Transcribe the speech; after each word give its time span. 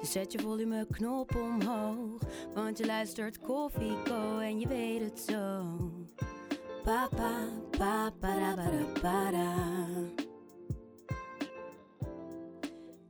Dus 0.00 0.12
zet 0.12 0.32
je 0.32 0.38
volumeknop 0.38 1.34
omhoog. 1.34 2.22
Want 2.54 2.78
je 2.78 2.86
luistert 2.86 3.38
Koffieko 3.38 4.38
en 4.38 4.60
je 4.60 4.68
weet 4.68 5.00
het 5.00 5.20
zo. 5.20 5.76
Papa, 6.82 7.48
papa, 7.70 8.10
para, 8.10 8.54
para, 8.54 9.00
para. 9.00 9.54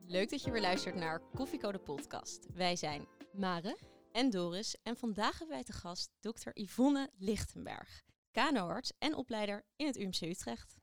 Leuk 0.06 0.30
dat 0.30 0.42
je 0.42 0.50
weer 0.50 0.60
luistert 0.60 0.94
naar 0.94 1.20
Koffieko 1.34 1.72
de 1.72 1.78
podcast. 1.78 2.46
Wij 2.54 2.76
zijn 2.76 3.06
Mare. 3.32 3.78
en 4.12 4.30
Doris 4.30 4.76
en 4.82 4.96
vandaag 4.96 5.38
hebben 5.38 5.56
wij 5.56 5.64
te 5.64 5.72
gast 5.72 6.10
dokter 6.20 6.52
Yvonne 6.54 7.10
Lichtenberg, 7.18 8.02
KNO-arts 8.32 8.92
en 8.98 9.14
opleider 9.14 9.64
in 9.76 9.86
het 9.86 9.96
UMC 9.96 10.20
Utrecht. 10.20 10.79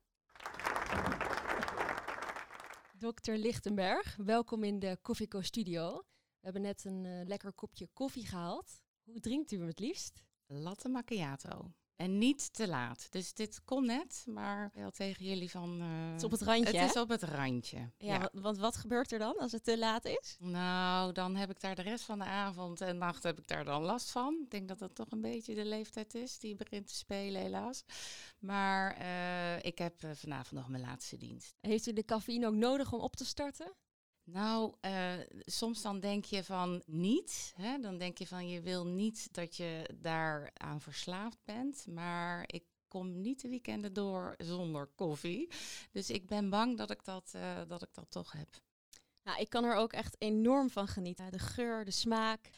Dr. 2.98 3.32
Lichtenberg, 3.32 4.16
welkom 4.16 4.64
in 4.64 4.78
de 4.78 4.98
Koffieco 5.02 5.40
Studio. 5.40 5.96
We 5.96 6.40
hebben 6.40 6.62
net 6.62 6.84
een 6.84 7.04
eh, 7.04 7.26
lekker 7.26 7.52
kopje 7.52 7.88
koffie 7.92 8.26
gehaald. 8.26 8.82
Hoe 9.04 9.20
drinkt 9.20 9.52
u 9.52 9.56
hem 9.56 9.66
het 9.66 9.78
liefst? 9.78 10.22
Latte 10.46 10.88
macchiato. 10.88 11.72
En 11.98 12.18
niet 12.18 12.52
te 12.52 12.68
laat. 12.68 13.06
Dus 13.10 13.32
dit 13.34 13.60
kon 13.64 13.86
net, 13.86 14.24
maar 14.28 14.70
wel 14.74 14.90
tegen 14.90 15.24
jullie 15.24 15.50
van... 15.50 15.80
eh, 15.80 16.10
Het 16.10 16.16
is 16.18 16.24
op 16.24 16.30
het 16.30 16.42
randje, 16.42 16.64
Het 16.66 16.76
hè? 16.76 16.84
is 16.84 16.96
op 16.96 17.08
het 17.08 17.22
randje. 17.22 17.78
Ja, 17.78 17.90
Ja. 17.98 18.18
wa- 18.18 18.30
want 18.32 18.58
wat 18.58 18.76
gebeurt 18.76 19.12
er 19.12 19.18
dan 19.18 19.36
als 19.38 19.52
het 19.52 19.64
te 19.64 19.78
laat 19.78 20.04
is? 20.04 20.36
Nou, 20.38 21.12
dan 21.12 21.36
heb 21.36 21.50
ik 21.50 21.60
daar 21.60 21.74
de 21.74 21.82
rest 21.82 22.04
van 22.04 22.18
de 22.18 22.24
avond 22.24 22.80
en 22.80 22.98
nacht 22.98 23.22
heb 23.22 23.38
ik 23.38 23.46
daar 23.48 23.64
dan 23.64 23.82
last 23.82 24.10
van. 24.10 24.40
Ik 24.44 24.50
denk 24.50 24.68
dat 24.68 24.78
dat 24.78 24.94
toch 24.94 25.10
een 25.10 25.20
beetje 25.20 25.54
de 25.54 25.64
leeftijd 25.64 26.14
is 26.14 26.38
die 26.38 26.54
begint 26.56 26.86
te 26.86 26.94
spelen, 26.94 27.40
helaas. 27.40 27.84
Maar 28.38 28.96
eh, 28.96 29.64
ik 29.64 29.78
heb 29.78 30.02
eh, 30.02 30.10
vanavond 30.14 30.60
nog 30.60 30.68
mijn 30.68 30.82
laatste 30.82 31.16
dienst. 31.16 31.54
Heeft 31.60 31.86
u 31.86 31.92
de 31.92 32.04
cafeïne 32.04 32.46
ook 32.46 32.54
nodig 32.54 32.92
om 32.92 33.00
op 33.00 33.16
te 33.16 33.24
starten? 33.24 33.72
Nou, 34.32 34.74
eh, 34.80 35.12
soms 35.38 35.82
dan 35.82 36.00
denk 36.00 36.24
je 36.24 36.44
van 36.44 36.82
niet. 36.86 37.52
Hè? 37.56 37.78
Dan 37.78 37.98
denk 37.98 38.18
je 38.18 38.26
van 38.26 38.48
je 38.48 38.60
wil 38.60 38.86
niet 38.86 39.28
dat 39.34 39.56
je 39.56 39.90
daaraan 39.94 40.80
verslaafd 40.80 41.38
bent. 41.44 41.86
Maar 41.86 42.44
ik 42.46 42.64
kom 42.88 43.20
niet 43.20 43.40
de 43.42 43.48
weekenden 43.48 43.92
door 43.92 44.34
zonder 44.38 44.86
koffie. 44.86 45.48
Dus 45.92 46.10
ik 46.10 46.26
ben 46.26 46.50
bang 46.50 46.76
dat 46.76 46.90
ik 46.90 47.04
dat, 47.04 47.30
eh, 47.34 47.60
dat, 47.68 47.82
ik 47.82 47.88
dat 47.94 48.10
toch 48.10 48.32
heb. 48.32 48.48
Nou, 49.22 49.40
ik 49.40 49.48
kan 49.50 49.64
er 49.64 49.74
ook 49.74 49.92
echt 49.92 50.16
enorm 50.18 50.70
van 50.70 50.88
genieten. 50.88 51.30
De 51.32 51.38
geur, 51.38 51.84
de 51.84 51.90
smaak. 51.90 52.50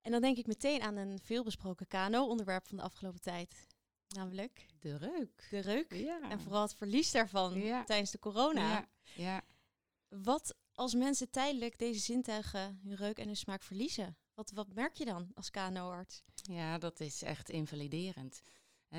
En 0.00 0.10
dan 0.12 0.20
denk 0.20 0.36
ik 0.38 0.46
meteen 0.46 0.82
aan 0.82 0.96
een 0.96 1.18
veelbesproken 1.22 1.86
KNO-onderwerp 1.86 2.66
van 2.66 2.76
de 2.76 2.82
afgelopen 2.82 3.20
tijd. 3.20 3.66
Namelijk 4.08 4.66
De 4.80 4.96
reuk. 4.96 5.46
de 5.50 5.58
reuk. 5.58 5.94
Ja. 5.94 6.30
En 6.30 6.40
vooral 6.40 6.62
het 6.62 6.74
verlies 6.74 7.10
daarvan 7.10 7.60
Ja. 7.60 7.84
tijdens 7.84 8.10
de 8.10 8.18
corona. 8.18 8.68
Ja, 8.70 8.88
ja. 9.14 9.42
Wat 10.08 10.54
als 10.78 10.94
mensen 10.94 11.30
tijdelijk 11.30 11.78
deze 11.78 12.00
zintuigen, 12.00 12.80
hun 12.82 12.96
reuk 12.96 13.18
en 13.18 13.26
hun 13.26 13.36
smaak 13.36 13.62
verliezen? 13.62 14.16
Wat, 14.34 14.50
wat 14.50 14.74
merk 14.74 14.96
je 14.96 15.04
dan 15.04 15.30
als 15.34 15.50
KNO-arts? 15.50 16.22
ja, 16.42 16.78
dat 16.78 17.00
is 17.00 17.22
echt 17.22 17.50
invaliderend. 17.50 18.42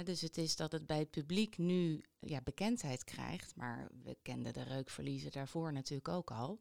Dus 0.04 0.22
het 0.22 0.38
is 0.38 0.56
dat 0.56 0.72
het 0.72 0.86
bij 0.86 1.00
het 1.00 1.10
publiek 1.10 1.58
nu 1.58 2.04
ja, 2.20 2.42
bekendheid 2.42 3.04
krijgt, 3.04 3.56
maar 3.56 3.90
we 4.04 4.18
kenden 4.22 4.54
de 4.54 4.62
reukverliezen 4.64 5.32
daarvoor 5.32 5.74
natuurlijk 5.74 6.08
ook 6.08 6.32
al. 6.32 6.60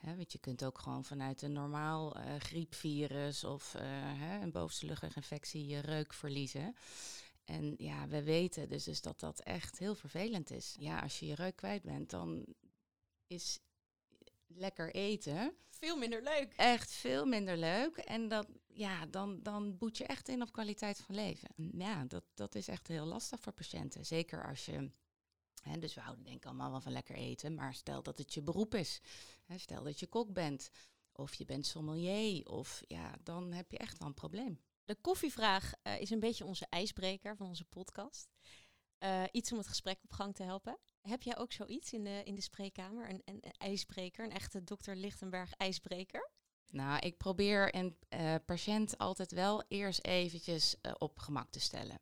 Want 0.00 0.32
je 0.32 0.38
kunt 0.38 0.64
ook 0.64 0.78
gewoon 0.78 1.04
vanuit 1.04 1.42
een 1.42 1.52
normaal 1.52 2.16
eh, 2.16 2.36
griepvirus 2.38 3.44
of 3.44 3.74
eh, 3.74 4.40
een 4.40 4.52
bovenste 4.52 4.86
luchtweginfectie 4.86 5.66
je 5.66 5.78
reuk 5.78 6.12
verliezen. 6.12 6.74
En 7.44 7.74
ja, 7.78 8.08
we 8.08 8.22
weten 8.22 8.68
dus, 8.68 8.84
dus 8.84 9.00
dat 9.00 9.20
dat 9.20 9.40
echt 9.40 9.78
heel 9.78 9.94
vervelend 9.94 10.50
is. 10.50 10.74
Ja, 10.78 10.98
als 10.98 11.18
je 11.18 11.26
je 11.26 11.34
reuk 11.34 11.56
kwijt 11.56 11.82
bent, 11.82 12.10
dan 12.10 12.44
is 13.26 13.60
lekker 14.54 14.94
eten 14.94 15.54
Veel 15.68 15.96
minder 15.96 16.22
leuk. 16.22 16.52
echt 16.56 16.90
veel 16.92 17.26
minder 17.26 17.56
leuk. 17.56 17.96
En 17.96 18.28
dat, 18.28 18.46
ja, 18.66 19.06
dan, 19.06 19.42
dan 19.42 19.78
boet 19.78 19.96
je 19.98 20.04
echt 20.06 20.28
in 20.28 20.42
op 20.42 20.52
kwaliteit 20.52 20.98
van 20.98 21.14
leven. 21.14 21.48
Ja, 21.78 22.04
dat, 22.04 22.24
dat 22.34 22.54
is 22.54 22.68
echt 22.68 22.88
heel 22.88 23.04
lastig 23.06 23.40
voor 23.40 23.52
patiënten. 23.52 24.06
Zeker 24.06 24.46
als 24.46 24.64
je. 24.64 24.90
Hè, 25.62 25.78
dus 25.78 25.94
we 25.94 26.00
houden 26.00 26.24
denk 26.24 26.36
ik 26.36 26.44
allemaal 26.46 26.70
wel 26.70 26.80
van 26.80 26.92
lekker 26.92 27.14
eten. 27.14 27.54
Maar 27.54 27.74
stel 27.74 28.02
dat 28.02 28.18
het 28.18 28.34
je 28.34 28.42
beroep 28.42 28.74
is. 28.74 29.00
Hè, 29.44 29.58
stel 29.58 29.82
dat 29.82 30.00
je 30.00 30.06
kok 30.06 30.32
bent. 30.32 30.70
Of 31.12 31.34
je 31.34 31.44
bent 31.44 31.66
sommelier. 31.66 32.46
Of 32.46 32.82
ja, 32.86 33.14
dan 33.22 33.52
heb 33.52 33.70
je 33.70 33.78
echt 33.78 33.98
wel 33.98 34.08
een 34.08 34.14
probleem. 34.14 34.60
De 34.84 34.94
koffievraag 34.94 35.72
eh, 35.82 36.00
is 36.00 36.10
een 36.10 36.20
beetje 36.20 36.44
onze 36.44 36.66
ijsbreker 36.70 37.36
van 37.36 37.46
onze 37.46 37.64
podcast. 37.64 38.28
Eh, 38.98 39.22
iets 39.32 39.52
om 39.52 39.58
het 39.58 39.66
gesprek 39.68 39.98
op 40.02 40.12
gang 40.12 40.34
te 40.34 40.42
helpen. 40.42 40.78
Heb 41.08 41.22
jij 41.22 41.38
ook 41.38 41.52
zoiets 41.52 41.92
in 41.92 42.04
de, 42.04 42.22
in 42.24 42.34
de 42.34 42.40
spreekkamer? 42.40 43.10
Een, 43.10 43.22
een, 43.24 43.42
ijsbreker, 43.58 44.24
een 44.24 44.32
echte 44.32 44.64
dokter 44.64 44.96
Lichtenberg 44.96 45.52
ijsbreker? 45.52 46.30
Nou, 46.70 46.98
ik 46.98 47.16
probeer 47.16 47.74
een 47.74 47.96
eh, 48.08 48.34
patiënt 48.44 48.98
altijd 48.98 49.32
wel 49.32 49.64
eerst 49.68 50.04
eventjes 50.04 50.80
eh, 50.80 50.92
op 50.98 51.18
gemak 51.18 51.50
te 51.50 51.60
stellen. 51.60 52.00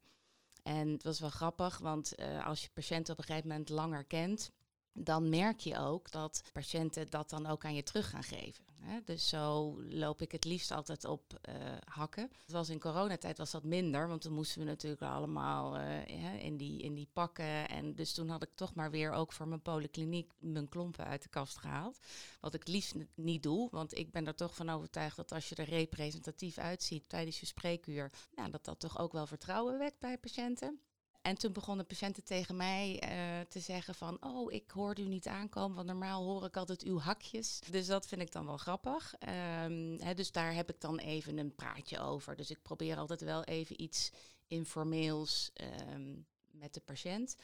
En 0.63 0.89
het 0.89 1.03
was 1.03 1.21
wel 1.21 1.31
grappig, 1.31 1.79
want 1.79 2.15
eh, 2.15 2.47
als 2.47 2.63
je 2.63 2.71
patiënten 2.73 3.13
op 3.13 3.19
een 3.19 3.25
gegeven 3.25 3.49
moment 3.49 3.69
langer 3.69 4.05
kent, 4.05 4.51
dan 4.93 5.29
merk 5.29 5.61
je 5.61 5.79
ook 5.79 6.11
dat 6.11 6.43
patiënten 6.53 7.11
dat 7.11 7.31
dan 7.31 7.47
ook 7.47 7.65
aan 7.65 7.75
je 7.75 7.83
terug 7.83 8.11
gaan 8.11 8.23
geven. 8.23 8.65
Dus 9.05 9.29
zo 9.29 9.77
loop 9.89 10.21
ik 10.21 10.33
het 10.33 10.45
liefst 10.45 10.71
altijd 10.71 11.05
op 11.05 11.39
eh, 11.41 11.55
hakken. 11.85 12.23
Het 12.23 12.53
was 12.53 12.69
in 12.69 12.79
coronatijd 12.79 13.39
was 13.39 13.51
dat 13.51 13.65
minder, 13.65 14.09
want 14.09 14.21
toen 14.21 14.33
moesten 14.33 14.61
we 14.61 14.67
natuurlijk 14.67 15.03
allemaal 15.03 15.77
eh, 15.77 16.45
in, 16.45 16.57
die, 16.57 16.83
in 16.83 16.95
die 16.95 17.09
pakken. 17.13 17.69
En 17.69 17.95
dus 17.95 18.13
toen 18.13 18.29
had 18.29 18.43
ik 18.43 18.51
toch 18.55 18.75
maar 18.75 18.91
weer 18.91 19.13
ook 19.13 19.33
voor 19.33 19.49
mijn 19.49 19.63
polykliniek 19.63 20.33
mijn 20.39 20.69
klompen 20.69 21.05
uit 21.05 21.23
de 21.23 21.29
kast 21.29 21.59
gehaald. 21.59 21.99
Wat 22.41 22.55
ik 22.55 22.69
liefst 22.69 22.95
niet 23.15 23.43
doe, 23.43 23.69
want 23.71 23.99
ik 23.99 24.11
ben 24.11 24.27
er 24.27 24.35
toch 24.35 24.55
van 24.55 24.71
overtuigd 24.71 25.17
dat 25.17 25.33
als 25.33 25.49
je 25.49 25.55
er 25.55 25.69
representatief 25.69 26.59
uitziet 26.59 27.09
tijdens 27.09 27.41
je 27.41 27.47
spreekuur, 27.47 28.13
nou, 28.35 28.51
dat 28.51 28.65
dat 28.65 28.81
toch 28.81 28.99
ook 28.99 29.13
wel 29.13 29.27
vertrouwen 29.27 29.79
wekt 29.79 29.99
bij 29.99 30.19
patiënten. 30.19 30.81
En 31.23 31.39
toen 31.39 31.53
begonnen 31.53 31.87
patiënten 31.87 32.25
tegen 32.25 32.57
mij 32.57 32.99
eh, 33.01 33.41
te 33.49 33.61
zeggen 33.61 33.95
van, 33.95 34.17
oh, 34.21 34.53
ik 34.53 34.71
hoorde 34.71 35.03
u 35.03 35.09
niet 35.09 35.27
aankomen, 35.27 35.77
want 35.77 35.87
normaal 35.87 36.25
hoor 36.25 36.45
ik 36.45 36.57
altijd 36.57 36.83
uw 36.83 36.99
hakjes. 36.99 37.61
Dus 37.71 37.87
dat 37.87 38.07
vind 38.07 38.21
ik 38.21 38.33
dan 38.33 38.47
wel 38.47 38.57
grappig. 38.57 39.15
Ehm, 39.19 39.99
hè, 39.99 40.15
dus 40.15 40.33
daar 40.33 40.55
heb 40.55 40.71
ik 40.71 40.81
dan 40.81 40.99
even 40.99 41.39
een 41.39 41.55
praatje 41.55 42.01
over. 42.01 42.37
Dus 42.37 42.51
ik 42.51 42.63
probeer 42.63 42.97
altijd 42.97 43.21
wel 43.21 43.45
even 43.45 43.83
iets 43.83 44.11
informeels 44.47 45.51
ehm, 45.55 46.15
met 46.51 46.75
de 46.75 46.81
patiënt. 46.81 47.37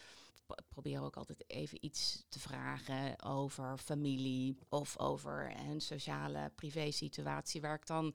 Ik 0.56 0.68
probeer 0.68 1.02
ook 1.02 1.16
altijd 1.16 1.44
even 1.46 1.84
iets 1.84 2.24
te 2.28 2.38
vragen 2.38 3.22
over 3.22 3.78
familie 3.78 4.58
of 4.68 4.98
over 4.98 5.52
een 5.56 5.80
sociale 5.80 6.50
privé-situatie 6.54 7.60
waar 7.60 7.74
ik 7.74 7.86
dan 7.86 8.14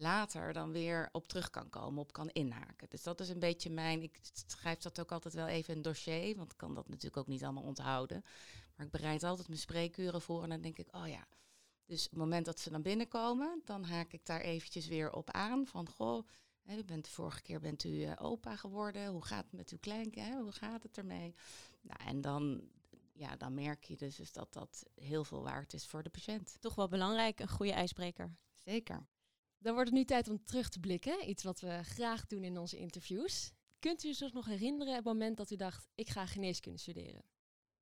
later 0.00 0.52
dan 0.52 0.72
weer 0.72 1.08
op 1.12 1.28
terug 1.28 1.50
kan 1.50 1.70
komen, 1.70 2.00
op 2.00 2.12
kan 2.12 2.28
inhaken. 2.28 2.88
Dus 2.88 3.02
dat 3.02 3.20
is 3.20 3.28
een 3.28 3.38
beetje 3.38 3.70
mijn. 3.70 4.02
Ik 4.02 4.18
schrijf 4.46 4.78
dat 4.78 5.00
ook 5.00 5.12
altijd 5.12 5.34
wel 5.34 5.46
even 5.46 5.70
in 5.70 5.76
een 5.76 5.82
dossier, 5.82 6.36
want 6.36 6.52
ik 6.52 6.58
kan 6.58 6.74
dat 6.74 6.88
natuurlijk 6.88 7.16
ook 7.16 7.26
niet 7.26 7.44
allemaal 7.44 7.62
onthouden. 7.62 8.24
Maar 8.76 8.86
ik 8.86 8.92
bereid 8.92 9.22
altijd 9.22 9.48
mijn 9.48 9.60
spreekuren 9.60 10.20
voor 10.20 10.42
en 10.42 10.48
dan 10.48 10.60
denk 10.60 10.78
ik, 10.78 10.96
oh 10.96 11.08
ja. 11.08 11.26
Dus 11.84 12.04
op 12.04 12.10
het 12.10 12.18
moment 12.18 12.44
dat 12.44 12.60
ze 12.60 12.70
dan 12.70 12.82
binnenkomen, 12.82 13.62
dan 13.64 13.84
haak 13.84 14.12
ik 14.12 14.26
daar 14.26 14.40
eventjes 14.40 14.86
weer 14.86 15.12
op 15.12 15.30
aan 15.30 15.66
van, 15.66 15.88
goh, 15.88 16.28
hè, 16.62 16.76
u 16.76 16.84
bent 16.84 17.04
de 17.04 17.10
vorige 17.10 17.42
keer 17.42 17.60
bent 17.60 17.84
u 17.84 18.02
eh, 18.02 18.12
opa 18.18 18.56
geworden. 18.56 19.06
Hoe 19.06 19.24
gaat 19.24 19.44
het 19.44 19.52
met 19.52 19.70
uw 19.70 19.78
kleinkind? 19.78 20.34
Hoe 20.34 20.52
gaat 20.52 20.82
het 20.82 20.98
ermee? 20.98 21.34
Nou, 21.80 22.00
en 22.06 22.20
dan, 22.20 22.68
ja, 23.12 23.36
dan 23.36 23.54
merk 23.54 23.84
je 23.84 23.96
dus, 23.96 24.16
dus 24.16 24.32
dat 24.32 24.52
dat 24.52 24.84
heel 24.94 25.24
veel 25.24 25.42
waard 25.42 25.72
is 25.72 25.86
voor 25.86 26.02
de 26.02 26.10
patiënt. 26.10 26.56
Toch 26.60 26.74
wel 26.74 26.88
belangrijk, 26.88 27.40
een 27.40 27.48
goede 27.48 27.72
ijsbreker. 27.72 28.36
Zeker. 28.54 29.06
Dan 29.58 29.74
wordt 29.74 29.88
het 29.88 29.98
nu 29.98 30.04
tijd 30.04 30.28
om 30.28 30.44
terug 30.44 30.68
te 30.68 30.80
blikken. 30.80 31.28
Iets 31.28 31.42
wat 31.42 31.60
we 31.60 31.80
graag 31.82 32.26
doen 32.26 32.44
in 32.44 32.58
onze 32.58 32.76
interviews. 32.76 33.52
Kunt 33.78 34.04
u 34.04 34.14
zich 34.14 34.32
nog 34.32 34.46
herinneren 34.46 34.94
het 34.94 35.04
moment 35.04 35.36
dat 35.36 35.50
u 35.50 35.56
dacht, 35.56 35.88
ik 35.94 36.08
ga 36.08 36.26
geneeskunde 36.26 36.78
studeren? 36.78 37.22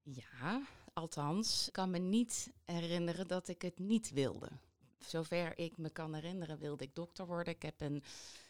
Ja, 0.03 0.67
althans, 0.93 1.67
ik 1.67 1.73
kan 1.73 1.91
me 1.91 1.99
niet 1.99 2.53
herinneren 2.65 3.29
dat 3.29 3.49
ik 3.49 3.63
het 3.63 3.79
niet 3.79 4.11
wilde. 4.11 4.49
Zover 4.99 5.59
ik 5.59 5.77
me 5.77 5.91
kan 5.91 6.15
herinneren 6.15 6.59
wilde 6.59 6.85
ik 6.85 6.95
dokter 6.95 7.27
worden. 7.27 7.55
Ik 7.55 7.63
heb 7.63 7.81
een 7.81 8.03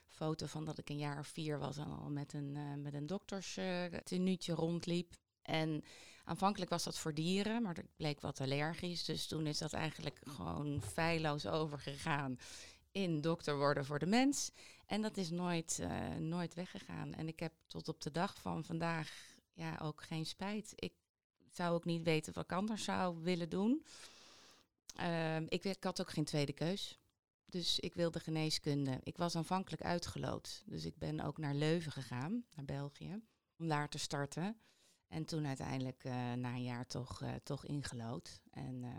foto 0.09 0.47
van 0.47 0.65
dat 0.65 0.79
ik 0.79 0.91
een 0.91 0.99
jaar 0.99 1.19
of 1.19 1.27
vier 1.27 1.59
was 1.59 1.77
en 1.77 1.99
al 1.99 2.11
met 2.11 2.33
een, 2.33 2.57
eh 2.57 2.75
met 2.75 2.95
een 2.95 3.07
dokterstenuutje 3.07 4.53
rondliep. 4.53 5.15
En 5.43 5.83
aanvankelijk 6.25 6.71
was 6.71 6.85
dat 6.85 6.99
voor 6.99 7.15
dieren, 7.15 7.63
maar 7.63 7.79
ik 7.79 7.97
bleek 7.97 8.21
wat 8.21 8.41
allergisch. 8.41 9.05
Dus 9.05 9.27
toen 9.27 9.47
is 9.47 9.59
dat 9.59 9.73
eigenlijk 9.73 10.19
gewoon 10.25 10.83
feilloos 10.83 11.47
overgegaan 11.47 12.39
in 12.97 13.21
dokter 13.21 13.57
worden 13.59 13.85
voor 13.85 13.99
de 13.99 14.07
mens. 14.07 14.51
En 14.87 15.03
dat 15.03 15.17
is 15.17 15.31
nooit, 15.31 15.79
uh, 15.81 16.15
nooit 16.15 16.55
weggegaan. 16.55 17.15
En 17.15 17.29
ik 17.29 17.41
heb 17.41 17.53
tot 17.67 17.89
op 17.89 18.01
de 18.01 18.11
dag 18.11 18.41
van 18.41 18.65
vandaag 18.65 19.37
ja, 19.53 19.79
ook 19.83 20.03
geen 20.03 20.27
spijt. 20.27 20.73
Ik 20.75 20.93
zou 21.51 21.75
ook 21.75 21.85
niet 21.85 22.03
weten 22.03 22.33
wat 22.35 22.45
ik 22.45 22.53
anders 22.53 22.85
zou 22.85 23.23
willen 23.23 23.49
doen. 23.49 23.85
Uh, 25.01 25.41
ik, 25.41 25.65
ik 25.65 25.85
had 25.85 26.01
ook 26.01 26.11
geen 26.11 26.25
tweede 26.25 26.53
keus. 26.53 26.99
Dus 27.47 27.81
ik 27.81 27.95
wilde 27.95 28.21
geneeskunde. 28.21 29.01
Ik 29.03 29.17
was 29.17 29.37
aanvankelijk 29.37 29.83
uitgeloot. 29.83 30.63
Dus 30.67 30.85
ik 30.85 30.99
ben 30.99 31.21
ook 31.21 31.39
naar 31.39 31.55
Leuven 31.55 31.93
gegaan, 31.93 32.45
naar 32.55 32.65
België, 32.65 33.23
om 33.59 33.69
daar 33.69 33.89
te 33.89 33.99
starten. 33.99 34.57
En 35.09 35.25
toen 35.25 35.47
uiteindelijk 35.47 36.05
uh, 36.05 36.13
na 36.33 36.55
een 36.55 36.63
jaar 36.63 36.87
toch, 36.87 37.23
uh, 37.23 37.35
toch 37.43 37.67
ingelood. 37.67 38.41
En 38.51 38.75
uh, 38.75 38.91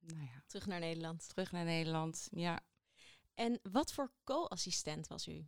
nou 0.00 0.22
ja. 0.22 0.42
Terug 0.46 0.66
naar 0.66 0.80
Nederland. 0.80 1.28
Terug 1.28 1.52
naar 1.52 1.64
Nederland, 1.64 2.28
ja. 2.30 2.60
En 3.38 3.60
wat 3.70 3.92
voor 3.92 4.10
co-assistent 4.24 5.06
was 5.06 5.28
u? 5.28 5.46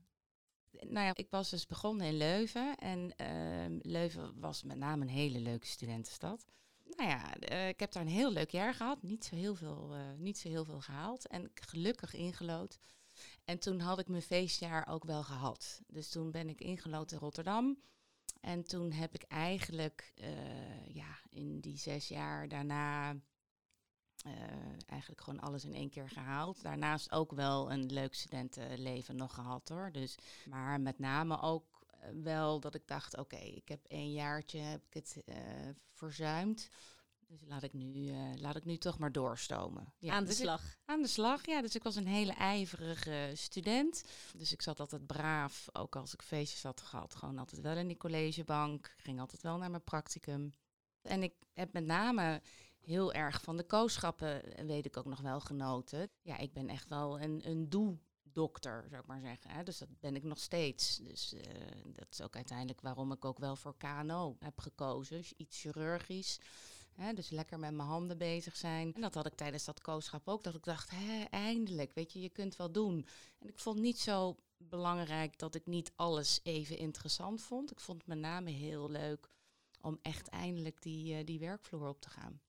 Nou 0.70 1.06
ja, 1.06 1.14
ik 1.14 1.30
was 1.30 1.50
dus 1.50 1.66
begonnen 1.66 2.06
in 2.06 2.16
Leuven. 2.16 2.76
En 2.76 3.16
ehm, 3.16 3.78
Leuven 3.82 4.40
was 4.40 4.62
met 4.62 4.76
name 4.76 5.02
een 5.02 5.08
hele 5.08 5.38
leuke 5.40 5.66
studentenstad. 5.66 6.46
Nou 6.84 7.08
ja, 7.08 7.50
uh, 7.52 7.68
ik 7.68 7.80
heb 7.80 7.92
daar 7.92 8.02
een 8.02 8.08
heel 8.08 8.32
leuk 8.32 8.50
jaar 8.50 8.74
gehad. 8.74 9.02
Niet 9.02 9.24
zo 9.24 9.36
heel 9.36 9.54
veel, 9.54 9.96
uh, 9.96 10.00
niet 10.16 10.38
zo 10.38 10.48
heel 10.48 10.64
veel 10.64 10.80
gehaald. 10.80 11.26
En 11.26 11.50
gelukkig 11.54 12.14
ingelood. 12.14 12.78
En 13.44 13.58
toen 13.58 13.80
had 13.80 13.98
ik 13.98 14.08
mijn 14.08 14.22
feestjaar 14.22 14.88
ook 14.88 15.04
wel 15.04 15.22
gehad. 15.22 15.80
Dus 15.86 16.08
toen 16.08 16.30
ben 16.30 16.48
ik 16.48 16.60
ingelood 16.60 17.12
in 17.12 17.18
Rotterdam. 17.18 17.78
En 18.40 18.62
toen 18.64 18.92
heb 18.92 19.14
ik 19.14 19.22
eigenlijk 19.22 20.12
uh, 20.14 20.86
ja, 20.86 21.18
in 21.30 21.60
die 21.60 21.78
zes 21.78 22.08
jaar 22.08 22.48
daarna 22.48 23.16
eigenlijk 24.86 25.20
gewoon 25.20 25.40
alles 25.40 25.64
in 25.64 25.74
één 25.74 25.90
keer 25.90 26.08
gehaald. 26.08 26.62
Daarnaast 26.62 27.12
ook 27.12 27.32
wel 27.32 27.72
een 27.72 27.92
leuk 27.92 28.14
studentenleven 28.14 29.16
nog 29.16 29.34
gehad 29.34 29.68
hoor. 29.68 29.92
Dus, 29.92 30.14
maar 30.46 30.80
met 30.80 30.98
name 30.98 31.40
ook 31.40 31.80
wel 32.22 32.60
dat 32.60 32.74
ik 32.74 32.86
dacht, 32.86 33.18
oké, 33.18 33.34
okay, 33.34 33.48
ik 33.48 33.68
heb 33.68 33.84
één 33.86 34.12
jaartje 34.12 34.58
heb 34.58 34.84
ik 34.86 34.94
het 34.94 35.22
uh, 35.26 35.36
verzuimd. 35.92 36.70
Dus 37.26 37.40
laat 37.46 37.62
ik, 37.62 37.72
nu, 37.72 37.92
uh, 37.94 38.34
laat 38.36 38.56
ik 38.56 38.64
nu 38.64 38.76
toch 38.76 38.98
maar 38.98 39.12
doorstomen. 39.12 39.92
Ja, 39.98 40.12
aan 40.12 40.22
de 40.22 40.28
dus 40.28 40.38
slag. 40.38 40.62
Ik, 40.62 40.78
aan 40.84 41.02
de 41.02 41.08
slag, 41.08 41.46
ja. 41.46 41.60
Dus 41.60 41.74
ik 41.74 41.82
was 41.82 41.96
een 41.96 42.06
hele 42.06 42.32
ijverige 42.32 43.30
student. 43.34 44.04
Dus 44.36 44.52
ik 44.52 44.62
zat 44.62 44.80
altijd 44.80 45.06
braaf, 45.06 45.68
ook 45.72 45.96
als 45.96 46.14
ik 46.14 46.22
feestjes 46.22 46.62
had 46.62 46.80
gehad. 46.80 47.14
Gewoon 47.14 47.38
altijd 47.38 47.60
wel 47.60 47.76
in 47.76 47.86
die 47.86 47.96
collegebank. 47.96 48.94
Ging 48.96 49.20
altijd 49.20 49.42
wel 49.42 49.56
naar 49.56 49.70
mijn 49.70 49.84
practicum. 49.84 50.54
En 51.02 51.22
ik 51.22 51.34
heb 51.52 51.72
met 51.72 51.84
name 51.84 52.42
heel 52.80 53.12
erg 53.12 53.42
van 53.42 53.56
de 53.56 53.64
kooschappen, 53.64 54.42
weet 54.66 54.86
ik 54.86 54.96
ook 54.96 55.04
nog 55.04 55.20
wel, 55.20 55.40
genoten. 55.40 56.10
Ja, 56.22 56.38
ik 56.38 56.52
ben 56.52 56.68
echt 56.68 56.88
wel 56.88 57.20
een, 57.20 57.48
een 57.48 57.68
doe 57.68 57.98
dokter, 58.32 58.84
zou 58.88 59.00
ik 59.00 59.06
maar 59.06 59.20
zeggen. 59.20 59.50
Hè. 59.50 59.62
Dus 59.62 59.78
dat 59.78 59.88
ben 60.00 60.16
ik 60.16 60.22
nog 60.22 60.38
steeds. 60.38 60.96
Dus 60.96 61.34
uh, 61.34 61.40
dat 61.84 62.06
is 62.10 62.22
ook 62.22 62.36
uiteindelijk 62.36 62.80
waarom 62.80 63.12
ik 63.12 63.24
ook 63.24 63.38
wel 63.38 63.56
voor 63.56 63.76
KNO 63.76 64.36
heb 64.38 64.58
gekozen. 64.58 65.24
Iets 65.36 65.60
chirurgisch. 65.60 66.38
Hè, 66.92 67.12
dus 67.12 67.30
lekker 67.30 67.58
met 67.58 67.74
mijn 67.74 67.88
handen 67.88 68.18
bezig 68.18 68.56
zijn. 68.56 68.94
En 68.94 69.00
dat 69.00 69.14
had 69.14 69.26
ik 69.26 69.34
tijdens 69.34 69.64
dat 69.64 69.80
kooschap 69.80 70.28
ook. 70.28 70.44
Dat 70.44 70.54
ik 70.54 70.64
dacht, 70.64 70.90
hè, 70.90 71.24
eindelijk, 71.30 71.92
weet 71.94 72.12
je, 72.12 72.20
je 72.20 72.28
kunt 72.28 72.56
wel 72.56 72.72
doen. 72.72 73.06
En 73.38 73.48
ik 73.48 73.58
vond 73.58 73.78
niet 73.78 73.98
zo 73.98 74.36
belangrijk 74.56 75.38
dat 75.38 75.54
ik 75.54 75.66
niet 75.66 75.92
alles 75.96 76.40
even 76.42 76.78
interessant 76.78 77.42
vond. 77.42 77.70
Ik 77.70 77.80
vond 77.80 78.06
met 78.06 78.18
name 78.18 78.50
heel 78.50 78.90
leuk 78.90 79.30
om 79.80 79.98
echt 80.02 80.28
eindelijk 80.28 80.82
die, 80.82 81.18
uh, 81.18 81.24
die 81.24 81.38
werkvloer 81.38 81.88
op 81.88 82.00
te 82.00 82.10
gaan. 82.10 82.40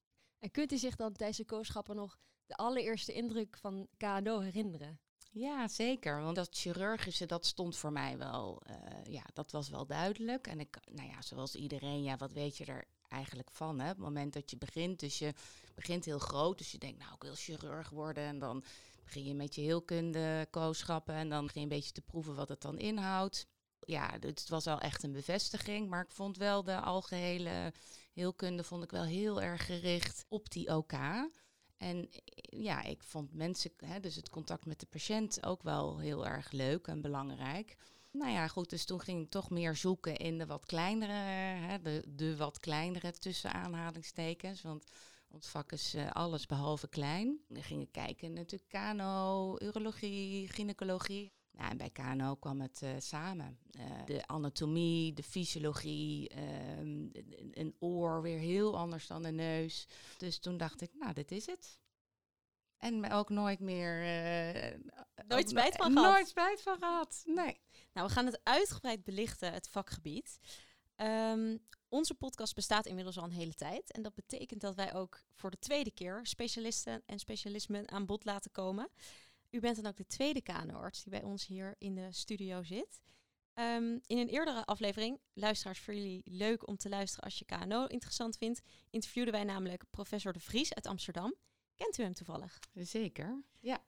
En 0.42 0.52
kunt 0.52 0.72
u 0.72 0.78
zich 0.78 0.96
dan 0.96 1.14
tijdens 1.14 1.38
de 1.38 1.46
kooschappen 1.46 1.96
nog 1.96 2.20
de 2.46 2.56
allereerste 2.56 3.14
indruk 3.14 3.58
van 3.58 3.88
KNO 3.98 4.40
herinneren? 4.40 5.00
Ja, 5.32 5.68
zeker. 5.68 6.22
Want 6.22 6.36
dat 6.36 6.48
chirurgische, 6.52 7.26
dat 7.26 7.46
stond 7.46 7.78
voor 7.78 7.92
mij 7.92 8.18
wel, 8.18 8.62
uh, 8.70 9.14
ja, 9.14 9.24
dat 9.34 9.52
was 9.52 9.70
wel 9.70 9.86
duidelijk. 9.86 10.48
En 10.48 10.60
ik, 10.60 10.78
nou 10.92 11.10
ja, 11.10 11.22
zoals 11.22 11.56
iedereen, 11.56 12.04
ja, 12.04 12.18
wat 12.18 12.32
weet 12.32 12.58
je 12.58 12.66
er 12.66 12.86
eigenlijk 13.08 13.52
van, 13.52 13.80
hè? 13.80 13.90
Op 13.90 13.96
het 13.96 14.06
moment 14.06 14.34
dat 14.34 14.50
je 14.50 14.58
begint, 14.58 15.00
dus 15.00 15.20
je 15.20 15.34
begint 15.76 16.06
heel 16.06 16.20
groot, 16.20 16.58
dus 16.58 16.72
je 16.72 16.78
denkt, 16.78 17.00
nou, 17.00 17.14
ik 17.14 17.24
wil 17.24 17.36
chirurg 17.36 17.90
worden. 17.90 18.24
En 18.24 18.40
dan 18.40 18.64
begin 19.04 19.24
je 19.24 19.34
met 19.34 19.56
je 19.56 19.62
heelkunde 19.62 20.48
kooschappen 20.50 21.16
en 21.16 21.30
dan 21.30 21.46
begin 21.46 21.62
je 21.62 21.68
een 21.68 21.76
beetje 21.76 21.92
te 21.92 22.02
proeven 22.02 22.36
wat 22.36 22.50
het 22.50 22.62
dan 22.62 22.80
inhoudt. 22.80 23.48
Ja, 23.80 24.18
het 24.20 24.50
was 24.50 24.66
wel 24.66 24.80
echt 24.80 25.04
een 25.04 25.12
bevestiging, 25.12 25.90
maar 25.90 26.04
ik 26.04 26.12
vond 26.12 26.38
wel 26.38 26.64
de 26.64 26.80
algehele 26.80 27.74
heelkunde 28.14 28.64
vond 28.64 28.84
ik 28.84 28.92
wel 28.92 29.04
heel 29.04 29.42
erg 29.42 29.66
gericht 29.66 30.26
op 30.28 30.50
die 30.52 30.76
OK. 30.76 30.94
En 31.78 32.10
ja, 32.42 32.84
ik 32.84 33.04
vond 33.04 33.34
mensen, 33.34 33.72
hè, 33.78 34.00
dus 34.00 34.16
het 34.16 34.30
contact 34.30 34.66
met 34.66 34.80
de 34.80 34.86
patiënt 34.86 35.46
ook 35.46 35.64
wel 35.64 36.00
heel 36.00 36.26
erg 36.26 36.52
leuk 36.52 36.88
en 36.88 37.02
belangrijk. 37.02 37.76
Nou 38.12 38.32
ja, 38.32 38.48
goed, 38.48 38.70
dus 38.70 38.86
toen 38.86 39.02
ging 39.02 39.24
ik 39.24 39.30
toch 39.30 39.50
meer 39.50 39.76
zoeken 39.76 40.16
in 40.18 40.38
de 40.38 40.46
wat 40.46 40.66
kleinere, 40.66 41.12
hè, 41.12 41.82
de, 41.82 42.04
de 42.08 42.38
wat 42.38 42.60
kleinere 42.60 43.12
tussen 43.12 43.54
aanhalingstekens. 43.54 44.62
Want 44.62 44.84
ons 45.30 45.48
vak 45.48 45.72
is 45.72 45.96
uh, 45.96 46.12
alles 46.12 46.46
behalve 46.46 46.88
klein. 46.88 47.40
Dan 47.48 47.64
ging 47.64 47.82
ik 47.82 47.92
kijken 47.92 48.34
natuurlijk 48.34 48.70
kano, 48.70 49.56
urologie, 49.60 50.48
gynaecologie. 50.48 51.32
Nou, 51.62 51.74
en 51.74 51.78
bij 51.78 51.90
KNO 51.90 52.36
kwam 52.36 52.62
het 52.62 52.82
uh, 52.84 52.90
samen. 52.98 53.60
Uh, 53.72 54.06
de 54.06 54.28
anatomie, 54.28 55.14
de 55.14 55.24
fysiologie, 55.24 56.32
um, 56.80 57.12
een 57.52 57.76
oor 57.80 58.22
weer 58.22 58.40
heel 58.40 58.78
anders 58.78 59.08
dan 59.08 59.24
de 59.24 59.32
neus. 59.32 59.88
Dus 60.18 60.40
toen 60.40 60.58
dacht 60.58 60.82
ik, 60.82 60.92
nou, 60.94 61.14
dit 61.14 61.32
is 61.32 61.46
het. 61.46 61.80
En 62.78 63.12
ook 63.12 63.30
nooit 63.30 63.60
meer... 63.60 64.02
Uh, 64.02 64.80
nooit 65.28 65.50
spijt 65.50 65.76
van 65.76 65.92
gehad? 65.92 66.12
Nooit 66.12 66.28
spijt 66.28 66.62
van 66.62 66.78
gehad, 66.78 67.24
nee. 67.26 67.62
Nou, 67.94 68.08
we 68.08 68.14
gaan 68.14 68.26
het 68.26 68.40
uitgebreid 68.44 69.04
belichten, 69.04 69.54
het 69.54 69.70
vakgebied. 69.70 70.40
Um, 70.96 71.60
onze 71.90 72.14
podcast 72.14 72.56
bestaat 72.56 72.86
inmiddels 72.86 73.18
al 73.18 73.24
een 73.24 73.32
hele 73.32 73.56
tijd. 73.56 73.92
En 73.92 74.02
dat 74.02 74.14
betekent 74.14 74.62
dat 74.62 74.76
wij 74.76 74.94
ook 74.94 75.24
voor 75.34 75.52
de 75.52 75.60
tweede 75.60 75.92
keer 75.92 76.20
specialisten 76.24 77.04
en 77.06 77.20
specialismen 77.20 77.92
aan 77.92 78.06
bod 78.06 78.26
laten 78.26 78.52
komen. 78.52 78.90
U 79.52 79.60
bent 79.60 79.76
dan 79.76 79.86
ook 79.86 79.98
de 79.98 80.06
tweede 80.06 80.42
KNO-arts 80.42 81.04
die 81.04 81.12
bij 81.12 81.24
ons 81.24 81.46
hier 81.46 81.76
in 81.78 81.96
de 81.96 82.12
studio 82.12 82.64
zit. 82.64 83.02
Um, 83.54 84.02
in 84.06 84.18
een 84.18 84.28
eerdere 84.28 84.66
aflevering, 84.66 85.20
luisteraars 85.34 85.80
voor 85.80 85.94
jullie 85.94 86.22
leuk 86.26 86.68
om 86.68 86.78
te 86.78 86.90
luisteren 86.90 87.24
als 87.24 87.40
je 87.40 87.46
KNO 87.46 87.86
interessant 87.86 88.38
vindt, 88.38 88.62
interviewden 88.90 89.34
wij 89.34 89.44
namelijk 89.44 89.84
professor 89.90 90.34
De 90.34 90.40
Vries 90.40 90.74
uit 90.74 90.88
Amsterdam. 90.88 91.36
Kent 91.76 91.98
u 91.98 92.04
hem 92.04 92.14
toevallig? 92.14 92.60
Zeker, 92.74 93.44
ja. 93.60 93.84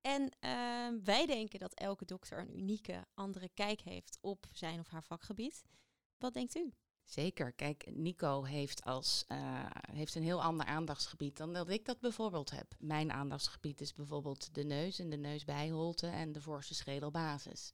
En 0.00 0.22
uh, 0.22 1.04
wij 1.04 1.26
denken 1.26 1.58
dat 1.58 1.74
elke 1.74 2.04
dokter 2.04 2.38
een 2.38 2.58
unieke 2.58 3.06
andere 3.14 3.48
kijk 3.54 3.80
heeft 3.80 4.18
op 4.20 4.46
zijn 4.52 4.80
of 4.80 4.88
haar 4.88 5.04
vakgebied. 5.04 5.62
Wat 6.18 6.34
denkt 6.34 6.56
u? 6.56 6.72
Zeker. 7.06 7.52
Kijk, 7.52 7.86
Nico 7.90 8.44
heeft, 8.44 8.84
als, 8.84 9.24
uh, 9.28 9.38
heeft 9.92 10.14
een 10.14 10.22
heel 10.22 10.42
ander 10.42 10.66
aandachtsgebied 10.66 11.36
dan 11.36 11.52
dat 11.52 11.68
ik 11.68 11.84
dat 11.84 12.00
bijvoorbeeld 12.00 12.50
heb. 12.50 12.74
Mijn 12.78 13.12
aandachtsgebied 13.12 13.80
is 13.80 13.94
bijvoorbeeld 13.94 14.54
de 14.54 14.64
neus 14.64 14.98
en 14.98 15.10
de 15.10 15.16
neusbijholte 15.16 16.06
en 16.06 16.32
de 16.32 16.40
voorste 16.40 16.74
schedelbasis. 16.74 17.72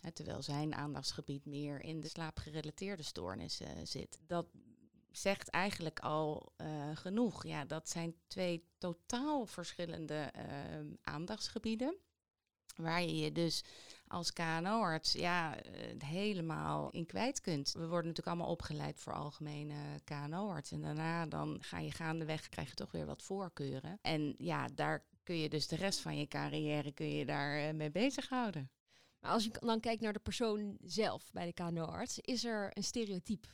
He, 0.00 0.12
terwijl 0.12 0.42
zijn 0.42 0.74
aandachtsgebied 0.74 1.44
meer 1.44 1.80
in 1.80 2.00
de 2.00 2.08
slaapgerelateerde 2.08 3.02
stoornissen 3.02 3.86
zit. 3.86 4.18
Dat 4.26 4.46
zegt 5.10 5.48
eigenlijk 5.48 6.00
al 6.00 6.52
uh, 6.56 6.96
genoeg. 6.96 7.46
Ja, 7.46 7.64
dat 7.64 7.88
zijn 7.88 8.14
twee 8.26 8.64
totaal 8.78 9.46
verschillende 9.46 10.32
aandachtsgebieden. 11.02 11.96
Waar 12.76 13.02
je 13.02 13.16
je 13.16 13.32
dus 13.32 13.64
als 14.14 14.32
KNO-arts 14.32 15.12
ja, 15.12 15.56
helemaal 16.04 16.90
in 16.90 17.06
kwijt 17.06 17.40
kunt. 17.40 17.72
We 17.72 17.86
worden 17.86 18.08
natuurlijk 18.08 18.26
allemaal 18.26 18.52
opgeleid 18.52 19.00
voor 19.00 19.12
algemene 19.12 19.74
KNO-arts. 20.04 20.72
En 20.72 20.80
daarna 20.80 21.26
dan 21.26 21.58
ga 21.60 21.78
je 21.78 21.90
gaandeweg, 21.90 22.48
krijg 22.48 22.68
je 22.68 22.74
toch 22.74 22.90
weer 22.90 23.06
wat 23.06 23.22
voorkeuren. 23.22 23.98
En 24.02 24.34
ja, 24.38 24.68
daar 24.74 25.04
kun 25.22 25.38
je 25.38 25.48
dus 25.48 25.66
de 25.66 25.76
rest 25.76 26.00
van 26.00 26.16
je 26.16 26.26
carrière 26.26 26.92
kun 26.92 27.14
je 27.14 27.24
daar 27.24 27.68
uh, 27.68 27.74
mee 27.74 27.90
bezighouden. 27.90 28.70
Maar 29.20 29.30
als 29.30 29.44
je 29.44 29.50
dan 29.50 29.80
kijkt 29.80 30.02
naar 30.02 30.12
de 30.12 30.18
persoon 30.18 30.76
zelf 30.84 31.30
bij 31.32 31.46
de 31.46 31.52
KNO-arts, 31.52 32.18
is 32.18 32.44
er 32.44 32.70
een 32.72 32.84
stereotype? 32.84 33.48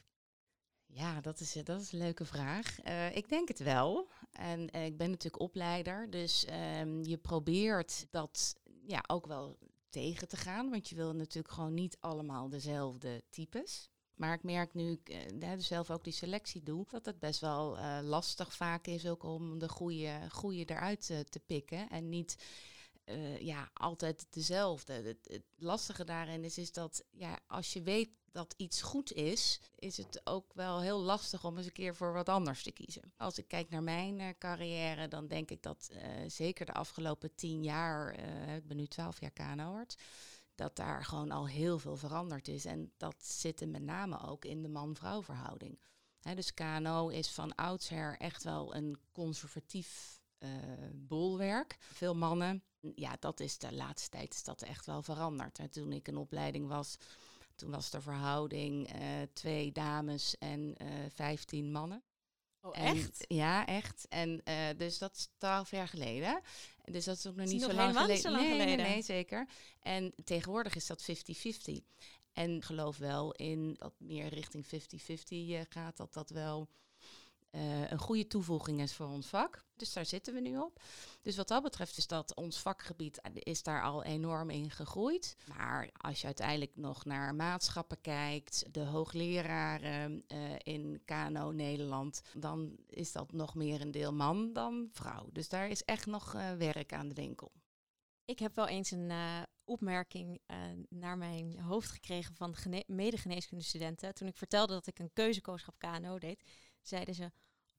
Ja, 0.86 1.20
dat 1.20 1.40
is, 1.40 1.52
dat 1.52 1.80
is 1.80 1.92
een 1.92 1.98
leuke 1.98 2.24
vraag. 2.24 2.84
Uh, 2.84 3.16
ik 3.16 3.28
denk 3.28 3.48
het 3.48 3.58
wel. 3.58 4.08
En 4.32 4.76
uh, 4.76 4.84
ik 4.84 4.96
ben 4.96 5.10
natuurlijk 5.10 5.42
opleider, 5.42 6.10
dus 6.10 6.46
um, 6.80 7.04
je 7.04 7.16
probeert 7.16 8.06
dat 8.10 8.60
ja, 8.86 9.04
ook 9.06 9.26
wel 9.26 9.58
tegen 9.90 10.28
te 10.28 10.36
gaan. 10.36 10.70
Want 10.70 10.88
je 10.88 10.94
wil 10.94 11.14
natuurlijk 11.14 11.54
gewoon 11.54 11.74
niet 11.74 11.96
allemaal 12.00 12.48
dezelfde 12.48 13.22
types. 13.30 13.90
Maar 14.14 14.34
ik 14.34 14.42
merk 14.42 14.74
nu 14.74 15.00
ik 15.04 15.32
uh, 15.42 15.52
zelf 15.58 15.90
ook 15.90 16.04
die 16.04 16.12
selectie 16.12 16.62
doe, 16.62 16.86
dat 16.90 17.06
het 17.06 17.18
best 17.18 17.40
wel 17.40 17.78
uh, 17.78 17.98
lastig 18.02 18.54
vaak 18.54 18.86
is 18.86 19.06
ook 19.06 19.22
om 19.22 19.58
de 19.58 19.68
goede, 19.68 20.20
goede 20.30 20.64
eruit 20.64 21.08
uh, 21.10 21.18
te 21.20 21.40
pikken. 21.40 21.88
En 21.88 22.08
niet 22.08 22.44
ja, 23.40 23.70
altijd 23.72 24.26
dezelfde. 24.30 24.92
Het, 24.92 25.18
het, 25.22 25.42
lastige 25.56 26.04
daarin 26.04 26.44
is, 26.44 26.58
is 26.58 26.72
dat 26.72 27.04
ja, 27.10 27.38
als 27.46 27.72
je 27.72 27.82
weet 27.82 28.10
dat 28.32 28.54
iets 28.56 28.82
goed 28.82 29.12
is, 29.12 29.60
is 29.74 29.96
het 29.96 30.20
ook 30.24 30.52
wel 30.54 30.80
heel 30.80 31.00
lastig 31.00 31.44
om 31.44 31.56
eens 31.56 31.66
een 31.66 31.72
keer 31.72 31.94
voor 31.94 32.12
wat 32.12 32.28
anders 32.28 32.62
te 32.62 32.72
kiezen. 32.72 33.12
Als 33.16 33.38
ik 33.38 33.48
kijk 33.48 33.70
naar 33.70 33.82
mijn 33.82 34.18
uh, 34.18 34.28
carrière, 34.38 35.08
dan 35.08 35.26
denk 35.26 35.50
ik 35.50 35.62
dat 35.62 35.90
uh, 35.92 36.00
zeker 36.26 36.66
de 36.66 36.72
afgelopen 36.72 37.34
tien 37.34 37.62
jaar, 37.62 38.18
uh, 38.18 38.56
ik 38.56 38.66
ben 38.66 38.76
nu 38.76 38.86
twaalf 38.86 39.20
jaar 39.20 39.30
kanoord, 39.30 39.96
dat 40.54 40.76
daar 40.76 41.04
gewoon 41.04 41.30
al 41.30 41.48
heel 41.48 41.78
veel 41.78 41.96
veranderd 41.96 42.48
is. 42.48 42.64
En 42.64 42.92
dat 42.96 43.24
zit 43.24 43.68
met 43.70 43.82
name 43.82 44.20
ook 44.20 44.44
in 44.44 44.62
de 44.62 44.68
man-vrouw 44.68 45.22
verhouding. 45.22 45.80
Dus 46.34 46.54
KNO 46.54 47.08
is 47.08 47.28
van 47.28 47.54
oudsher 47.54 48.16
echt 48.18 48.42
wel 48.42 48.74
een 48.74 48.98
conservatief 49.12 50.20
bolwerk. 50.92 51.76
Veel 51.80 52.14
mannen. 52.14 52.62
Ja, 52.94 53.16
dat 53.20 53.40
is 53.40 53.58
de 53.58 53.72
laatste 53.72 54.08
tijd 54.08 54.34
is 54.34 54.42
dat 54.42 54.62
echt 54.62 54.86
wel 54.86 55.02
veranderd. 55.02 55.58
En 55.58 55.70
toen 55.70 55.92
ik 55.92 56.08
een 56.08 56.16
opleiding 56.16 56.68
was, 56.68 56.96
toen 57.60 57.70
was 57.70 57.90
de 57.90 58.00
verhouding 58.00 58.94
uh, 58.94 59.00
twee 59.32 59.72
dames 59.72 60.38
en 60.38 60.74
uh, 60.82 60.88
vijftien 61.14 61.72
mannen. 61.72 62.02
Oh, 62.60 62.78
En- 62.78 62.96
echt? 62.96 63.24
ja, 63.28 63.66
echt. 63.66 64.06
En 64.08 64.40
uh, 64.44 64.54
dus 64.76 64.98
dat 64.98 65.16
is 65.16 65.28
twaalf 65.38 65.70
jaar 65.70 65.88
geleden. 65.88 66.40
Dus 66.84 67.04
dat 67.04 67.16
is 67.16 67.26
ook 67.26 67.36
nog 67.36 67.46
is 67.46 67.52
niet 67.52 67.60
nog 67.60 67.70
zo 67.70 67.76
lang 67.76 67.92
geleden. 67.92 68.14
niet 68.14 68.22
zo 68.22 68.30
lang 68.30 68.42
nee, 68.42 68.52
geleden. 68.52 68.76
Nee, 68.76 68.86
nee, 68.86 69.02
zeker. 69.02 69.48
En 69.80 70.14
tegenwoordig 70.24 70.74
is 70.74 70.86
dat 70.86 71.06
50-50. 71.70 71.74
En 72.32 72.62
geloof 72.62 72.98
wel 72.98 73.32
in 73.32 73.74
dat 73.78 73.94
meer 73.98 74.28
richting 74.28 74.66
50-50 74.66 74.68
eh, 75.28 75.60
gaat, 75.68 75.96
dat 75.96 76.12
dat 76.12 76.30
wel 76.30 76.68
eh, 77.50 77.90
een 77.90 77.98
goede 77.98 78.26
toevoeging 78.26 78.80
is 78.80 78.92
voor 78.92 79.06
ons 79.06 79.26
vak. 79.26 79.64
Dus 79.76 79.92
daar 79.92 80.06
zitten 80.06 80.34
we 80.34 80.40
nu 80.40 80.58
op. 80.58 80.82
Dus 81.22 81.36
wat 81.36 81.48
dat 81.48 81.62
betreft 81.62 81.96
is 81.96 82.06
dat 82.06 82.34
ons 82.34 82.60
vakgebied 82.60 83.20
eh, 83.20 83.30
is 83.34 83.62
daar 83.62 83.82
al 83.82 84.04
enorm 84.04 84.50
in 84.50 84.70
gegroeid. 84.70 85.36
Maar 85.56 85.90
als 85.92 86.20
je 86.20 86.26
uiteindelijk 86.26 86.76
nog 86.76 87.04
naar 87.04 87.34
maatschappen 87.34 88.00
kijkt, 88.00 88.64
de 88.74 88.84
hoogleraren 88.84 90.24
eh, 90.26 90.38
in 90.62 91.02
KNO 91.04 91.50
Nederland, 91.50 92.22
dan 92.34 92.76
is 92.86 93.12
dat 93.12 93.32
nog 93.32 93.54
meer 93.54 93.80
een 93.80 93.90
deel 93.90 94.12
man 94.12 94.52
dan 94.52 94.88
vrouw. 94.92 95.28
Dus 95.32 95.48
daar 95.48 95.68
is 95.68 95.84
echt 95.84 96.06
nog 96.06 96.32
werk 96.58 96.92
aan 96.92 97.08
de 97.08 97.14
winkel. 97.14 97.52
Ik 98.24 98.38
heb 98.38 98.54
wel 98.54 98.68
eens 98.68 98.90
een 98.90 99.12
opmerking 99.64 100.40
naar 100.88 101.18
mijn 101.18 101.60
hoofd 101.60 101.90
gekregen 101.90 102.34
van 102.34 102.54
gene- 102.54 102.84
mede-geneeskundestudenten. 102.86 104.14
Toen 104.14 104.28
ik 104.28 104.36
vertelde 104.36 104.72
dat 104.72 104.86
ik 104.86 104.98
een 104.98 105.12
keuzekooschap 105.12 105.78
KNO 105.78 106.18
deed, 106.18 106.42
zeiden 106.82 107.14
ze... 107.14 107.30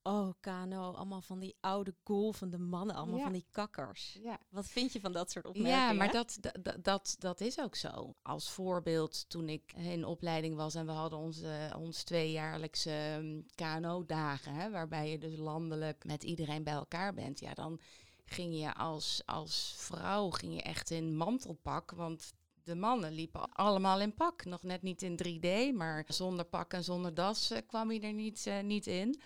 Oh, 0.03 0.29
KNO, 0.39 0.91
allemaal 0.91 1.21
van 1.21 1.39
die 1.39 1.55
oude 1.59 1.95
golvende 2.03 2.57
mannen, 2.57 2.95
allemaal 2.95 3.17
Ja. 3.17 3.23
van 3.23 3.31
die 3.33 3.45
kakkers. 3.51 4.17
Ja. 4.21 4.39
Wat 4.49 4.65
vind 4.67 4.93
je 4.93 4.99
van 4.99 5.11
dat 5.11 5.31
soort 5.31 5.45
opmerkingen? 5.45 5.79
Ja, 5.79 5.91
maar 5.93 6.11
dat, 6.11 6.37
dat- 6.41 6.83
dat, 6.83 7.15
dat, 7.19 7.41
is 7.41 7.59
ook 7.59 7.75
zo. 7.75 8.15
Als 8.21 8.49
voorbeeld, 8.49 9.29
toen 9.29 9.49
ik 9.49 9.73
in 9.73 10.05
opleiding 10.05 10.55
was 10.55 10.75
en 10.75 10.85
we 10.85 10.91
hadden 10.91 11.19
onze, 11.19 11.73
ons 11.77 12.03
tweejaarlijkse 12.03 13.23
KNO-dagen, 13.55 14.53
hè, 14.53 14.69
waarbij 14.69 15.11
je 15.11 15.17
dus 15.17 15.37
landelijk 15.37 16.05
met 16.05 16.23
iedereen 16.23 16.63
bij 16.63 16.73
elkaar 16.73 17.13
bent, 17.13 17.39
ja, 17.39 17.53
dan 17.53 17.79
ging 18.25 18.59
je 18.59 18.73
als, 18.75 19.21
als 19.25 19.73
vrouw 19.77 20.29
ging 20.29 20.53
je 20.53 20.61
echt 20.61 20.89
in 20.91 21.15
mantelpak, 21.15 21.91
want 21.91 22.33
de 22.63 22.75
mannen 22.75 23.11
liepen 23.11 23.49
allemaal 23.51 24.01
in 24.01 24.13
pak. 24.13 24.45
Nog 24.45 24.63
net 24.63 24.81
niet 24.81 25.01
in 25.01 25.17
3D, 25.23 25.75
maar 25.75 26.03
zonder 26.07 26.45
pak 26.45 26.73
en 26.73 26.83
zonder 26.83 27.13
das 27.13 27.51
eh, 27.51 27.57
kwam 27.67 27.91
je 27.91 27.99
er 27.99 28.13
niet, 28.13 28.47
eh, 28.47 28.59
niet 28.59 28.87
in. 28.87 29.21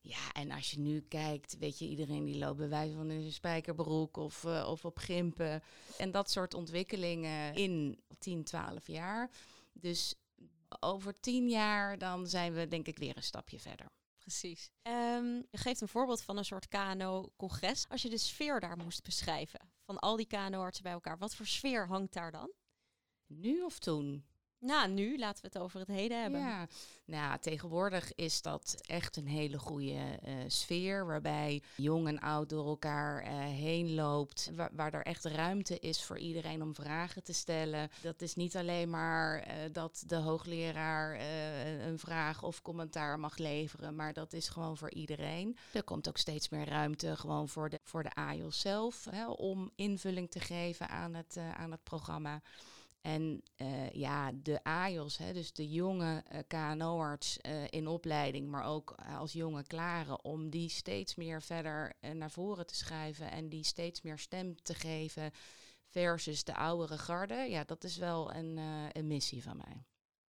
Ja, 0.00 0.32
en 0.32 0.50
als 0.50 0.70
je 0.70 0.78
nu 0.78 1.00
kijkt, 1.00 1.58
weet 1.58 1.78
je, 1.78 1.88
iedereen 1.88 2.24
die 2.24 2.38
loopt 2.38 2.58
bij 2.58 2.68
wijze 2.68 2.94
van 2.94 3.08
een 3.08 3.32
spijkerbroek 3.32 4.16
of, 4.16 4.44
eh, 4.44 4.68
of 4.68 4.84
op 4.84 4.98
gimpen. 4.98 5.62
En 5.98 6.10
dat 6.10 6.30
soort 6.30 6.54
ontwikkelingen 6.54 7.54
in 7.54 8.00
10, 8.18 8.44
12 8.44 8.86
jaar. 8.86 9.30
Dus 9.72 10.14
over 10.80 11.20
10 11.20 11.48
jaar 11.48 11.98
dan 11.98 12.26
zijn 12.26 12.52
we 12.52 12.68
denk 12.68 12.86
ik 12.86 12.98
weer 12.98 13.16
een 13.16 13.22
stapje 13.22 13.58
verder. 13.58 13.86
Precies. 14.18 14.70
Ehm, 14.82 15.34
je 15.34 15.58
geeft 15.58 15.80
een 15.80 15.88
voorbeeld 15.88 16.22
van 16.22 16.36
een 16.36 16.44
soort 16.44 16.68
KNO-congres. 16.68 17.88
Als 17.88 18.02
je 18.02 18.08
de 18.08 18.18
sfeer 18.18 18.60
daar 18.60 18.76
moest 18.76 19.02
beschrijven, 19.02 19.70
van 19.84 19.98
al 19.98 20.16
die 20.16 20.26
KNO-artsen 20.26 20.82
bij 20.82 20.92
elkaar, 20.92 21.18
wat 21.18 21.34
voor 21.34 21.46
sfeer 21.46 21.86
hangt 21.86 22.12
daar 22.12 22.30
dan? 22.30 22.50
Nu 23.40 23.62
of 23.62 23.78
toen? 23.78 24.24
Nou, 24.62 24.88
nu 24.88 25.18
laten 25.18 25.42
we 25.42 25.48
het 25.52 25.62
over 25.62 25.80
het 25.80 25.88
heden 25.88 26.22
hebben. 26.22 26.40
Ja, 26.40 26.66
nou, 27.04 27.38
tegenwoordig 27.40 28.14
is 28.14 28.42
dat 28.42 28.76
echt 28.80 29.16
een 29.16 29.26
hele 29.26 29.58
goede 29.58 30.18
eh, 30.22 30.34
sfeer. 30.46 31.06
Waarbij 31.06 31.62
jong 31.76 32.08
en 32.08 32.20
oud 32.20 32.48
door 32.48 32.66
elkaar 32.66 33.22
eh, 33.22 33.32
heen 33.38 33.94
loopt. 33.94 34.50
Waar, 34.54 34.70
waar 34.72 34.94
er 34.94 35.02
echt 35.02 35.24
ruimte 35.24 35.78
is 35.78 36.04
voor 36.04 36.18
iedereen 36.18 36.62
om 36.62 36.74
vragen 36.74 37.22
te 37.22 37.32
stellen. 37.32 37.90
Dat 38.02 38.22
is 38.22 38.34
niet 38.34 38.56
alleen 38.56 38.90
maar 38.90 39.38
eh, 39.38 39.56
dat 39.72 40.02
de 40.06 40.16
hoogleraar 40.16 41.20
een 41.86 41.98
vraag 41.98 42.42
of 42.42 42.62
commentaar 42.62 43.18
mag 43.18 43.36
leveren. 43.36 43.96
Maar 43.96 44.12
dat 44.12 44.32
is 44.32 44.48
gewoon 44.48 44.76
voor 44.76 44.90
iedereen. 44.90 45.56
Er 45.72 45.84
komt 45.84 46.08
ook 46.08 46.18
steeds 46.18 46.48
meer 46.48 46.68
ruimte 46.68 47.16
gewoon 47.16 47.48
voor 47.48 47.70
de, 47.70 47.80
voor 47.84 48.02
de 48.02 48.14
AIOS 48.14 48.60
zelf. 48.60 49.06
Hè, 49.10 49.28
om 49.28 49.70
invulling 49.74 50.30
te 50.30 50.40
geven 50.40 50.88
aan 50.88 51.14
het, 51.14 51.36
aan 51.36 51.70
het 51.70 51.82
programma. 51.82 52.42
En 53.02 53.42
eh, 53.56 53.90
ja, 53.90 54.32
de 54.32 54.64
AIOS, 54.64 55.16
hè, 55.16 55.32
dus 55.32 55.52
de 55.52 55.70
jonge 55.70 56.22
eh, 56.28 56.40
KNO-arts 56.46 57.38
eh, 57.38 57.64
in 57.70 57.88
opleiding, 57.88 58.48
maar 58.48 58.64
ook 58.64 58.94
als 59.18 59.32
jonge 59.32 59.66
klaren, 59.66 60.24
om 60.24 60.50
die 60.50 60.68
steeds 60.68 61.14
meer 61.14 61.42
verder 61.42 61.92
naar 62.12 62.30
voren 62.30 62.66
te 62.66 62.74
schuiven 62.74 63.30
en 63.30 63.48
die 63.48 63.64
steeds 63.64 64.02
meer 64.02 64.18
stem 64.18 64.62
te 64.62 64.74
geven 64.74 65.30
versus 65.88 66.44
de 66.44 66.54
oudere 66.54 66.98
garde. 66.98 67.34
Ja, 67.34 67.64
dat 67.64 67.84
is 67.84 67.96
wel 67.96 68.34
een, 68.34 68.56
een 68.92 69.06
missie 69.06 69.42
van 69.42 69.56
mij. 69.56 69.84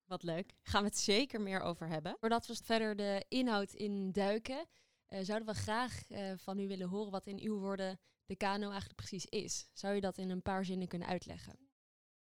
Wat 0.06 0.24
leuk. 0.24 0.54
Gaan 0.64 0.82
we 0.82 0.88
het 0.88 0.98
zeker 0.98 1.42
meer 1.42 1.62
over 1.62 1.88
hebben. 1.88 2.16
Voordat 2.20 2.48
we 2.48 2.56
verder 2.64 2.96
de 2.96 3.26
inhoud 3.28 3.74
in 3.74 4.12
duiken, 4.12 4.66
zouden 5.08 5.48
we 5.48 5.54
graag 5.54 6.02
van 6.36 6.60
u 6.60 6.68
willen 6.68 6.90
horen 6.90 7.12
wat 7.12 7.28
in 7.28 7.40
uw 7.40 7.60
woorden 7.60 8.00
de 8.26 8.36
KNO 8.36 8.70
eigenlijk 8.70 8.96
precies 8.96 9.26
is. 9.26 9.70
Zou 9.74 9.96
je 9.96 10.02
dat 10.02 10.18
in 10.18 10.30
een 10.30 10.42
paar 10.42 10.66
zinnen 10.66 10.88
kunnen 10.88 11.08
uitleggen? 11.08 11.72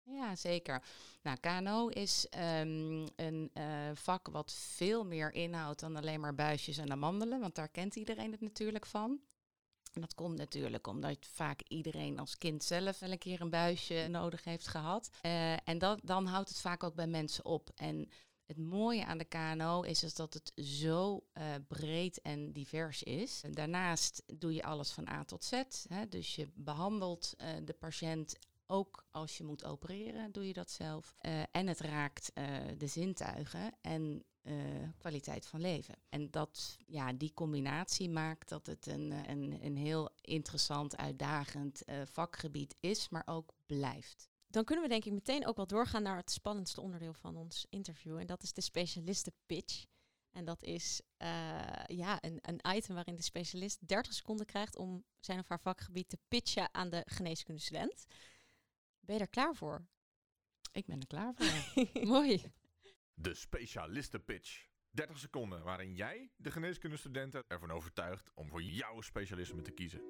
Ja, 0.04 0.36
zeker. 0.36 0.82
Nou, 1.22 1.38
KNO 1.40 1.88
is 1.88 2.28
ehm, 2.28 3.06
een 3.16 3.50
eh, 3.52 3.90
vak 3.94 4.28
wat 4.28 4.52
veel 4.52 5.04
meer 5.04 5.32
inhoudt 5.32 5.80
dan 5.80 5.96
alleen 5.96 6.20
maar 6.20 6.34
buisjes 6.34 6.78
en 6.78 6.90
amandelen, 6.90 7.40
want 7.40 7.54
daar 7.54 7.68
kent 7.68 7.96
iedereen 7.96 8.30
het 8.30 8.40
natuurlijk 8.40 8.86
van. 8.86 9.20
En 9.92 10.00
dat 10.00 10.14
komt 10.14 10.38
natuurlijk 10.38 10.86
omdat 10.86 11.26
vaak 11.26 11.60
iedereen 11.68 12.18
als 12.18 12.38
kind 12.38 12.64
zelf 12.64 12.98
wel 12.98 13.10
een 13.10 13.18
keer 13.18 13.40
een 13.40 13.50
buisje 13.50 14.06
nodig 14.10 14.44
heeft 14.44 14.68
gehad. 14.68 15.10
Eh, 15.20 15.68
en 15.68 15.78
dat, 15.78 16.00
dan 16.02 16.26
houdt 16.26 16.48
het 16.48 16.60
vaak 16.60 16.82
ook 16.82 16.94
bij 16.94 17.06
mensen 17.06 17.44
op. 17.44 17.70
En 17.74 18.08
het 18.46 18.58
mooie 18.58 19.04
aan 19.04 19.18
de 19.18 19.24
KNO 19.24 19.82
is 19.82 20.14
dat 20.14 20.34
het 20.34 20.52
zo 20.64 21.24
eh, 21.32 21.44
breed 21.68 22.20
en 22.20 22.52
divers 22.52 23.02
is. 23.02 23.42
Daarnaast 23.50 24.22
doe 24.26 24.54
je 24.54 24.62
alles 24.62 24.90
van 24.90 25.08
A 25.08 25.24
tot 25.24 25.44
Z. 25.44 25.62
Hè, 25.88 26.08
dus 26.08 26.34
je 26.34 26.48
behandelt 26.54 27.34
eh, 27.36 27.48
de 27.64 27.72
patiënt 27.72 28.36
ook 28.66 29.06
als 29.10 29.36
je 29.36 29.44
moet 29.44 29.64
opereren, 29.64 30.32
doe 30.32 30.46
je 30.46 30.52
dat 30.52 30.70
zelf. 30.70 31.14
Eh, 31.18 31.42
en 31.50 31.66
het 31.66 31.80
raakt 31.80 32.32
eh, 32.32 32.46
de 32.78 32.86
zintuigen 32.86 33.74
en 33.80 34.24
eh, 34.42 34.54
kwaliteit 34.98 35.46
van 35.46 35.60
leven. 35.60 35.94
En 36.08 36.30
dat, 36.30 36.76
ja, 36.86 37.12
die 37.12 37.34
combinatie 37.34 38.10
maakt 38.10 38.48
dat 38.48 38.66
het 38.66 38.86
een, 38.86 39.30
een, 39.30 39.64
een 39.64 39.76
heel 39.76 40.10
interessant, 40.20 40.96
uitdagend 40.96 41.82
vakgebied 42.04 42.76
is, 42.80 43.08
maar 43.08 43.22
ook 43.26 43.52
blijft. 43.66 44.28
Dan 44.46 44.64
kunnen 44.64 44.84
we 44.84 44.90
denk 44.90 45.04
ik 45.04 45.12
meteen 45.12 45.46
ook 45.46 45.56
wel 45.56 45.66
doorgaan 45.66 46.02
naar 46.02 46.16
het 46.16 46.30
spannendste 46.30 46.80
onderdeel 46.80 47.14
van 47.14 47.36
ons 47.36 47.66
interview. 47.70 48.18
En 48.18 48.26
dat 48.26 48.42
is 48.42 48.52
de 48.52 48.60
specialistenpitch. 48.60 49.84
En 50.30 50.44
dat 50.44 50.62
is 50.62 51.00
ja, 51.86 52.18
een, 52.20 52.38
een 52.40 52.76
item 52.76 52.94
waarin 52.94 53.16
de 53.16 53.22
specialist 53.22 53.88
30 53.88 54.12
seconden 54.12 54.46
krijgt 54.46 54.76
om 54.76 55.04
zijn 55.20 55.38
of 55.38 55.48
haar 55.48 55.60
vakgebied 55.60 56.08
te 56.08 56.18
pitchen 56.28 56.74
aan 56.74 56.90
de 56.90 57.02
geneeskundestudent. 57.06 58.06
Ben 59.04 59.14
je 59.14 59.20
er 59.20 59.28
klaar 59.28 59.54
voor? 59.54 59.86
Ik 60.72 60.86
ben 60.86 61.00
er 61.00 61.06
klaar 61.06 61.34
voor. 61.34 61.84
Mooi. 62.14 62.52
De 63.14 63.34
specialistenpitch. 63.34 64.66
30 64.90 65.18
seconden 65.18 65.62
waarin 65.62 65.94
jij 65.94 66.30
de 66.36 66.50
geneeskundestudenten 66.50 67.44
ervan 67.48 67.70
overtuigt 67.70 68.30
om 68.34 68.48
voor 68.48 68.62
jouw 68.62 69.00
specialisme 69.00 69.62
te 69.62 69.70
kiezen. 69.70 70.02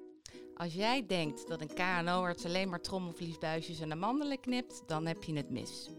Als 0.53 0.73
jij 0.73 1.05
denkt 1.05 1.47
dat 1.47 1.61
een 1.61 1.73
KNO-arts 1.73 2.45
alleen 2.45 2.69
maar 2.69 2.81
trommelvliesbuisjes 2.81 3.79
en 3.79 3.91
amandelen 3.91 4.39
knipt, 4.39 4.87
dan 4.87 5.05
heb 5.05 5.23
je 5.23 5.35
het 5.35 5.49
mis. 5.49 5.89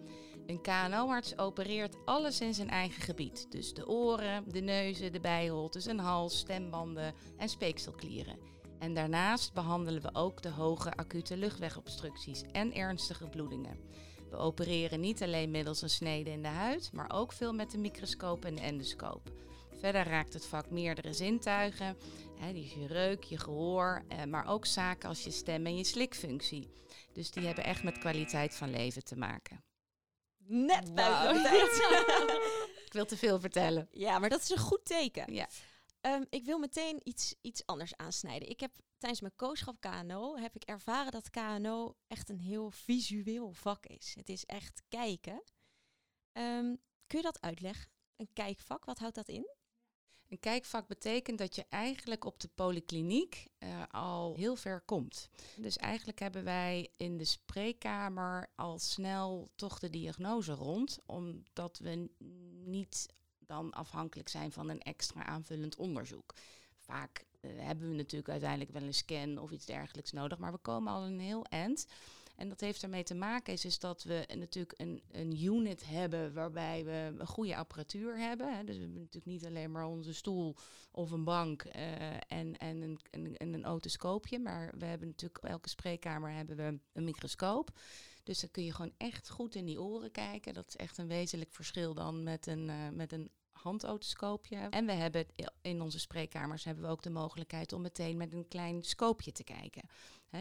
Een 0.47 0.63
KNO-arts 0.63 1.39
opereert 1.39 1.97
alles 2.05 2.41
in 2.41 2.55
zijn 2.55 2.69
eigen 2.71 3.03
gebied. 3.03 3.51
Dus 3.51 3.75
de 3.75 3.89
oren, 3.89 4.53
de 4.53 4.61
neuzen, 4.61 5.13
de 5.13 5.21
bijholtes, 5.21 5.87
een 5.87 5.99
hals, 5.99 6.39
stembanden 6.39 7.15
en 7.37 7.49
speekselklieren. 7.49 8.39
En 8.79 8.95
daarnaast 8.95 9.53
behandelen 9.53 10.03
we 10.03 10.15
ook 10.15 10.43
de 10.43 10.51
hoge 10.51 10.93
acute 10.93 11.37
luchtwegobstructies 11.37 12.43
en 12.53 12.75
ernstige 12.75 13.29
bloedingen. 13.29 13.79
We 14.31 14.37
opereren 14.37 15.01
niet 15.01 15.23
alleen 15.23 15.51
middels 15.51 15.83
een 15.83 15.91
snede 15.91 16.31
in 16.31 16.43
de 16.43 16.49
huid, 16.49 16.91
maar 16.93 17.11
ook 17.13 17.33
veel 17.33 17.53
met 17.53 17.71
de 17.71 17.79
microscoop 17.79 18.45
en 18.45 18.55
de 18.55 18.61
endoscoop. 18.61 19.33
Verder 19.81 20.05
raakt 20.05 20.33
het 20.33 20.47
vak 20.47 20.71
meerdere 20.71 21.13
zintuigen, 21.13 21.97
hè, 22.39 22.49
je 22.49 22.87
reuk, 22.87 23.23
je 23.23 23.39
gehoor, 23.39 24.03
eh, 24.09 24.25
maar 24.25 24.47
ook 24.49 24.67
zaken 24.67 25.09
als 25.09 25.25
je 25.25 25.31
stem 25.31 25.67
en 25.67 25.77
je 25.77 25.85
slikfunctie. 25.85 26.71
Dus 27.13 27.31
die 27.31 27.47
hebben 27.47 27.65
echt 27.65 27.83
met 27.83 27.99
kwaliteit 27.99 28.55
van 28.55 28.71
leven 28.71 29.05
te 29.05 29.17
maken. 29.17 29.65
net 30.49 30.95
buiten 30.95 31.43
de 31.43 31.49
tijd. 31.49 32.35
Ik 32.87 32.93
wil 32.93 33.05
te 33.05 33.17
veel 33.17 33.41
vertellen. 33.41 33.89
ja, 33.91 34.19
maar 34.19 34.29
dat 34.29 34.43
is 34.43 34.51
een 34.51 34.59
goed 34.59 34.85
teken. 34.85 35.35
Ja. 35.35 35.49
Ehm, 36.07 36.25
ik 36.31 36.45
wil 36.45 36.59
meteen 36.59 37.01
iets, 37.03 37.35
iets 37.41 37.67
anders 37.67 37.97
aansnijden. 37.97 38.49
Ik 38.49 38.61
heb 38.61 38.73
tijdens 38.99 39.21
mijn 39.21 39.37
coachschap 39.37 39.81
KNO 39.81 40.37
heb 40.37 40.55
ik 40.55 40.63
ervaren 40.63 41.13
dat 41.13 41.31
KNO 41.31 41.97
echt 42.07 42.29
een 42.29 42.41
heel 42.41 42.71
visueel 42.71 43.53
vak 43.53 43.87
is. 43.87 44.15
Het 44.15 44.29
is 44.29 44.45
echt 44.45 44.83
kijken. 44.89 45.43
Ehm, 46.33 46.75
kun 47.07 47.19
je 47.19 47.23
dat 47.23 47.41
uitleggen? 47.41 47.91
Een 48.17 48.29
kijkvak, 48.33 48.85
wat 48.85 48.99
houdt 48.99 49.15
dat 49.15 49.29
in? 49.29 49.49
Een 50.29 50.41
kijkvak 50.41 50.87
betekent 50.87 51.39
dat 51.39 51.55
je 51.55 51.65
eigenlijk 51.69 52.25
op 52.25 52.41
de 52.41 52.49
polykliniek 52.55 53.47
eh, 53.59 53.83
al 53.91 54.35
heel 54.35 54.57
ver 54.57 54.81
komt. 54.81 55.29
Dus 55.57 55.77
eigenlijk 55.77 56.19
hebben 56.19 56.45
wij 56.45 56.91
in 56.97 57.17
de 57.17 57.25
spreekkamer 57.25 58.53
al 58.55 58.79
snel 58.79 59.51
toch 59.55 59.79
de 59.79 59.91
diagnose 59.91 60.53
rond, 60.53 60.99
omdat 61.07 61.79
we 61.79 62.11
niet 62.65 63.07
dan 63.47 63.73
afhankelijk 63.73 64.29
zijn 64.29 64.53
van 64.53 64.69
een 64.69 64.83
extra 64.83 65.25
aanvullend 65.25 65.77
onderzoek. 65.77 66.35
Vaak 66.79 67.25
eh, 67.41 67.51
hebben 67.57 67.89
we 67.89 67.95
natuurlijk 67.95 68.31
uiteindelijk 68.31 68.71
wel 68.71 68.83
een 68.83 68.95
scan 68.95 69.39
of 69.39 69.51
iets 69.51 69.67
dergelijks 69.67 70.13
nodig, 70.13 70.39
maar 70.39 70.53
we 70.53 70.59
komen 70.59 70.93
al 70.93 71.05
een 71.05 71.21
heel 71.21 71.45
eind. 71.45 71.87
En 72.37 72.49
dat 72.49 72.61
heeft 72.61 72.83
ermee 72.83 73.03
te 73.03 73.15
maken 73.15 73.53
is, 73.53 73.65
is 73.65 73.79
dat 73.79 74.03
we 74.03 74.29
natuurlijk 74.35 74.81
een, 74.81 75.03
een 75.11 75.45
unit 75.45 75.87
hebben 75.87 76.35
waarbij 76.35 76.85
we 76.85 77.15
een 77.19 77.27
goede 77.27 77.57
apparatuur 77.57 78.19
hebben. 78.19 78.57
Hè. 78.57 78.65
Dus 78.65 78.75
we 78.77 78.83
hebben 78.83 79.01
natuurlijk 79.01 79.33
niet 79.33 79.47
alleen 79.47 79.71
maar 79.71 79.87
onze 79.87 80.15
stoel 80.15 80.57
of 80.91 81.11
een 81.11 81.25
bank 81.25 81.63
eh, 81.63 82.15
en, 82.15 82.57
en, 82.57 82.83
een, 82.83 82.99
en, 83.11 83.37
en 83.37 83.55
een 83.55 83.67
otoscoopje. 83.67 84.39
Maar 84.39 84.73
we 84.79 84.85
hebben 84.85 85.09
natuurlijk 85.09 85.45
elke 85.45 85.69
spreekkamer 85.69 86.31
hebben 86.31 86.57
we 86.57 86.79
een 86.93 87.05
microscoop. 87.05 87.71
Dus 88.27 88.41
dan 88.41 88.51
kun 88.51 88.65
je 88.65 88.73
gewoon 88.73 88.93
echt 88.97 89.31
goed 89.31 89.55
in 89.55 89.65
die 89.65 89.81
oren 89.81 90.11
kijken. 90.11 90.55
Dat 90.55 90.69
is 90.69 90.77
echt 90.77 90.99
een 90.99 91.07
wezenlijk 91.07 91.53
verschil 91.53 91.95
dan 91.95 92.23
met 92.23 92.47
een, 92.47 92.71
eh, 92.71 92.89
met 92.89 93.13
een 93.13 93.31
handotoscoopje. 93.53 94.57
En 94.57 94.87
we 94.87 94.93
hebben 94.93 95.27
in 95.63 95.81
onze 95.81 95.99
spreekkamers 95.99 96.65
hebben 96.65 96.85
we 96.85 96.91
ook 96.91 97.03
de 97.03 97.11
mogelijkheid 97.11 97.73
om 97.73 97.83
meteen 97.83 98.17
met 98.17 98.33
een 98.33 98.49
klein 98.49 98.83
scoopje 98.83 99.33
te 99.33 99.45
kijken. 99.45 99.89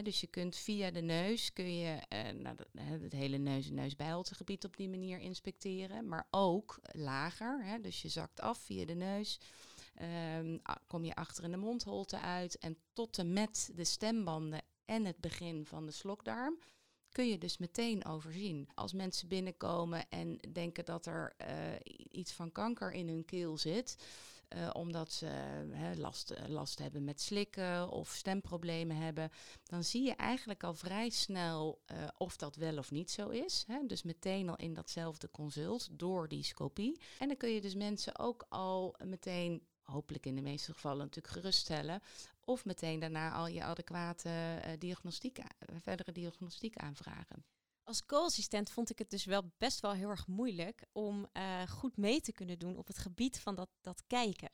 Dus 0.04 0.22
je 0.22 0.28
kunt 0.28 0.56
via 0.56 0.92
de 0.92 1.02
neus 1.02 1.54
kun 1.54 1.78
je 1.78 2.00
eh, 2.08 2.30
nou, 2.30 2.56
het 3.02 3.14
hele 3.14 3.38
neus- 3.38 3.68
en 3.68 3.74
neusbijholtegebied 3.74 4.66
op 4.66 4.78
die 4.78 4.90
manier 4.90 5.20
inspecteren. 5.20 6.08
Maar 6.08 6.28
ook 6.32 6.80
lager. 6.92 7.82
Dus 7.82 8.02
je 8.02 8.10
zakt 8.10 8.42
af 8.42 8.58
via 8.58 8.86
de 8.86 8.96
neus. 8.96 9.40
Ehm, 9.96 10.58
kom 10.88 11.06
je 11.06 11.16
achter 11.16 11.44
in 11.44 11.52
de 11.52 11.58
mondholte 11.58 12.20
uit. 12.20 12.58
En 12.58 12.78
tot 12.94 13.18
en 13.18 13.34
met 13.34 13.72
de 13.76 13.84
stembanden 13.84 14.62
en 14.86 15.06
het 15.06 15.20
begin 15.20 15.66
van 15.66 15.86
de 15.86 15.92
slokdarm 15.92 16.58
kun 17.16 17.28
je 17.28 17.38
dus 17.38 17.58
meteen 17.58 18.06
overzien. 18.06 18.68
Als 18.74 18.94
mensen 18.94 19.28
binnenkomen 19.28 20.10
en 20.10 20.40
denken 20.52 20.86
dat 20.86 21.06
er 21.06 21.34
eh, 21.38 21.48
iets 22.12 22.32
van 22.32 22.52
kanker 22.52 22.92
in 22.92 23.08
hun 23.08 23.26
keel 23.26 23.58
zit, 23.58 24.06
eh, 24.48 24.70
omdat 24.74 25.12
ze 25.12 25.32
last, 25.98 26.32
eh, 26.32 26.48
last 26.48 26.80
hebben 26.80 27.04
met 27.04 27.22
slikken 27.22 27.90
of 27.90 28.10
stemproblemen 28.10 28.96
hebben, 28.98 29.30
dan 29.64 29.84
zie 29.84 30.04
je 30.04 30.16
eigenlijk 30.16 30.64
al 30.64 30.74
vrij 30.74 31.10
snel 31.10 31.82
of 32.18 32.38
dat 32.38 32.56
wel 32.56 32.78
of 32.78 32.92
niet 32.92 33.12
zo 33.12 33.30
is. 33.30 33.64
Hè. 33.68 33.86
Dus 33.86 34.04
meteen 34.04 34.50
al 34.50 34.56
in 34.56 34.74
datzelfde 34.74 35.32
consult 35.32 35.90
door 35.92 36.28
die 36.28 36.44
scopie. 36.44 37.00
En 37.20 37.28
dan 37.28 37.38
kun 37.38 37.50
je 37.50 37.62
dus 37.62 37.76
mensen 37.76 38.20
ook 38.20 38.46
al 38.50 38.96
meteen, 39.04 39.62
hopelijk 39.84 40.26
in 40.26 40.36
de 40.36 40.42
meeste 40.42 40.74
gevallen 40.74 41.06
natuurlijk 41.06 41.34
geruststellen, 41.34 42.02
of 42.46 42.66
meteen 42.66 43.00
daarna 43.00 43.32
al 43.32 43.48
je 43.48 43.64
adequate 43.64 44.30
eh, 44.30 44.74
diagnostiek, 44.80 45.40
verdere 45.82 46.12
diagnostiek 46.12 46.78
aanvragen. 46.78 47.46
Als 47.84 48.06
co-assistent 48.06 48.70
vond 48.70 48.90
ik 48.90 49.00
het 49.00 49.10
dus 49.10 49.26
wel 49.26 49.52
best 49.58 49.80
wel 49.80 49.92
heel 49.92 50.10
erg 50.10 50.28
moeilijk 50.28 50.86
om 50.92 51.28
eh, 51.32 51.68
goed 51.68 51.98
mee 51.98 52.22
te 52.22 52.32
kunnen 52.32 52.60
doen 52.60 52.78
op 52.78 52.88
het 52.88 52.98
gebied 52.98 53.40
van 53.40 53.56
dat, 53.56 53.70
dat 53.82 54.04
kijken. 54.08 54.50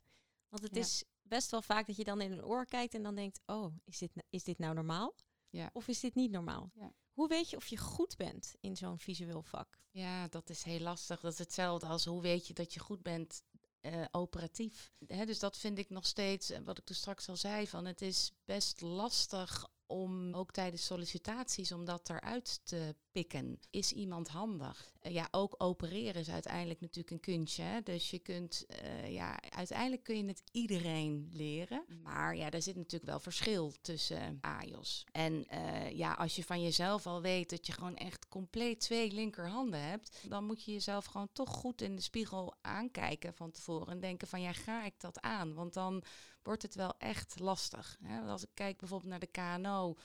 Want 0.49 0.63
het 0.63 0.75
Ja. 0.75 0.81
is 0.81 1.03
best 1.21 1.51
wel 1.51 1.61
vaak 1.61 1.87
dat 1.87 1.95
je 1.95 2.03
dan 2.03 2.21
in 2.21 2.31
een 2.31 2.43
oor 2.45 2.65
kijkt 2.65 2.93
en 2.93 3.03
dan 3.03 3.15
denkt, 3.15 3.39
oh, 3.45 3.75
is 3.85 3.97
dit, 3.97 4.11
is 4.29 4.43
dit 4.43 4.57
nou 4.57 4.73
normaal? 4.73 5.15
Ja. 5.49 5.69
Of 5.73 5.87
is 5.87 5.99
dit 5.99 6.15
niet 6.15 6.31
normaal? 6.31 6.69
Ja. 6.73 6.93
Hoe 7.13 7.27
weet 7.27 7.49
je 7.49 7.55
of 7.55 7.67
je 7.67 7.77
goed 7.77 8.15
bent 8.17 8.55
in 8.59 8.75
zo'n 8.77 8.99
visueel 8.99 9.41
vak? 9.43 9.79
Ja, 9.91 10.27
dat 10.27 10.49
is 10.49 10.63
heel 10.63 10.79
lastig. 10.79 11.19
Dat 11.19 11.31
is 11.31 11.37
hetzelfde 11.39 11.85
als 11.87 12.05
hoe 12.05 12.21
weet 12.21 12.47
je 12.47 12.53
dat 12.53 12.73
je 12.73 12.79
goed 12.79 13.01
bent 13.01 13.43
eh, 13.81 14.05
operatief. 14.11 14.91
Dus 14.99 15.39
dat 15.39 15.57
vind 15.57 15.77
ik 15.77 15.89
nog 15.89 16.05
steeds, 16.05 16.49
eh, 16.49 16.59
wat 16.63 16.77
ik 16.77 16.83
toen 16.85 16.95
straks 16.95 17.29
al 17.29 17.35
zei, 17.35 17.67
van 17.67 17.85
het 17.85 18.01
is 18.01 18.31
best 18.45 18.81
lastig 18.81 19.67
om 19.91 20.33
ook 20.33 20.51
tijdens 20.51 20.85
sollicitaties 20.85 21.71
om 21.71 21.85
dat 21.85 22.09
eruit 22.09 22.59
te 22.63 22.95
pikken. 23.11 23.59
Is 23.69 23.91
iemand 23.91 24.27
handig? 24.27 24.93
Eh, 24.99 25.11
ja, 25.13 25.27
ook 25.31 25.55
opereren 25.57 26.21
is 26.21 26.29
uiteindelijk 26.29 26.81
natuurlijk 26.81 27.11
een 27.11 27.33
kunstje. 27.33 27.81
Dus 27.83 28.09
je 28.09 28.19
kunt, 28.19 28.65
eh, 28.67 29.13
ja, 29.13 29.39
uiteindelijk 29.49 30.03
kun 30.03 30.17
je 30.17 30.25
het 30.25 30.43
iedereen 30.51 31.29
leren. 31.33 31.85
Maar 32.03 32.35
ja, 32.35 32.49
daar 32.49 32.61
zit 32.61 32.75
natuurlijk 32.75 33.11
wel 33.11 33.19
verschil 33.19 33.73
tussen 33.81 34.37
AJOS. 34.41 35.05
En 35.11 35.47
eh, 35.47 35.91
ja, 35.97 36.13
als 36.13 36.35
je 36.35 36.43
van 36.43 36.61
jezelf 36.61 37.07
al 37.07 37.21
weet 37.21 37.49
dat 37.49 37.67
je 37.67 37.73
gewoon 37.73 37.95
echt 37.95 38.27
compleet 38.27 38.79
twee 38.79 39.11
linkerhanden 39.11 39.81
hebt, 39.81 40.29
dan 40.29 40.45
moet 40.45 40.63
je 40.63 40.71
jezelf 40.71 41.05
gewoon 41.05 41.29
toch 41.33 41.49
goed 41.49 41.81
in 41.81 41.95
de 41.95 42.01
spiegel 42.01 42.53
aankijken 42.61 43.33
van 43.33 43.51
tevoren 43.51 43.93
en 43.93 43.99
denken 43.99 44.27
van 44.27 44.41
ja, 44.41 44.53
ga 44.53 44.85
ik 44.85 44.99
dat 44.99 45.21
aan? 45.21 45.53
Want 45.53 45.73
dan 45.73 46.03
wordt 46.43 46.61
het 46.61 46.75
wel 46.75 46.93
echt 46.97 47.39
lastig. 47.39 47.97
Hè? 48.03 48.21
Als 48.21 48.43
ik 48.43 48.49
kijk 48.53 48.77
bijvoorbeeld 48.77 49.09
naar 49.09 49.19
de 49.19 49.57
KNO, 49.57 49.95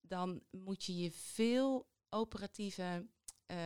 dan 0.00 0.42
moet 0.50 0.84
je 0.84 0.96
je 0.96 1.12
veel 1.12 1.88
operatieve 2.08 3.06
eh, 3.46 3.56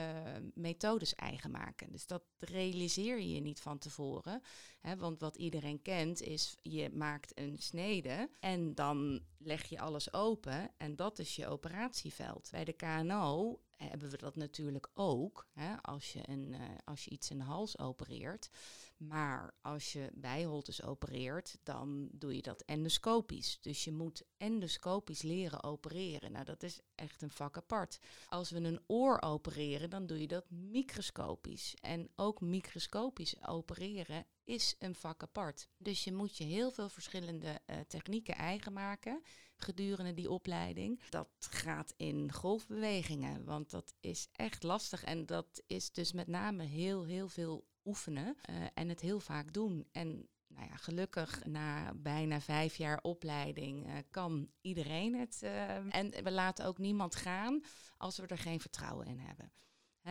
methodes 0.55 1.14
eigen 1.14 1.50
maken. 1.50 1.92
Dus 1.92 2.07
dat 2.07 2.22
realiseer 2.40 3.18
je 3.18 3.33
je 3.35 3.40
niet 3.40 3.61
van 3.61 3.79
tevoren. 3.79 4.42
Hè? 4.81 4.96
Want 4.96 5.20
wat 5.20 5.37
iedereen 5.37 5.83
kent 5.83 6.22
is, 6.22 6.57
je 6.62 6.90
maakt 6.90 7.38
een 7.38 7.59
snede 7.59 8.31
en 8.40 8.74
dan 8.74 9.20
leg 9.38 9.64
je 9.64 9.81
alles 9.81 10.12
open 10.12 10.70
en 10.76 10.96
dat 10.96 11.18
is 11.18 11.37
je 11.37 11.46
operatieveld. 11.46 12.48
Bij 12.50 12.64
de 12.64 12.72
KNO 12.72 13.61
hebben 13.88 14.11
we 14.11 14.16
dat 14.16 14.37
natuurlijk 14.37 14.90
ook, 14.94 15.46
hè? 15.53 15.83
Als, 15.83 16.12
je 16.12 16.29
een, 16.29 16.55
eh, 16.55 16.61
als 16.85 17.05
je 17.05 17.11
iets 17.11 17.31
in 17.31 17.38
de 17.38 17.44
hals 17.44 17.79
opereert. 17.79 18.50
Maar 18.96 19.55
als 19.62 19.92
je 19.92 20.11
bijholtes 20.14 20.83
opereert, 20.83 21.59
dan 21.62 22.09
doe 22.12 22.35
je 22.35 22.42
dat 22.42 22.62
endoscopisch. 22.62 23.59
Dus 23.61 23.85
je 23.85 23.92
moet 23.92 24.24
endoscopisch 24.37 25.22
leren 25.22 25.62
opereren. 25.62 26.33
Nou, 26.33 26.44
dat 26.44 26.62
is 26.62 26.81
echt 26.94 27.22
een 27.22 27.31
vak 27.31 27.57
apart. 27.57 27.98
Als 28.29 28.50
we 28.50 28.61
een 28.61 28.81
oor 28.87 29.22
opereren, 29.22 29.90
dan 29.90 30.07
doe 30.07 30.20
je 30.20 30.26
dat 30.26 30.50
microscopisch. 30.50 31.74
En 31.81 32.11
ook 32.16 32.29
microscopisch 32.38 33.46
opereren 33.46 34.26
is 34.44 34.74
een 34.78 34.94
vak 34.94 35.22
apart. 35.22 35.68
Dus 35.76 36.04
je 36.04 36.12
moet 36.12 36.36
je 36.36 36.44
heel 36.44 36.70
veel 36.70 36.88
verschillende 36.88 37.60
eh, 37.66 37.76
technieken 37.88 38.34
eigen 38.34 38.72
maken 38.72 39.22
gedurende 39.56 40.14
die 40.14 40.30
opleiding. 40.30 41.02
Dat 41.08 41.28
gaat 41.38 41.94
in 41.96 42.32
golfbewegingen, 42.32 43.44
want 43.44 43.70
dat 43.70 43.94
is 44.00 44.28
echt 44.32 44.62
lastig. 44.62 45.04
En 45.04 45.26
dat 45.26 45.62
is 45.66 45.92
dus 45.92 46.12
met 46.12 46.26
name 46.26 46.64
heel, 46.64 47.04
heel 47.04 47.28
veel 47.28 47.66
oefenen 47.84 48.36
eh, 48.42 48.54
en 48.74 48.88
het 48.88 49.00
heel 49.00 49.20
vaak 49.20 49.52
doen. 49.52 49.86
En 49.92 50.28
nou 50.46 50.66
ja, 50.66 50.76
gelukkig 50.76 51.44
na 51.44 51.94
bijna 51.94 52.40
vijf 52.40 52.76
jaar 52.76 52.98
opleiding 53.02 53.86
eh, 53.86 53.92
kan 54.10 54.50
iedereen 54.60 55.14
het. 55.14 55.42
en 55.90 56.10
we 56.22 56.30
laten 56.30 56.66
ook 56.66 56.78
niemand 56.78 57.14
gaan 57.14 57.62
als 57.96 58.16
we 58.16 58.26
er 58.26 58.38
geen 58.38 58.60
vertrouwen 58.60 59.06
in 59.06 59.18
hebben. 59.18 59.52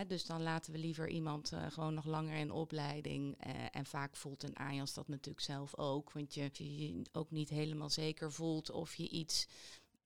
Dus 0.07 0.25
dan 0.25 0.41
laten 0.41 0.71
we 0.71 0.77
liever 0.77 1.09
iemand 1.09 1.51
eh, 1.51 1.65
gewoon 1.71 1.93
nog 1.93 2.05
langer 2.05 2.35
in 2.35 2.51
opleiding. 2.51 3.35
eh, 3.39 3.53
en 3.71 3.85
vaak 3.85 4.15
voelt 4.15 4.43
een 4.43 4.57
AJAS 4.57 4.93
dat 4.93 5.07
natuurlijk 5.07 5.45
zelf 5.45 5.77
ook. 5.77 6.11
Want 6.11 6.33
je 6.33 6.49
je 6.53 6.87
je 6.87 7.01
ook 7.11 7.31
niet 7.31 7.49
helemaal 7.49 7.89
zeker 7.89 8.31
voelt 8.31 8.71
of 8.71 8.95
je 8.95 9.09
iets 9.09 9.47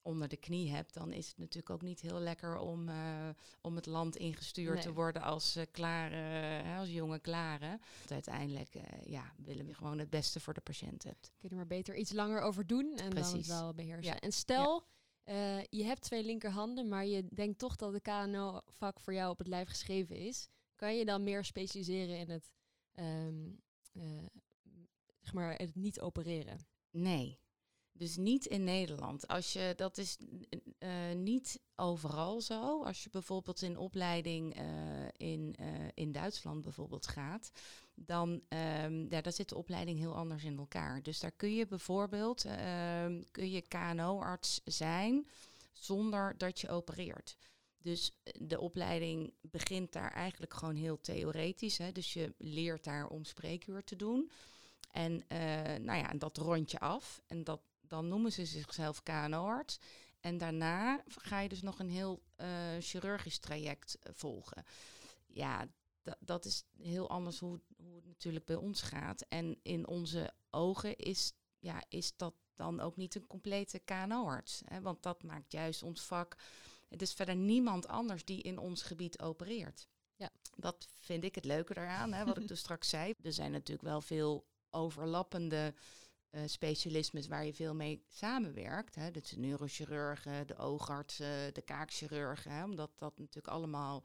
onder 0.01 0.27
de 0.27 0.37
knie 0.37 0.71
hebt, 0.71 0.93
dan 0.93 1.11
is 1.11 1.27
het 1.27 1.37
natuurlijk 1.37 1.69
ook 1.69 1.81
niet 1.81 2.01
heel 2.01 2.19
lekker 2.19 2.57
om, 2.57 2.89
eh, 2.89 3.29
om 3.61 3.75
het 3.75 3.85
land 3.85 4.15
ingestuurd 4.15 4.81
te 4.81 4.93
worden 4.93 5.21
als 5.21 5.57
uh, 5.57 5.63
klare, 5.71 6.77
als 6.77 6.89
jonge 6.89 7.19
klare. 7.19 7.79
Want 7.97 8.11
uiteindelijk 8.11 8.77
ja, 9.05 9.33
willen 9.37 9.65
we 9.65 9.73
gewoon 9.73 9.99
het 9.99 10.09
beste 10.09 10.39
voor 10.39 10.53
de 10.53 10.61
patiënt 10.61 11.03
hebben. 11.03 11.21
Kun 11.21 11.33
je 11.39 11.49
er 11.49 11.55
maar 11.55 11.67
beter 11.67 11.95
iets 11.95 12.11
langer 12.11 12.41
over 12.41 12.67
doen 12.67 12.89
en 12.89 13.09
dan 13.09 13.23
het 13.23 13.31
Precies. 13.31 13.47
wel 13.47 13.73
beheersen. 13.73 14.13
Ja. 14.13 14.19
En 14.19 14.31
stel, 14.31 14.87
eh, 15.23 15.63
je 15.69 15.83
hebt 15.83 16.01
twee 16.01 16.23
linkerhanden, 16.23 16.87
maar 16.87 17.05
je 17.05 17.25
denkt 17.33 17.59
toch 17.59 17.75
dat 17.75 17.93
de 17.93 18.01
KNO-vak 18.01 18.99
voor 18.99 19.13
jou 19.13 19.31
op 19.31 19.37
het 19.37 19.47
lijf 19.47 19.69
geschreven 19.69 20.15
is. 20.15 20.49
Kan 20.75 20.95
je 20.95 21.05
dan 21.05 21.23
meer 21.23 21.45
specialiseren 21.45 22.17
in 22.17 22.29
het, 22.29 22.51
ehm, 22.93 23.49
eh, 23.93 24.25
zeg 25.19 25.33
maar, 25.33 25.55
het 25.55 25.75
niet 25.75 25.99
opereren? 25.99 26.67
Nee. 26.91 27.39
Dus 27.91 28.17
niet 28.17 28.45
in 28.45 28.63
Nederland. 28.63 29.27
Als 29.27 29.53
je, 29.53 29.73
dat 29.75 29.97
is 29.97 30.17
eh, 30.77 31.11
niet 31.15 31.59
overal 31.75 32.41
zo. 32.41 32.83
Als 32.83 33.03
je 33.03 33.09
bijvoorbeeld 33.09 33.61
in 33.61 33.77
opleiding 33.77 34.55
in, 35.17 35.55
in 35.93 36.11
Duitsland 36.11 36.61
bijvoorbeeld 36.61 37.07
gaat, 37.07 37.51
dan 37.95 38.41
ehm, 38.47 39.05
ja, 39.09 39.21
daar 39.21 39.33
zit 39.33 39.49
de 39.49 39.57
opleiding 39.57 39.99
heel 39.99 40.15
anders 40.15 40.43
in 40.43 40.57
elkaar. 40.57 41.03
Dus 41.03 41.19
daar 41.19 41.31
kun 41.31 41.55
je 41.55 41.67
bijvoorbeeld 41.67 42.45
ehm, 42.45 43.21
kun 43.31 43.51
je 43.51 43.61
KNO-arts 43.61 44.61
zijn 44.65 45.27
zonder 45.71 46.37
dat 46.37 46.59
je 46.59 46.69
opereert. 46.69 47.37
Dus 47.77 48.11
eh, 48.23 48.33
de 48.39 48.59
opleiding 48.59 49.33
begint 49.41 49.91
daar 49.91 50.11
eigenlijk 50.11 50.53
gewoon 50.53 50.75
heel 50.75 51.01
theoretisch. 51.01 51.77
Hè? 51.77 51.91
Dus 51.91 52.13
je 52.13 52.33
leert 52.37 52.83
daar 52.83 53.07
om 53.07 53.23
spreekuur 53.23 53.83
te 53.83 53.95
doen. 53.95 54.31
En 54.91 55.11
uh, 55.13 55.39
nou 55.79 55.99
ja, 55.99 56.13
dat 56.17 56.37
rond 56.37 56.71
je 56.71 56.79
af. 56.79 57.21
En 57.27 57.43
dat, 57.43 57.61
dan 57.81 58.07
noemen 58.07 58.31
ze 58.31 58.45
zichzelf 58.45 59.03
KNO-arts. 59.03 59.79
En 60.19 60.37
daarna 60.37 61.03
ga 61.07 61.39
je 61.39 61.49
dus 61.49 61.61
nog 61.61 61.79
een 61.79 61.89
heel 61.89 62.21
uh, 62.41 62.47
chirurgisch 62.79 63.39
traject 63.39 63.97
volgen. 64.01 64.65
Ja, 65.27 65.67
dat 66.19 66.45
is 66.45 66.65
heel 66.77 67.09
anders 67.09 67.39
hoe, 67.39 67.59
hoe 67.77 67.95
het 67.95 68.05
natuurlijk 68.05 68.45
bij 68.45 68.55
ons 68.55 68.81
gaat. 68.81 69.25
En 69.29 69.59
in 69.61 69.87
onze 69.87 70.33
ogen 70.49 70.95
is, 70.95 71.33
ja, 71.59 71.83
is 71.89 72.13
dat 72.15 72.33
dan 72.55 72.79
ook 72.79 72.95
niet 72.95 73.15
een 73.15 73.27
complete 73.27 73.79
KNO-arts. 73.79 74.61
Want 74.81 75.03
dat 75.03 75.23
maakt 75.23 75.51
juist 75.51 75.83
ons 75.83 76.01
vak. 76.01 76.35
Het 76.89 77.01
is 77.01 77.13
verder 77.13 77.35
niemand 77.35 77.87
anders 77.87 78.25
die 78.25 78.41
in 78.41 78.57
ons 78.57 78.81
gebied 78.81 79.21
opereert. 79.21 79.87
Ja. 80.15 80.29
Dat 80.55 80.87
vind 80.99 81.23
ik 81.23 81.35
het 81.35 81.45
leuke 81.45 81.73
daaraan, 81.73 82.13
hè, 82.13 82.25
wat 82.25 82.37
ik 82.37 82.47
dus 82.47 82.59
straks 82.67 82.89
zei. 82.89 83.13
Er 83.21 83.33
zijn 83.33 83.51
natuurlijk 83.51 83.87
wel 83.87 84.01
veel 84.01 84.45
overlappende 84.69 85.73
uh, 86.31 86.41
specialismes 86.45 87.27
waar 87.27 87.45
je 87.45 87.53
veel 87.53 87.73
mee 87.73 88.03
samenwerkt. 88.07 88.95
Hè. 88.95 89.11
Dat 89.11 89.27
de 89.27 89.39
neurochirurgen, 89.39 90.47
de 90.47 90.57
oogartsen, 90.57 91.53
de 91.53 91.61
kaakchirurgen. 91.61 92.51
Hè, 92.51 92.63
omdat 92.63 92.91
dat 92.95 93.17
natuurlijk 93.17 93.53
allemaal 93.53 94.03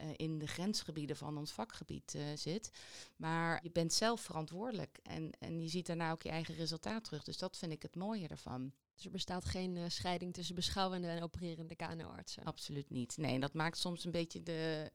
uh, 0.00 0.08
in 0.16 0.38
de 0.38 0.46
grensgebieden 0.46 1.16
van 1.16 1.38
ons 1.38 1.52
vakgebied 1.52 2.14
uh, 2.14 2.22
zit. 2.34 2.70
Maar 3.16 3.60
je 3.62 3.70
bent 3.70 3.92
zelf 3.92 4.20
verantwoordelijk 4.20 4.98
en, 5.02 5.30
en 5.38 5.62
je 5.62 5.68
ziet 5.68 5.86
daarna 5.86 6.10
ook 6.10 6.22
je 6.22 6.28
eigen 6.28 6.54
resultaat 6.54 7.04
terug. 7.04 7.22
Dus 7.22 7.38
dat 7.38 7.56
vind 7.56 7.72
ik 7.72 7.82
het 7.82 7.96
mooie 7.96 8.28
ervan. 8.28 8.72
Dus 8.94 9.04
er 9.04 9.10
bestaat 9.10 9.44
geen 9.44 9.76
uh, 9.76 9.84
scheiding 9.88 10.34
tussen 10.34 10.54
beschouwende 10.54 11.08
en 11.08 11.22
opererende 11.22 11.74
KNO-artsen? 11.74 12.44
Absoluut 12.44 12.90
niet. 12.90 13.16
Nee, 13.16 13.40
dat 13.40 13.54
maakt 13.54 13.78
soms 13.78 14.04
een 14.04 14.10
beetje 14.10 14.42
de 14.42 14.90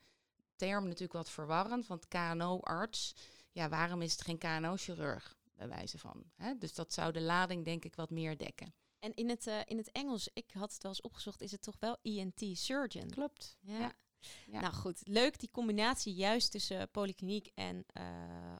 term 0.55 0.83
natuurlijk 0.83 1.13
wat 1.13 1.29
verwarrend. 1.29 1.87
Want 1.87 2.07
KNO-arts, 2.07 3.15
ja, 3.51 3.69
waarom 3.69 4.01
is 4.01 4.11
het 4.11 4.21
geen 4.21 4.37
KNO-chirurg? 4.37 5.37
Bij 5.55 5.67
wijze 5.67 5.97
van. 5.97 6.23
Hè? 6.35 6.57
Dus 6.57 6.73
dat 6.73 6.93
zou 6.93 7.11
de 7.11 7.21
lading 7.21 7.65
denk 7.65 7.85
ik 7.85 7.95
wat 7.95 8.09
meer 8.09 8.37
dekken. 8.37 8.73
En 8.99 9.13
in 9.13 9.29
het, 9.29 9.47
uh, 9.47 9.59
in 9.65 9.77
het 9.77 9.91
Engels, 9.91 10.29
ik 10.33 10.51
had 10.53 10.73
het 10.73 10.83
wel 10.83 10.91
eens 10.91 11.01
opgezocht, 11.01 11.41
is 11.41 11.51
het 11.51 11.61
toch 11.61 11.79
wel 11.79 11.97
ENT 12.01 12.41
surgeon? 12.53 13.09
Klopt. 13.09 13.57
Ja. 13.61 13.79
ja. 13.79 13.95
Ja. 14.51 14.59
Nou 14.59 14.73
goed, 14.73 15.01
leuk 15.03 15.39
die 15.39 15.51
combinatie 15.51 16.13
juist 16.13 16.51
tussen 16.51 16.91
polykliniek 16.91 17.51
en 17.53 17.85
uh, 17.97 18.03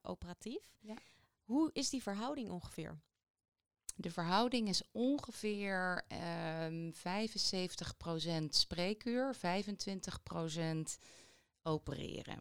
operatief. 0.01 0.61
Ja. 0.79 0.95
Hoe 1.43 1.69
is 1.73 1.89
die 1.89 2.01
verhouding 2.01 2.49
ongeveer? 2.49 2.99
De 3.95 4.11
verhouding 4.11 4.69
is 4.69 4.83
ongeveer 4.91 6.05
um, 6.65 6.93
75% 6.93 6.97
spreekuur, 8.49 9.35
25% 9.35 9.39
opereren. 11.61 12.39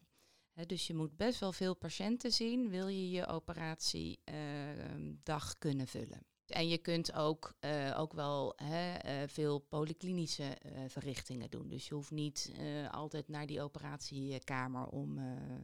He, 0.53 0.67
dus 0.67 0.87
je 0.87 0.95
moet 0.95 1.17
best 1.17 1.41
wel 1.41 1.53
veel 1.53 1.75
patiënten 1.75 2.33
zien, 2.33 2.69
wil 2.69 2.89
je 2.89 3.11
je 3.11 3.27
operatiedag 3.27 5.47
uh, 5.47 5.53
kunnen 5.59 5.87
vullen. 5.87 6.27
En 6.47 6.69
je 6.69 6.79
kunt 6.79 7.13
ook, 7.13 7.55
uh, 7.61 7.95
ook 7.99 8.13
wel 8.13 8.53
hè, 8.57 9.23
uh, 9.23 9.29
veel 9.29 9.59
polyklinische 9.59 10.57
uh, 10.67 10.85
verrichtingen 10.89 11.51
doen. 11.51 11.69
Dus 11.69 11.89
je 11.89 11.95
hoeft 11.95 12.11
niet 12.11 12.53
altijd 12.91 13.29
naar 13.29 13.47
die 13.47 13.63
operatiekamer 13.63 14.87
om, 14.87 15.19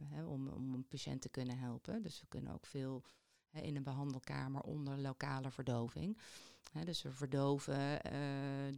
hè, 0.09 0.25
om, 0.25 0.47
om 0.47 0.73
een 0.73 0.87
patiënt 0.87 1.21
te 1.21 1.29
kunnen 1.29 1.57
helpen. 1.57 2.01
Dus 2.01 2.21
we 2.21 2.27
kunnen 2.27 2.53
ook 2.53 2.65
veel 2.65 3.03
hè, 3.49 3.61
in 3.61 3.75
een 3.75 3.83
behandelkamer 3.83 4.61
onder 4.61 4.97
lokale 4.97 5.51
verdoving. 5.51 6.17
Dus 6.85 7.01
we 7.01 7.11
verdoven 7.11 7.99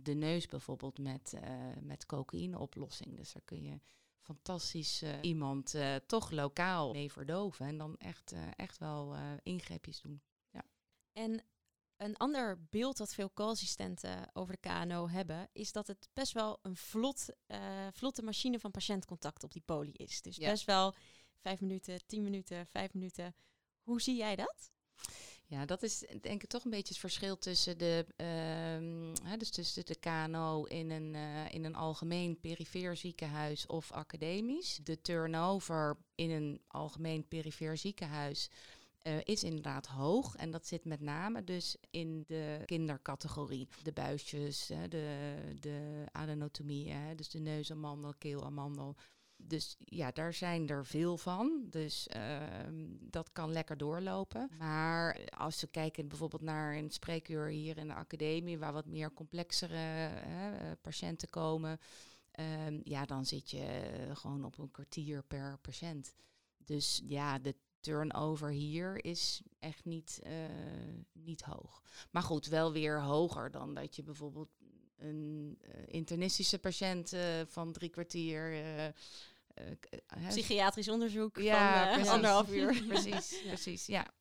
de 0.03 0.13
neus 0.13 0.45
bijvoorbeeld 0.45 0.97
met, 0.97 1.39
met 1.81 2.05
cocaïneoplossing. 2.05 3.15
Dus 3.15 3.33
daar 3.33 3.41
kun 3.45 3.63
je 3.63 3.79
fantastisch 4.19 5.03
iemand 5.21 5.75
toch 6.05 6.31
lokaal 6.31 6.91
mee 6.93 7.11
verdoven. 7.11 7.65
En 7.65 7.77
dan 7.77 7.97
echt, 7.97 8.33
echt 8.55 8.77
wel 8.77 9.15
ingreepjes 9.43 10.01
doen. 10.01 10.21
En 11.13 11.43
een 11.97 12.17
ander 12.17 12.57
beeld 12.69 12.97
dat 12.97 13.13
veel 13.13 13.31
co-assistenten 13.33 14.29
over 14.33 14.57
de 14.61 14.69
KNO 14.69 15.09
hebben, 15.09 15.49
is 15.51 15.71
dat 15.71 15.87
het 15.87 16.09
best 16.13 16.33
wel 16.33 16.59
een 16.61 16.75
vlot, 16.75 17.29
uh, 17.47 17.57
vlotte 17.91 18.23
machine 18.23 18.59
van 18.59 18.71
patiëntcontact 18.71 19.43
op 19.43 19.51
die 19.51 19.63
poli 19.65 19.91
is. 19.91 20.21
Dus 20.21 20.35
ja. 20.35 20.49
best 20.49 20.65
wel 20.65 20.95
vijf 21.41 21.61
minuten, 21.61 22.05
tien 22.05 22.23
minuten, 22.23 22.67
vijf 22.67 22.93
minuten. 22.93 23.35
Hoe 23.81 24.01
zie 24.01 24.15
jij 24.15 24.35
dat? 24.35 24.71
Ja, 25.45 25.65
dat 25.65 25.83
is 25.83 26.05
denk 26.21 26.43
ik 26.43 26.49
toch 26.49 26.63
een 26.63 26.71
beetje 26.71 26.93
het 26.93 26.97
verschil 26.97 27.37
tussen 27.37 27.77
de, 27.77 28.05
uh, 28.17 29.29
hè, 29.29 29.37
dus 29.37 29.49
tussen 29.49 29.85
de 29.85 29.95
KNO 29.95 30.63
in 30.63 30.91
een, 30.91 31.13
uh, 31.13 31.53
in 31.53 31.63
een 31.63 31.75
algemeen 31.75 32.39
perifeer 32.39 32.95
ziekenhuis 32.95 33.65
of 33.65 33.91
academisch. 33.91 34.79
De 34.83 35.01
turnover 35.01 35.97
in 36.15 36.31
een 36.31 36.61
algemeen 36.67 37.27
perifeer 37.27 37.77
ziekenhuis 37.77 38.49
uh, 39.03 39.17
is 39.23 39.43
inderdaad 39.43 39.87
hoog. 39.87 40.35
En 40.35 40.51
dat 40.51 40.67
zit 40.67 40.85
met 40.85 41.01
name 41.01 41.43
dus 41.43 41.77
in 41.89 42.23
de 42.27 42.61
kindercategorie. 42.65 43.67
De 43.81 43.91
buisjes, 43.91 44.65
de, 44.89 45.35
de 45.59 46.05
adenotomie, 46.11 47.15
dus 47.15 47.29
de 47.29 47.39
neusamandel, 47.39 48.13
keelamandel. 48.17 48.95
Dus 49.37 49.75
ja, 49.79 50.11
daar 50.11 50.33
zijn 50.33 50.69
er 50.69 50.85
veel 50.85 51.17
van. 51.17 51.65
Dus 51.69 52.07
uh, 52.15 52.41
dat 52.99 53.31
kan 53.31 53.51
lekker 53.51 53.77
doorlopen. 53.77 54.49
Maar 54.57 55.29
als 55.37 55.61
we 55.61 55.67
kijken 55.67 56.07
bijvoorbeeld 56.07 56.41
naar 56.41 56.75
een 56.75 56.91
spreekuur 56.91 57.45
hier 57.45 57.77
in 57.77 57.87
de 57.87 57.93
academie, 57.93 58.59
waar 58.59 58.73
wat 58.73 58.85
meer 58.85 59.13
complexere 59.13 59.75
hè, 59.75 60.75
patiënten 60.75 61.29
komen, 61.29 61.79
um, 62.39 62.81
ja, 62.83 63.05
dan 63.05 63.25
zit 63.25 63.51
je 63.51 63.91
gewoon 64.13 64.45
op 64.45 64.57
een 64.57 64.71
kwartier 64.71 65.23
per 65.23 65.57
patiënt. 65.61 66.15
Dus 66.57 67.01
ja, 67.05 67.39
de 67.39 67.55
turnover 67.83 68.49
hier 68.49 69.05
is 69.05 69.41
echt 69.59 69.85
niet, 69.85 70.19
uh, 70.23 70.31
niet 71.11 71.41
hoog. 71.41 71.83
Maar 72.11 72.23
goed, 72.23 72.45
wel 72.45 72.71
weer 72.71 73.01
hoger 73.01 73.51
dan 73.51 73.73
dat 73.73 73.95
je 73.95 74.03
bijvoorbeeld 74.03 74.49
een 74.97 75.57
uh, 75.61 75.73
internistische 75.87 76.59
patiënt 76.59 77.13
uh, 77.13 77.21
van 77.47 77.71
drie 77.71 77.89
kwartier. 77.89 78.63
Psychiatrisch 80.27 80.89
onderzoek 80.89 81.37
ja, 81.37 81.99
van 81.99 82.07
anderhalf 82.07 82.51
uur. 82.51 82.83
precies, 82.87 83.41
ja. 83.41 83.47
precies, 83.47 83.85
ja. 83.85 84.13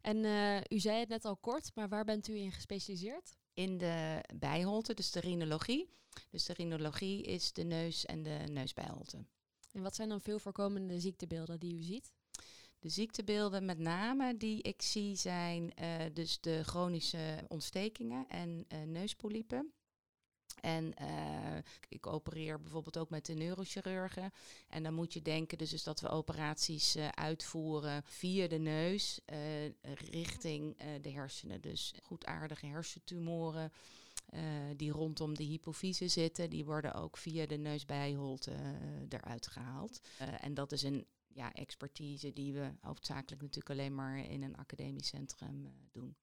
En 0.00 0.24
u 0.68 0.78
zei 0.78 0.98
het 0.98 1.08
net 1.08 1.24
al 1.24 1.36
kort, 1.36 1.70
maar 1.74 1.88
waar 1.88 2.04
bent 2.04 2.28
u 2.28 2.36
in 2.36 2.52
gespecialiseerd? 2.52 3.36
In 3.54 3.78
de 3.78 4.24
bijholte, 4.36 4.94
dus 4.94 5.10
de 5.10 5.20
rhinologie. 5.20 5.96
Dus 6.30 6.44
de 6.44 6.52
rhinologie 6.52 7.22
is 7.22 7.52
de 7.52 7.62
neus 7.62 8.06
en 8.06 8.22
de 8.22 8.44
neusbijholte. 8.50 9.24
En 9.72 9.82
wat 9.82 9.94
zijn 9.94 10.08
dan 10.08 10.20
veel 10.20 10.38
voorkomende 10.38 11.00
ziektebeelden 11.00 11.60
die 11.60 11.74
u 11.74 11.82
ziet? 11.82 12.12
De 12.80 12.88
ziektebeelden 12.88 13.64
met 13.64 13.78
name 13.78 14.36
die 14.36 14.62
ik 14.62 14.82
zie 14.82 15.16
zijn 15.16 15.72
uh, 15.80 15.94
dus 16.12 16.40
de 16.40 16.64
chronische 16.64 17.44
ontstekingen 17.48 18.28
en 18.28 18.66
neuspolypen. 18.86 19.72
En 20.60 20.92
uh, 21.00 21.58
ik 21.88 22.06
opereer 22.06 22.60
bijvoorbeeld 22.60 22.98
ook 22.98 23.10
met 23.10 23.26
de 23.26 23.34
neurochirurgen. 23.34 24.32
En 24.68 24.82
dan 24.82 24.94
moet 24.94 25.12
je 25.12 25.22
denken 25.22 25.58
dus, 25.58 25.82
dat 25.82 26.00
we 26.00 26.08
operaties 26.08 26.96
uitvoeren 26.96 28.02
via 28.04 28.48
de 28.48 28.58
neus 28.58 29.20
richting 30.10 30.76
de 31.00 31.10
hersenen. 31.10 31.60
Dus 31.60 31.94
goedaardige 32.02 32.66
hersentumoren 32.66 33.72
die 34.76 34.90
rondom 34.90 35.34
de 35.34 35.44
hypofyse 35.44 36.08
zitten, 36.08 36.50
die 36.50 36.64
worden 36.64 36.94
ook 36.94 37.16
via 37.16 37.46
de 37.46 37.58
neusbijholte 37.58 38.52
eruit 39.08 39.46
gehaald. 39.46 40.00
en 40.40 40.54
dat 40.54 40.72
is 40.72 40.82
een 40.82 41.06
ja, 41.38 41.52
expertise 41.52 42.32
die 42.32 42.52
we 42.52 42.72
hoofdzakelijk 42.80 43.42
natuurlijk 43.42 43.70
alleen 43.70 43.94
maar 43.94 44.18
in 44.18 44.42
een 44.42 44.56
academisch 44.56 45.08
centrum 45.08 45.64
uh, 45.64 45.70
doen. 45.92 46.16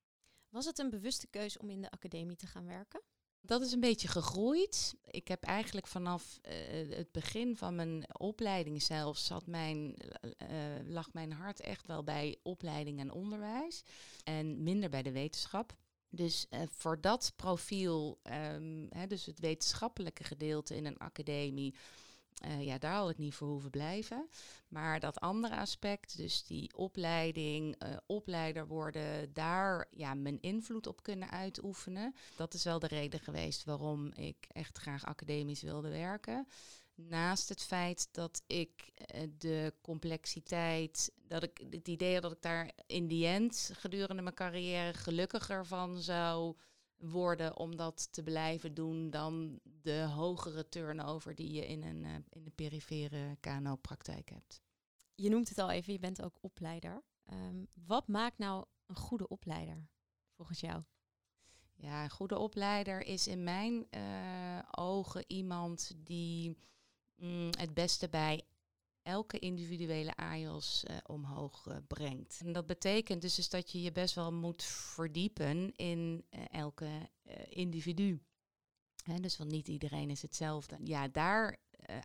Was 0.50 0.66
het 0.66 0.80
een 0.80 0.90
bewuste 0.90 1.28
keuze 1.28 1.60
om 1.60 1.70
in 1.70 1.82
de 1.82 1.92
academie 1.92 2.36
te 2.36 2.48
gaan 2.48 2.66
werken? 2.66 3.02
Dat 3.42 3.62
is 3.62 3.72
een 3.72 3.80
beetje 3.80 4.08
gegroeid. 4.08 4.96
Ik 5.06 5.28
heb 5.28 5.44
eigenlijk 5.44 5.88
vanaf 5.88 6.40
uh, 6.42 6.96
het 6.98 7.12
begin 7.12 7.58
van 7.58 7.76
mijn 7.76 8.18
opleiding 8.18 8.82
zelfs 8.82 9.26
zat 9.26 9.48
mijn, 9.48 9.96
uh, 10.22 10.58
lag 10.84 11.14
mijn 11.14 11.32
hart 11.32 11.60
echt 11.60 11.88
wel 11.88 12.04
bij 12.04 12.38
opleiding 12.44 13.00
en 13.00 13.12
onderwijs 13.12 13.84
en 14.24 14.64
minder 14.64 14.90
bij 14.90 15.04
de 15.04 15.12
wetenschap. 15.12 15.76
Dus 16.10 16.46
uh, 16.50 16.62
voor 16.68 17.02
dat 17.02 17.34
profiel, 17.36 18.20
um, 18.24 18.88
hè, 18.90 19.08
dus 19.08 19.26
het 19.26 19.40
wetenschappelijke 19.40 20.24
gedeelte 20.24 20.76
in 20.76 20.86
een 20.86 20.98
academie, 20.98 21.76
uh, 22.44 22.66
ja, 22.66 22.78
daar 22.78 22.94
had 22.94 23.10
ik 23.10 23.18
niet 23.18 23.34
voor 23.34 23.48
hoeven 23.48 23.70
blijven. 23.70 24.30
Maar 24.68 25.00
dat 25.00 25.20
andere 25.20 25.56
aspect, 25.56 26.18
dus 26.18 26.44
die 26.44 26.76
opleiding, 26.76 27.84
uh, 27.84 27.98
opleider 28.06 28.68
worden, 28.68 29.34
daar 29.34 29.88
ja, 29.92 30.14
mijn 30.14 30.42
invloed 30.42 30.88
op 30.88 31.04
kunnen 31.04 31.30
uitoefenen. 31.30 32.16
Dat 32.36 32.54
is 32.54 32.64
wel 32.64 32.80
de 32.80 32.88
reden 32.88 33.20
geweest 33.20 33.64
waarom 33.64 34.12
ik 34.14 34.46
echt 34.48 34.78
graag 34.78 35.06
academisch 35.06 35.62
wilde 35.62 35.90
werken. 35.90 36.48
Naast 36.96 37.50
het 37.50 37.64
feit 37.64 38.08
dat 38.12 38.44
ik 38.48 38.92
uh, 39.16 39.22
de 39.38 39.74
complexiteit, 39.82 41.12
dat 41.28 41.44
ik 41.44 41.62
het 41.70 41.88
idee 41.88 42.14
had 42.14 42.22
dat 42.22 42.32
ik 42.32 42.42
daar 42.42 42.72
in 42.88 43.08
die 43.08 43.28
end 43.28 43.70
gedurende 43.74 44.22
mijn 44.22 44.36
carrière 44.36 44.94
gelukkiger 44.94 45.66
van 45.66 46.02
zou 46.02 46.56
worden 46.98 47.58
om 47.58 47.76
dat 47.76 48.14
te 48.14 48.24
blijven 48.24 48.74
doen 48.74 49.10
dan 49.10 49.60
de 49.64 50.08
hogere 50.16 50.70
turnover 50.70 51.36
die 51.36 51.52
je 51.52 51.68
in 51.68 51.84
een, 51.84 52.04
uh, 52.04 52.16
in 52.30 52.44
de 52.44 52.52
perifere 52.52 53.38
KNO-praktijk 53.40 54.30
hebt. 54.30 54.62
Je 55.16 55.30
noemt 55.30 55.50
het 55.50 55.58
al 55.58 55.70
even, 55.70 55.94
je 55.94 56.00
bent 56.00 56.22
ook 56.22 56.38
opleider. 56.42 57.04
Um, 57.34 57.68
wat 57.74 58.08
maakt 58.08 58.38
nou 58.38 58.66
een 58.86 58.96
goede 58.96 59.28
opleider 59.28 59.88
volgens 60.36 60.60
jou? 60.60 60.84
Ja, 61.74 62.04
een 62.04 62.10
goede 62.10 62.38
opleider 62.38 63.06
is 63.06 63.28
in 63.28 63.44
mijn 63.44 63.88
uh, 63.90 64.60
ogen 64.72 65.24
iemand 65.28 65.92
die 65.98 66.58
mm, 67.16 67.50
het 67.58 67.74
beste 67.74 68.10
bij 68.10 68.44
elke 69.06 69.40
individuele 69.40 70.16
AIOS 70.16 70.84
uh, 70.88 70.98
omhoog 71.06 71.66
uh, 71.68 71.76
brengt. 71.88 72.42
En 72.46 72.54
dat 72.54 72.66
betekent 72.66 73.22
dus, 73.22 73.36
dus 73.36 73.50
dat 73.50 73.72
je 73.72 73.82
je 73.82 73.92
best 73.92 74.16
wel 74.16 74.34
moet 74.34 74.64
verdiepen 74.64 75.76
in 75.76 76.26
uh, 76.30 76.40
elke 76.52 77.10
individu. 77.50 78.22
Dus 79.22 79.38
want 79.38 79.52
niet 79.52 79.68
iedereen 79.68 80.10
is 80.10 80.22
hetzelfde. 80.22 80.78
Ja, 80.84 81.08
daar 81.08 81.58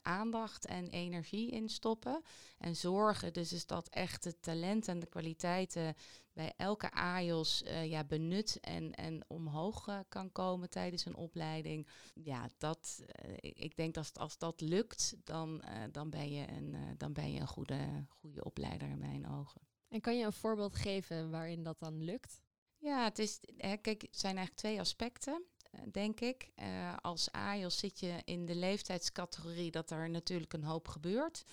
aandacht 0.03 0.67
en 0.67 0.89
energie 0.89 1.51
in 1.51 1.69
stoppen. 1.69 2.23
En 2.59 2.77
zorgen 2.77 3.33
dus 3.33 3.53
is 3.53 3.67
dat 3.67 3.89
echt 3.89 4.25
het 4.25 4.43
talent 4.43 4.89
en 4.89 4.99
de 4.99 5.07
kwaliteiten 5.07 5.95
bij 6.33 6.53
elke 6.57 6.93
AIOS 6.93 7.63
uh, 7.63 7.87
ja, 7.87 8.05
benut 8.05 8.61
en, 8.61 8.95
en 8.95 9.25
omhoog 9.27 9.89
uh, 9.89 9.99
kan 10.09 10.33
komen 10.33 10.71
tijdens 10.71 11.05
een 11.05 11.15
opleiding. 11.15 11.89
Ja, 12.15 12.49
dat, 12.59 13.05
ik 13.41 13.77
denk 13.77 13.95
dat 13.95 14.19
als 14.19 14.39
dat 14.39 14.61
lukt, 14.61 15.15
dan, 15.25 15.65
dan 15.91 16.11
ben 16.11 16.33
je 16.33 16.49
een, 16.49 16.77
dan 16.97 17.13
ben 17.13 17.33
je 17.33 17.41
een 17.41 17.47
goede, 17.47 18.07
goede 18.09 18.45
opleider 18.45 18.89
in 18.89 18.99
mijn 18.99 19.29
ogen. 19.29 19.61
En 19.89 20.01
kan 20.01 20.19
je 20.19 20.25
een 20.25 20.33
voorbeeld 20.33 20.77
geven 20.77 21.31
waarin 21.31 21.63
dat 21.63 21.79
dan 21.79 22.03
lukt? 22.03 22.43
Ja, 22.77 23.05
het, 23.05 23.19
is, 23.19 23.41
hè, 23.57 23.77
kijk, 23.77 24.03
het 24.03 24.19
zijn 24.19 24.37
eigenlijk 24.37 24.67
twee 24.67 24.81
aspecten 24.81 25.45
denk 25.93 26.21
ik. 26.21 26.51
Uh, 26.57 26.97
als 27.01 27.33
AIOS 27.33 27.79
zit 27.79 28.01
je 28.01 28.23
in 28.25 28.47
de 28.47 28.55
leeftijdscategorie 28.55 29.71
dat 29.71 29.91
er 29.91 30.11
natuurlijk 30.11 30.53
een 30.53 30.65
hoop 30.65 30.89
gebeurt. 30.89 31.45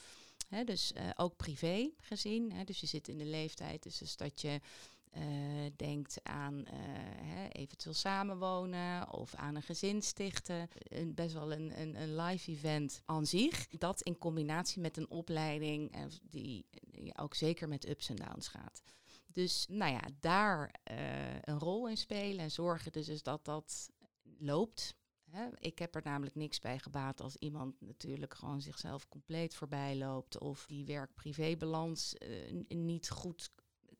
Dus 0.66 0.92
uh, 0.92 1.10
ook 1.16 1.36
privé 1.36 1.90
gezien. 2.00 2.54
Dus 2.66 2.80
je 2.80 2.88
zit 2.88 3.08
in 3.08 3.18
de 3.18 3.26
leeftijd, 3.26 3.84
dus, 3.84 4.18
dat 4.18 4.42
je 4.42 4.60
denkt 5.76 6.20
aan 6.24 6.66
eventueel 7.52 7.94
samenwonen 7.94 9.12
of 9.12 9.36
aan 9.36 9.56
een 9.56 9.62
gezin 9.62 10.02
stichten. 10.02 10.70
Een, 10.78 11.14
best 11.14 11.34
wel 11.34 11.52
een, 11.52 11.82
een, 11.82 12.02
een 12.02 12.16
live 12.16 12.52
event 12.52 13.02
aan 13.06 13.26
zich. 13.26 13.68
Dat 13.68 14.02
in 14.02 14.18
combinatie 14.18 14.82
met 14.82 14.98
een 14.98 15.10
opleiding 15.10 15.96
die, 16.22 16.66
die 16.82 17.18
ook 17.18 17.34
zeker 17.34 17.68
met 17.68 17.90
ups 17.90 18.10
en 18.10 18.16
downs 18.16 18.48
gaat. 18.48 18.82
Dus 19.34 19.66
nou 19.70 19.92
ja, 19.92 20.02
daar 20.20 20.72
een 21.42 21.60
rol 21.60 21.88
in 21.88 21.98
spelen 21.98 22.40
en 22.40 22.52
zorgen 22.52 22.92
dus, 22.92 23.06
dus 23.06 23.24
dat 23.24 23.46
dat 23.46 23.90
loopt. 24.38 24.96
Ik 25.60 25.80
heb 25.80 25.96
er 25.96 26.02
namelijk 26.04 26.36
niks 26.36 26.60
bij 26.60 26.80
gebaat 26.80 27.22
als 27.22 27.36
iemand 27.36 27.82
natuurlijk 27.82 28.34
gewoon 28.34 28.62
zichzelf 28.62 29.08
compleet 29.08 29.56
voorbij 29.56 29.96
loopt 29.96 30.38
of 30.38 30.66
die 30.66 30.86
werk-privé-balans 30.86 32.16
uh, 32.20 32.64
niet 32.68 33.10
goed 33.10 33.50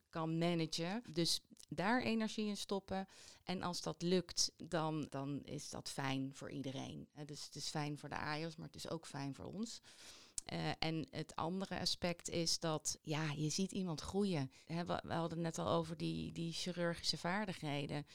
kan 0.08 0.38
managen. 0.38 1.02
Dus 1.10 1.40
daar 1.68 2.02
energie 2.02 2.46
in 2.46 2.56
stoppen. 2.56 3.08
En 3.44 3.62
als 3.62 3.82
dat 3.82 4.02
lukt, 4.02 4.52
dan, 4.56 5.06
dan 5.10 5.42
is 5.44 5.70
dat 5.70 5.90
fijn 5.90 6.34
voor 6.34 6.50
iedereen. 6.50 7.08
Dus 7.26 7.44
het 7.44 7.54
is 7.54 7.68
fijn 7.68 7.98
voor 7.98 8.08
de 8.08 8.18
AIOS, 8.18 8.56
maar 8.56 8.66
het 8.66 8.76
is 8.76 8.90
ook 8.90 9.06
fijn 9.06 9.34
voor 9.34 9.44
ons. 9.44 9.80
Uh, 10.52 10.70
en 10.78 11.06
het 11.10 11.36
andere 11.36 11.80
aspect 11.80 12.28
is 12.28 12.58
dat 12.58 12.98
ja, 13.02 13.30
je 13.32 13.48
ziet 13.48 13.72
iemand 13.72 14.00
groeien. 14.00 14.50
We, 14.66 15.00
hadden 15.08 15.30
het 15.30 15.38
net 15.38 15.58
al 15.58 15.68
over 15.68 15.96
die, 15.96 16.32
die 16.32 16.52
chirurgische 16.52 17.18
vaardigheden 17.18 18.06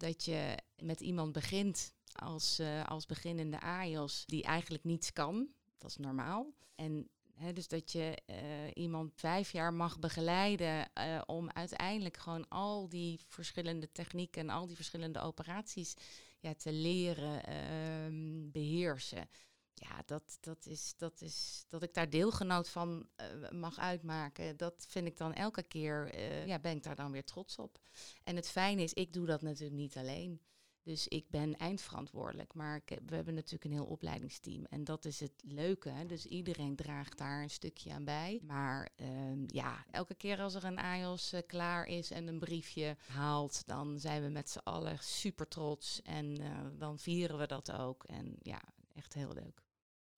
dat 0.00 0.24
je 0.24 0.54
met 0.76 1.00
iemand 1.00 1.32
begint 1.32 1.92
als, 2.12 2.60
uh, 2.60 2.84
als 2.86 3.06
beginnende 3.06 3.60
AIOS 3.60 4.24
die 4.26 4.42
eigenlijk 4.42 4.84
niets 4.84 5.12
kan. 5.12 5.48
Dat 5.78 5.90
is 5.90 5.96
normaal. 5.96 6.54
En 6.74 7.10
dus 7.54 7.68
dat 7.68 7.92
je 7.92 8.22
uh, 8.26 8.36
iemand 8.74 9.12
vijf 9.14 9.52
jaar 9.52 9.74
mag 9.74 9.98
begeleiden 9.98 10.90
uh, 10.98 11.20
om 11.26 11.50
uiteindelijk 11.50 12.16
gewoon 12.16 12.48
al 12.48 12.88
die 12.88 13.20
verschillende 13.28 13.92
technieken 13.92 14.42
en 14.42 14.50
al 14.50 14.66
die 14.66 14.76
verschillende 14.76 15.20
operaties 15.20 15.94
ja, 16.40 16.54
te 16.54 16.72
leren 16.72 17.44
ehm, 17.44 18.50
beheersen 18.50 19.28
ja, 19.74 20.02
dat, 20.06 20.38
dat, 20.40 20.66
is, 20.66 20.94
dat 20.96 21.20
is 21.20 21.64
dat 21.68 21.82
ik 21.82 21.94
daar 21.94 22.10
deelgenoot 22.10 22.68
van 22.68 23.08
uh, 23.16 23.50
mag 23.50 23.78
uitmaken. 23.78 24.56
Dat 24.56 24.86
vind 24.88 25.06
ik 25.06 25.16
dan 25.16 25.34
elke 25.34 25.62
keer, 25.62 26.14
uh, 26.14 26.46
ja, 26.46 26.58
ben 26.58 26.76
ik 26.76 26.82
daar 26.82 26.96
dan 26.96 27.12
weer 27.12 27.24
trots 27.24 27.56
op. 27.56 27.78
En 28.24 28.36
het 28.36 28.48
fijne 28.48 28.82
is, 28.82 28.92
ik 28.92 29.12
doe 29.12 29.26
dat 29.26 29.42
natuurlijk 29.42 29.80
niet 29.80 29.96
alleen. 29.96 30.40
Dus 30.82 31.08
ik 31.08 31.28
ben 31.28 31.56
eindverantwoordelijk, 31.56 32.54
maar 32.54 32.82
we 33.06 33.14
hebben 33.14 33.34
natuurlijk 33.34 33.64
een 33.64 33.72
heel 33.72 33.84
opleidingsteam. 33.84 34.64
En 34.64 34.84
dat 34.84 35.04
is 35.04 35.20
het 35.20 35.32
leuke. 35.44 35.92
Dus 36.06 36.26
iedereen 36.26 36.76
draagt 36.76 37.18
daar 37.18 37.42
een 37.42 37.50
stukje 37.50 37.92
aan 37.92 38.04
bij. 38.04 38.40
Maar 38.42 38.88
uh, 38.96 39.46
ja, 39.46 39.84
elke 39.90 40.14
keer 40.14 40.40
als 40.40 40.54
er 40.54 40.64
een 40.64 40.78
AIOS 40.78 41.32
uh, 41.32 41.40
klaar 41.46 41.86
is 41.86 42.10
en 42.10 42.26
een 42.26 42.38
briefje 42.38 42.96
haalt, 43.06 43.62
dan 43.66 43.98
zijn 43.98 44.22
we 44.22 44.28
met 44.28 44.50
z'n 44.50 44.58
allen 44.58 44.98
super 44.98 45.48
trots. 45.48 46.02
En 46.02 46.38
dan 46.78 46.98
vieren 46.98 47.38
we 47.38 47.46
dat 47.46 47.72
ook. 47.72 48.04
En 48.04 48.36
ja, 48.42 48.62
echt 49.00 49.14
heel 49.14 49.32
leuk. 49.32 49.62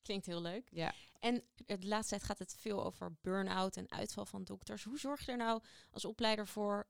Klinkt 0.03 0.27
heel 0.27 0.42
leuk. 0.42 0.68
Ja. 0.71 0.95
En 1.21 1.42
de 1.55 1.87
laatste 1.87 2.11
tijd 2.11 2.23
gaat 2.23 2.38
het 2.38 2.55
veel 2.59 2.85
over 2.85 3.16
burn-out 3.21 3.77
en 3.77 3.90
uitval 3.90 4.27
van 4.27 4.45
dokters. 4.45 4.85
Hoe 4.85 4.99
zorg 4.99 5.25
je 5.25 5.31
er 5.31 5.37
nou 5.37 5.62
als 5.90 6.05
opleider 6.05 6.47
voor 6.47 6.87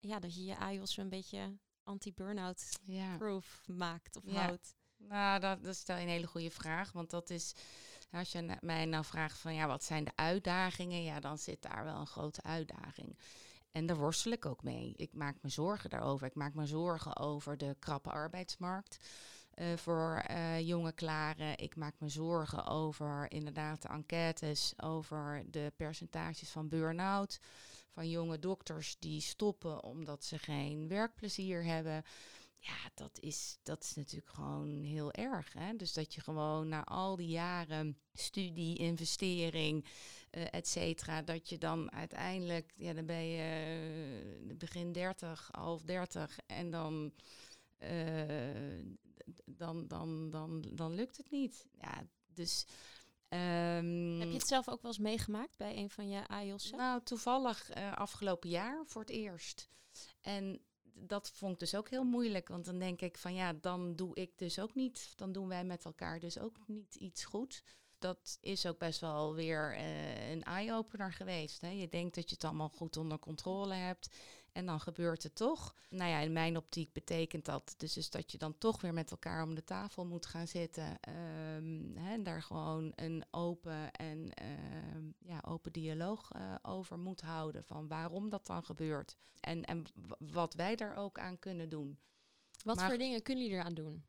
ja, 0.00 0.18
dat 0.18 0.34
je 0.34 0.44
je 0.44 0.56
AIOS 0.56 0.96
een 0.96 1.08
beetje 1.08 1.58
anti-burn-out 1.82 2.78
proof 3.18 3.62
maakt 3.66 4.16
of 4.16 4.22
ja. 4.24 4.42
houdt? 4.42 4.74
Nou, 4.96 5.40
dat, 5.40 5.62
dat 5.62 5.76
stel 5.76 5.96
je 5.96 6.02
een 6.02 6.08
hele 6.08 6.26
goede 6.26 6.50
vraag. 6.50 6.92
Want 6.92 7.10
dat 7.10 7.30
is, 7.30 7.54
als 8.10 8.32
je 8.32 8.56
mij 8.60 8.84
nou 8.84 9.04
vraagt 9.04 9.38
van 9.38 9.54
ja, 9.54 9.66
wat 9.66 9.84
zijn 9.84 10.04
de 10.04 10.12
uitdagingen? 10.14 11.02
Ja, 11.02 11.20
dan 11.20 11.38
zit 11.38 11.62
daar 11.62 11.84
wel 11.84 11.96
een 11.96 12.06
grote 12.06 12.42
uitdaging. 12.42 13.18
En 13.70 13.86
daar 13.86 13.96
worstel 13.96 14.32
ik 14.32 14.46
ook 14.46 14.62
mee. 14.62 14.92
Ik 14.96 15.12
maak 15.14 15.36
me 15.40 15.48
zorgen 15.48 15.90
daarover. 15.90 16.26
Ik 16.26 16.34
maak 16.34 16.54
me 16.54 16.66
zorgen 16.66 17.16
over 17.16 17.58
de 17.58 17.76
krappe 17.78 18.10
arbeidsmarkt. 18.10 18.98
Uh, 19.60 19.76
voor 19.76 20.24
uh, 20.30 20.60
jonge 20.60 20.92
klaren. 20.92 21.58
Ik 21.58 21.76
maak 21.76 21.94
me 21.98 22.08
zorgen 22.08 22.66
over 22.66 23.30
inderdaad 23.30 23.82
de 23.82 23.88
enquêtes, 23.88 24.72
over 24.76 25.44
de 25.50 25.72
percentages 25.76 26.48
van 26.48 26.68
burn-out. 26.68 27.40
Van 27.90 28.10
jonge 28.10 28.38
dokters 28.38 28.96
die 28.98 29.20
stoppen 29.20 29.82
omdat 29.82 30.24
ze 30.24 30.38
geen 30.38 30.88
werkplezier 30.88 31.64
hebben. 31.64 32.04
Ja, 32.58 32.90
dat 32.94 33.18
is, 33.20 33.58
dat 33.62 33.82
is 33.82 33.94
natuurlijk 33.94 34.30
gewoon 34.30 34.82
heel 34.82 35.12
erg. 35.12 35.52
Hè? 35.52 35.76
Dus 35.76 35.92
dat 35.92 36.14
je 36.14 36.20
gewoon 36.20 36.68
na 36.68 36.84
al 36.84 37.16
die 37.16 37.28
jaren 37.28 37.98
studie, 38.12 38.76
investering, 38.76 39.84
uh, 40.30 40.46
et 40.50 40.68
cetera, 40.68 41.22
dat 41.22 41.48
je 41.48 41.58
dan 41.58 41.92
uiteindelijk, 41.92 42.72
ja, 42.76 42.92
dan 42.92 43.06
ben 43.06 43.26
je 43.26 44.54
begin 44.58 44.92
30, 44.92 45.48
half 45.52 45.82
30 45.82 46.38
en 46.46 46.70
dan 46.70 47.12
dan, 49.44 49.86
dan, 49.86 50.30
dan, 50.30 50.64
dan 50.72 50.94
lukt 50.94 51.16
het 51.16 51.30
niet. 51.30 51.66
Ja, 51.80 52.06
dus. 52.26 52.66
Um, 53.30 54.18
Heb 54.18 54.28
je 54.28 54.34
het 54.34 54.48
zelf 54.48 54.68
ook 54.68 54.82
wel 54.82 54.90
eens 54.90 55.00
meegemaakt 55.00 55.56
bij 55.56 55.76
een 55.76 55.90
van 55.90 56.08
je 56.08 56.28
AIOS'en? 56.28 56.76
Nou, 56.76 57.02
toevallig 57.02 57.76
uh, 57.76 57.92
afgelopen 57.92 58.48
jaar 58.48 58.82
voor 58.86 59.00
het 59.00 59.10
eerst. 59.10 59.68
En 60.20 60.60
dat 60.94 61.30
vond 61.30 61.52
ik 61.52 61.58
dus 61.58 61.74
ook 61.74 61.90
heel 61.90 62.04
moeilijk. 62.04 62.48
Want 62.48 62.64
dan 62.64 62.78
denk 62.78 63.00
ik 63.00 63.18
van 63.18 63.34
ja, 63.34 63.52
dan 63.52 63.96
doe 63.96 64.14
ik 64.14 64.38
dus 64.38 64.58
ook 64.58 64.74
niet. 64.74 65.12
Dan 65.16 65.32
doen 65.32 65.48
wij 65.48 65.64
met 65.64 65.84
elkaar 65.84 66.20
dus 66.20 66.38
ook 66.38 66.56
niet 66.66 66.94
iets 66.94 67.24
goed. 67.24 67.62
Dat 67.98 68.38
is 68.40 68.66
ook 68.66 68.78
best 68.78 69.00
wel 69.00 69.34
weer 69.34 69.76
uh, 69.76 70.30
een 70.30 70.42
eye-opener 70.42 71.12
geweest. 71.12 71.60
Hè? 71.60 71.70
Je 71.70 71.88
denkt 71.88 72.14
dat 72.14 72.28
je 72.28 72.34
het 72.34 72.44
allemaal 72.44 72.68
goed 72.68 72.96
onder 72.96 73.18
controle 73.18 73.74
hebt. 73.74 74.14
En 74.58 74.66
dan 74.66 74.80
gebeurt 74.80 75.22
het 75.22 75.34
toch. 75.34 75.74
Nou 75.88 76.10
ja, 76.10 76.18
in 76.18 76.32
mijn 76.32 76.56
optiek 76.56 76.92
betekent 76.92 77.44
dat 77.44 77.74
dus, 77.76 77.92
dus 77.92 78.10
dat 78.10 78.32
je 78.32 78.38
dan 78.38 78.58
toch 78.58 78.80
weer 78.80 78.94
met 78.94 79.10
elkaar 79.10 79.42
om 79.42 79.54
de 79.54 79.64
tafel 79.64 80.06
moet 80.06 80.26
gaan 80.26 80.46
zitten. 80.46 80.98
Um, 81.56 81.96
hè, 81.96 82.12
en 82.12 82.22
daar 82.22 82.42
gewoon 82.42 82.92
een 82.94 83.24
open 83.30 83.90
en 83.90 84.18
uh, 84.18 85.12
ja, 85.18 85.42
open 85.46 85.72
dialoog 85.72 86.30
uh, 86.36 86.54
over 86.62 86.98
moet 86.98 87.20
houden. 87.20 87.64
Van 87.64 87.88
waarom 87.88 88.30
dat 88.30 88.46
dan 88.46 88.64
gebeurt. 88.64 89.16
En, 89.40 89.64
en 89.64 89.84
wat 90.18 90.54
wij 90.54 90.76
daar 90.76 90.96
ook 90.96 91.18
aan 91.18 91.38
kunnen 91.38 91.68
doen. 91.68 91.98
Wat 92.64 92.76
maar, 92.76 92.88
voor 92.88 92.98
dingen 92.98 93.22
kunnen 93.22 93.44
jullie 93.44 93.58
eraan 93.58 93.74
doen? 93.74 94.04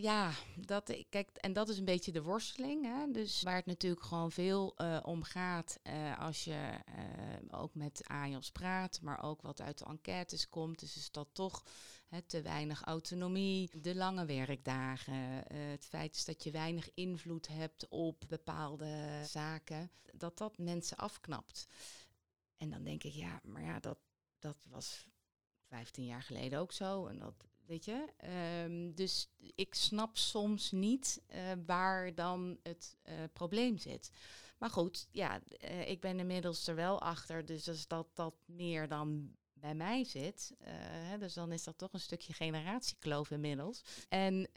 Ja, 0.00 0.32
dat, 0.56 1.04
kijk, 1.08 1.28
en 1.28 1.52
dat 1.52 1.68
is 1.68 1.78
een 1.78 1.84
beetje 1.84 2.12
de 2.12 2.22
worsteling. 2.22 2.84
Hè? 2.84 3.10
Dus 3.10 3.42
waar 3.42 3.56
het 3.56 3.66
natuurlijk 3.66 4.02
gewoon 4.02 4.32
veel 4.32 4.74
uh, 4.76 4.98
om 5.02 5.22
gaat 5.22 5.78
uh, 5.82 6.18
als 6.18 6.44
je 6.44 6.78
ook 7.50 7.74
met 7.74 8.02
AIOS 8.06 8.50
praat, 8.50 9.00
maar 9.02 9.22
ook 9.22 9.42
wat 9.42 9.60
uit 9.60 9.78
de 9.78 9.84
enquêtes 9.84 10.48
komt. 10.48 10.78
Dus 10.78 10.96
is 10.96 11.10
dat 11.10 11.28
toch 11.32 11.64
hè, 12.08 12.22
te 12.22 12.42
weinig 12.42 12.82
autonomie, 12.82 13.70
de 13.80 13.94
lange 13.94 14.24
werkdagen, 14.24 15.14
het 15.54 15.84
feit 15.84 16.16
is 16.16 16.24
dat 16.24 16.44
je 16.44 16.50
weinig 16.50 16.90
invloed 16.94 17.48
hebt 17.48 17.88
op 17.88 18.24
bepaalde 18.28 19.22
zaken, 19.24 19.90
dat 20.12 20.38
dat 20.38 20.58
mensen 20.58 20.96
afknapt. 20.96 21.66
En 22.56 22.70
dan 22.70 22.84
denk 22.84 23.04
ik, 23.04 23.12
ja, 23.12 23.40
maar 23.44 23.62
ja, 23.62 23.80
dat, 23.80 23.98
dat 24.38 24.66
was 24.68 25.06
15 25.68 26.04
jaar 26.04 26.22
geleden 26.22 26.58
ook 26.58 26.72
zo. 26.72 27.06
En 27.06 27.18
dat 27.18 27.48
Weet 27.68 27.84
je? 27.84 28.04
Ehm, 28.16 28.94
dus 28.94 29.28
ik 29.54 29.74
snap 29.74 30.16
soms 30.16 30.70
niet 30.70 31.22
eh, 31.26 31.40
waar 31.66 32.14
dan 32.14 32.58
het 32.62 32.96
eh, 33.02 33.14
probleem 33.32 33.78
zit. 33.78 34.10
Maar 34.58 34.70
goed, 34.70 35.08
ja, 35.10 35.40
eh, 35.58 35.88
ik 35.88 36.00
ben 36.00 36.18
inmiddels 36.18 36.66
er 36.66 36.74
wel 36.74 37.00
achter. 37.00 37.44
Dus 37.44 37.68
als 37.68 37.86
dat, 37.86 38.06
dat 38.14 38.34
meer 38.44 38.88
dan 38.88 39.36
bij 39.52 39.74
mij 39.74 40.04
zit. 40.04 40.54
dus 41.18 41.34
dan 41.34 41.52
is 41.52 41.64
dat 41.64 41.78
toch 41.78 41.92
een 41.92 42.00
stukje 42.00 42.32
generatiekloof 42.32 43.30
inmiddels. 43.30 43.82
En 44.08 44.48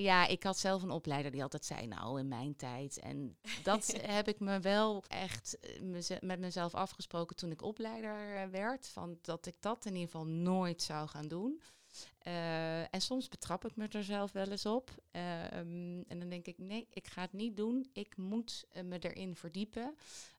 ja, 0.00 0.26
ik 0.26 0.42
had 0.42 0.58
zelf 0.58 0.82
een 0.82 0.90
opleider 0.90 1.30
die 1.30 1.42
altijd 1.42 1.64
zei, 1.64 1.86
nou, 1.86 2.18
in 2.18 2.28
mijn 2.28 2.56
tijd. 2.56 2.98
En 2.98 3.38
dat 3.62 3.86
heb 4.16 4.28
ik 4.28 4.40
me 4.40 4.60
wel 4.60 5.04
echt 5.08 5.58
met 6.20 6.38
mezelf 6.38 6.74
afgesproken 6.74 7.36
toen 7.36 7.50
ik 7.50 7.62
opleider 7.62 8.50
werd. 8.50 8.88
Van 8.88 9.18
dat 9.22 9.46
ik 9.46 9.56
dat 9.60 9.84
in 9.84 9.92
ieder 9.92 10.10
geval 10.10 10.26
nooit 10.26 10.82
zou 10.82 11.08
gaan 11.08 11.28
doen. 11.28 11.62
Eh, 12.18 12.94
en 12.94 13.00
soms 13.00 13.28
betrap 13.28 13.64
ik 13.64 13.76
me 13.76 13.88
er 13.88 14.04
zelf 14.04 14.32
wel 14.32 14.48
eens 14.48 14.66
op. 14.66 14.90
Ehm, 15.10 16.00
en 16.00 16.18
dan 16.18 16.28
denk 16.28 16.46
ik, 16.46 16.58
nee, 16.58 16.86
ik 16.90 17.06
ga 17.06 17.20
het 17.20 17.32
niet 17.32 17.56
doen. 17.56 17.90
Ik 17.92 18.16
moet 18.16 18.64
eh, 18.70 18.82
me 18.82 18.98
erin 18.98 19.36
verdiepen 19.36 19.96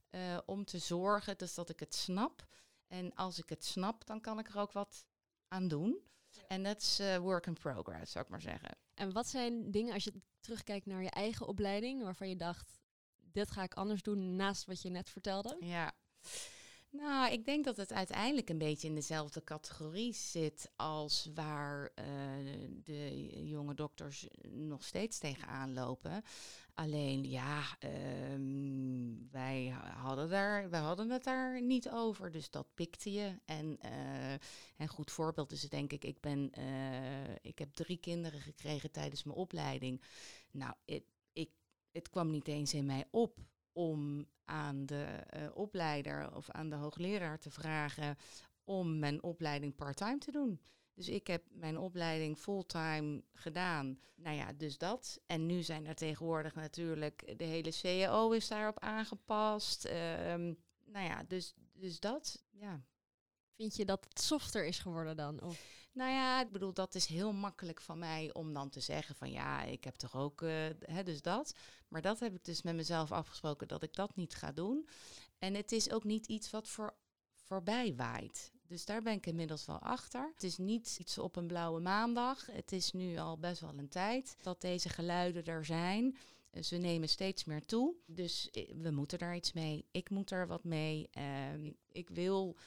eh, 0.10 0.38
om 0.46 0.66
te 0.66 0.78
zorgen 0.78 1.38
dus 1.38 1.54
dat 1.54 1.70
ik 1.70 1.80
het 1.80 1.96
snap. 1.96 2.48
En 2.88 3.14
als 3.14 3.40
ik 3.40 3.50
het 3.50 3.66
snap, 3.66 4.06
dan 4.06 4.22
kan 4.22 4.40
ik 4.40 4.48
er 4.48 4.60
ook 4.60 4.72
wat 4.72 5.06
aan 5.48 5.68
doen. 5.68 6.02
En 6.48 6.64
dat 6.64 6.82
is 6.82 7.02
work 7.20 7.46
in 7.46 7.54
progress, 7.54 8.12
zou 8.12 8.26
ik 8.26 8.32
maar 8.32 8.42
zeggen. 8.42 8.78
En 8.94 9.12
wat 9.12 9.28
zijn 9.28 9.72
dingen 9.72 9.94
als 9.94 10.04
je 10.04 10.14
terugkijkt 10.40 10.86
naar 10.86 11.04
je 11.04 11.10
eigen 11.10 11.48
opleiding 11.48 12.04
waarvan 12.04 12.30
je 12.30 12.36
dacht, 12.36 12.80
dit 13.32 13.52
ga 13.52 13.64
ik 13.64 13.74
anders 13.74 14.02
doen 14.02 14.36
naast 14.36 14.66
wat 14.66 14.82
je 14.82 14.90
net 14.90 15.10
vertelde? 15.10 15.58
Ja. 15.60 15.94
Nou, 16.98 17.32
ik 17.32 17.46
denk 17.46 17.66
dat 17.66 17.78
het 17.78 17.94
uiteindelijk 17.94 18.50
een 18.50 18.58
beetje 18.58 18.88
in 18.88 18.96
dezelfde 18.96 19.44
categorie 19.44 20.14
zit 20.14 20.72
als 20.76 21.30
waar 21.34 21.92
eh, 21.96 22.06
de 22.84 23.30
jonge 23.48 23.74
dokters 23.74 24.28
nog 24.52 24.84
steeds 24.84 25.18
tegenaan 25.20 25.74
lopen. 25.74 26.24
Alleen 26.74 27.30
ja, 27.30 27.78
ehm, 27.80 29.30
wij 29.32 29.76
hadden, 29.96 30.30
daar, 30.30 30.70
wij 30.70 30.80
hadden 30.80 31.10
het 31.10 31.24
daar 31.24 31.62
niet 31.62 31.90
over, 31.90 32.32
dus 32.32 32.50
dat 32.50 32.68
pikte 32.74 33.12
je. 33.12 33.40
En 33.46 33.78
eh, 33.80 34.34
een 34.78 34.88
goed 34.88 35.12
voorbeeld 35.12 35.52
is 35.52 35.62
denk 35.62 35.92
ik, 35.92 36.04
ik, 36.04 36.20
ben, 36.22 36.52
eh, 36.52 37.36
ik 37.42 37.60
heb 37.60 37.74
drie 37.74 37.98
kinderen 37.98 38.40
gekregen 38.40 38.92
tijdens 38.92 39.24
mijn 39.24 39.38
opleiding. 39.38 40.02
Nou, 40.52 40.74
het 41.92 42.10
kwam 42.10 42.30
niet 42.30 42.48
eens 42.48 42.74
in 42.74 42.86
mij 42.86 43.08
op 43.12 43.38
om 43.72 44.28
aan 44.48 44.86
de 44.86 45.04
eh, 45.04 45.42
opleider 45.54 46.36
of 46.36 46.50
aan 46.50 46.70
de 46.70 46.76
hoogleraar 46.76 47.40
te 47.40 47.52
vragen 47.52 48.18
om 48.64 49.00
mijn 49.00 49.24
opleiding 49.24 49.76
part-time 49.76 50.18
te 50.18 50.32
doen. 50.32 50.62
Dus 50.94 51.10
ik 51.10 51.28
heb 51.28 51.44
mijn 51.50 51.78
opleiding 51.78 52.38
fulltime 52.38 53.24
gedaan. 53.34 54.00
Nou 54.16 54.36
ja, 54.36 54.54
dus 54.54 54.78
dat. 54.78 55.20
En 55.26 55.46
nu 55.46 55.62
zijn 55.62 55.86
er 55.86 55.96
tegenwoordig 55.96 56.56
natuurlijk, 56.56 57.34
de 57.38 57.44
hele 57.44 57.72
CAO 57.82 58.32
is 58.32 58.48
daarop 58.48 58.80
aangepast. 58.80 59.86
Ehm, 59.86 60.54
nou 60.86 61.06
ja, 61.06 61.24
dus, 61.28 61.54
dus 61.74 62.00
dat, 62.00 62.44
ja. 62.52 62.84
Vind 63.56 63.76
je 63.76 63.86
dat 63.86 64.06
het 64.10 64.20
softer 64.20 64.66
is 64.66 64.80
geworden 64.80 65.16
dan? 65.16 65.42
Of 65.42 65.77
Nou 65.98 66.12
ja, 66.12 66.42
ik 66.42 66.52
bedoel, 66.52 66.74
dat 66.74 66.96
is 66.96 67.06
heel 67.06 67.34
makkelijk 67.34 67.82
van 67.82 68.00
mij 68.00 68.34
om 68.34 68.54
dan 68.54 68.70
te 68.70 68.80
zeggen 68.80 69.16
van 69.16 69.32
ja, 69.32 69.64
ik 69.64 69.84
heb 69.84 69.96
toch 69.96 70.16
ook, 70.16 70.42
eh, 70.42 70.66
hè, 70.80 71.04
dus 71.04 71.22
dat. 71.22 71.54
Maar 71.88 72.02
dat 72.02 72.20
heb 72.20 72.36
ik 72.36 72.46
dus 72.46 72.62
met 72.62 72.76
mezelf 72.76 73.12
afgesproken 73.12 73.68
dat 73.68 73.84
ik 73.84 73.96
dat 73.96 74.16
niet 74.16 74.36
ga 74.36 74.52
doen. 74.52 74.88
En 75.40 75.54
het 75.54 75.72
is 75.72 75.92
ook 75.92 76.04
niet 76.04 76.28
iets 76.28 76.50
wat 76.50 76.68
voor, 76.68 76.94
voorbij 77.34 77.96
waait. 77.96 78.52
Dus 78.68 78.86
daar 78.86 79.02
ben 79.02 79.14
ik 79.14 79.26
inmiddels 79.26 79.66
wel 79.66 79.80
achter. 79.80 80.32
Het 80.34 80.44
is 80.44 80.58
niet 80.58 80.98
iets 81.00 81.18
op 81.18 81.36
een 81.36 81.48
blauwe 81.48 81.80
maandag. 81.80 82.46
Het 82.46 82.72
is 82.72 82.92
nu 82.92 83.18
al 83.18 83.38
best 83.38 83.62
wel 83.62 83.78
een 83.78 83.90
tijd 83.90 84.36
dat 84.42 84.62
deze 84.62 84.90
geluiden 84.90 85.46
er 85.46 85.66
zijn. 85.66 86.18
Eh, 86.52 86.64
Ze 86.64 86.78
nemen 86.78 87.10
steeds 87.10 87.44
meer 87.46 87.66
toe. 87.66 87.96
Dus 88.06 88.50
eh, 88.52 88.72
we 88.76 88.92
moeten 88.92 89.20
daar 89.20 89.36
iets 89.36 89.54
mee. 89.54 89.86
Ik 89.92 90.10
moet 90.10 90.32
er 90.32 90.48
wat 90.48 90.64
mee. 90.64 91.08
Ehm, 91.12 91.72
ik 91.92 92.10
wil 92.10 92.58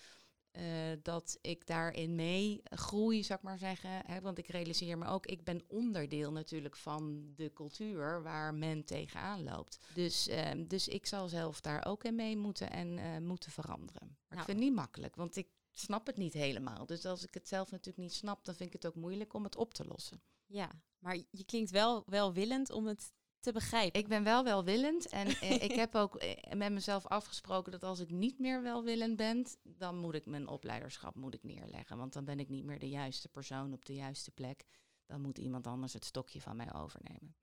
eh, 0.51 0.63
dat 1.03 1.39
ik 1.41 1.67
daarin 1.67 2.15
mee 2.15 2.61
groei, 2.65 3.25
zou 3.25 3.39
ik 3.39 3.45
maar 3.45 3.59
zeggen. 3.59 3.91
Hè, 4.07 4.21
want 4.21 4.39
ik 4.39 4.47
realiseer 4.47 4.99
me 4.99 5.07
ook, 5.07 5.27
ik 5.27 5.45
ben 5.45 5.63
onderdeel 5.67 6.33
natuurlijk 6.33 6.77
van 6.77 7.33
de 7.37 7.53
cultuur 7.53 8.23
waar 8.23 8.55
men 8.55 8.85
tegenaan 8.85 9.43
loopt. 9.43 9.79
Dus, 9.95 10.29
ehm, 10.29 10.67
dus 10.67 10.89
ik 10.89 11.07
zal 11.07 11.29
zelf 11.29 11.61
daar 11.61 11.87
ook 11.87 12.05
in 12.05 12.15
mee 12.15 12.37
moeten 12.37 12.71
en 12.71 12.99
eh, 12.99 13.19
moeten 13.19 13.51
veranderen. 13.51 14.07
Maar 14.07 14.19
Nou. 14.29 14.41
ik 14.41 14.45
vind 14.47 14.59
het 14.59 14.67
niet 14.69 14.75
makkelijk, 14.77 15.17
want 15.17 15.37
ik 15.37 15.49
snap 15.71 16.07
het 16.07 16.17
niet 16.17 16.33
helemaal. 16.33 16.87
Dus 16.87 17.05
als 17.05 17.25
ik 17.25 17.35
het 17.35 17.49
zelf 17.49 17.71
natuurlijk 17.71 17.99
niet 17.99 18.15
snap, 18.15 18.45
dan 18.45 18.55
vind 18.55 18.75
ik 18.75 18.83
het 18.83 18.87
ook 18.93 19.01
moeilijk 19.01 19.35
om 19.35 19.45
het 19.45 19.57
op 19.57 19.75
te 19.75 19.85
lossen. 19.87 20.23
Ja, 20.47 20.71
maar 20.99 21.17
je 21.31 21.45
klinkt 21.45 21.71
wel 21.71 22.03
welwillend 22.07 22.71
om 22.71 22.87
het 22.87 23.13
te 23.41 23.53
begrijpen. 23.53 24.01
Ik 24.01 24.09
ben 24.09 24.25
wel 24.25 24.45
welwillend 24.45 25.09
en 25.09 25.27
eh, 25.41 25.63
ik 25.63 25.73
heb 25.73 25.95
ook 25.95 26.17
eh, 26.17 26.53
met 26.53 26.73
mezelf 26.73 27.07
afgesproken 27.07 27.73
dat 27.73 27.83
als 27.83 28.01
ik 28.01 28.11
niet 28.11 28.39
meer 28.39 28.63
welwillend 28.63 29.17
ben, 29.17 29.47
dan 29.63 29.97
moet 29.97 30.15
ik 30.15 30.27
mijn 30.27 30.49
opleiderschap 30.49 31.15
moet 31.15 31.35
ik 31.35 31.43
neerleggen. 31.43 31.97
Want 31.97 32.13
dan 32.13 32.25
ben 32.25 32.41
ik 32.41 32.49
niet 32.49 32.65
meer 32.65 32.79
de 32.79 32.89
juiste 32.89 33.29
persoon 33.29 33.73
op 33.73 33.85
de 33.85 33.95
juiste 33.95 34.31
plek. 34.31 34.65
Dan 35.07 35.21
moet 35.21 35.39
iemand 35.39 35.67
anders 35.67 35.93
het 35.93 36.05
stokje 36.05 36.41
van 36.41 36.57
mij 36.57 36.75
overnemen. 36.75 37.37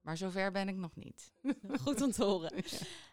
Maar 0.00 0.16
zover 0.16 0.52
ben 0.52 0.68
ik 0.68 0.76
nog 0.76 0.96
niet. 0.96 1.32
Goed 1.82 2.02
om 2.02 2.10
te 2.10 2.24
horen. 2.24 2.52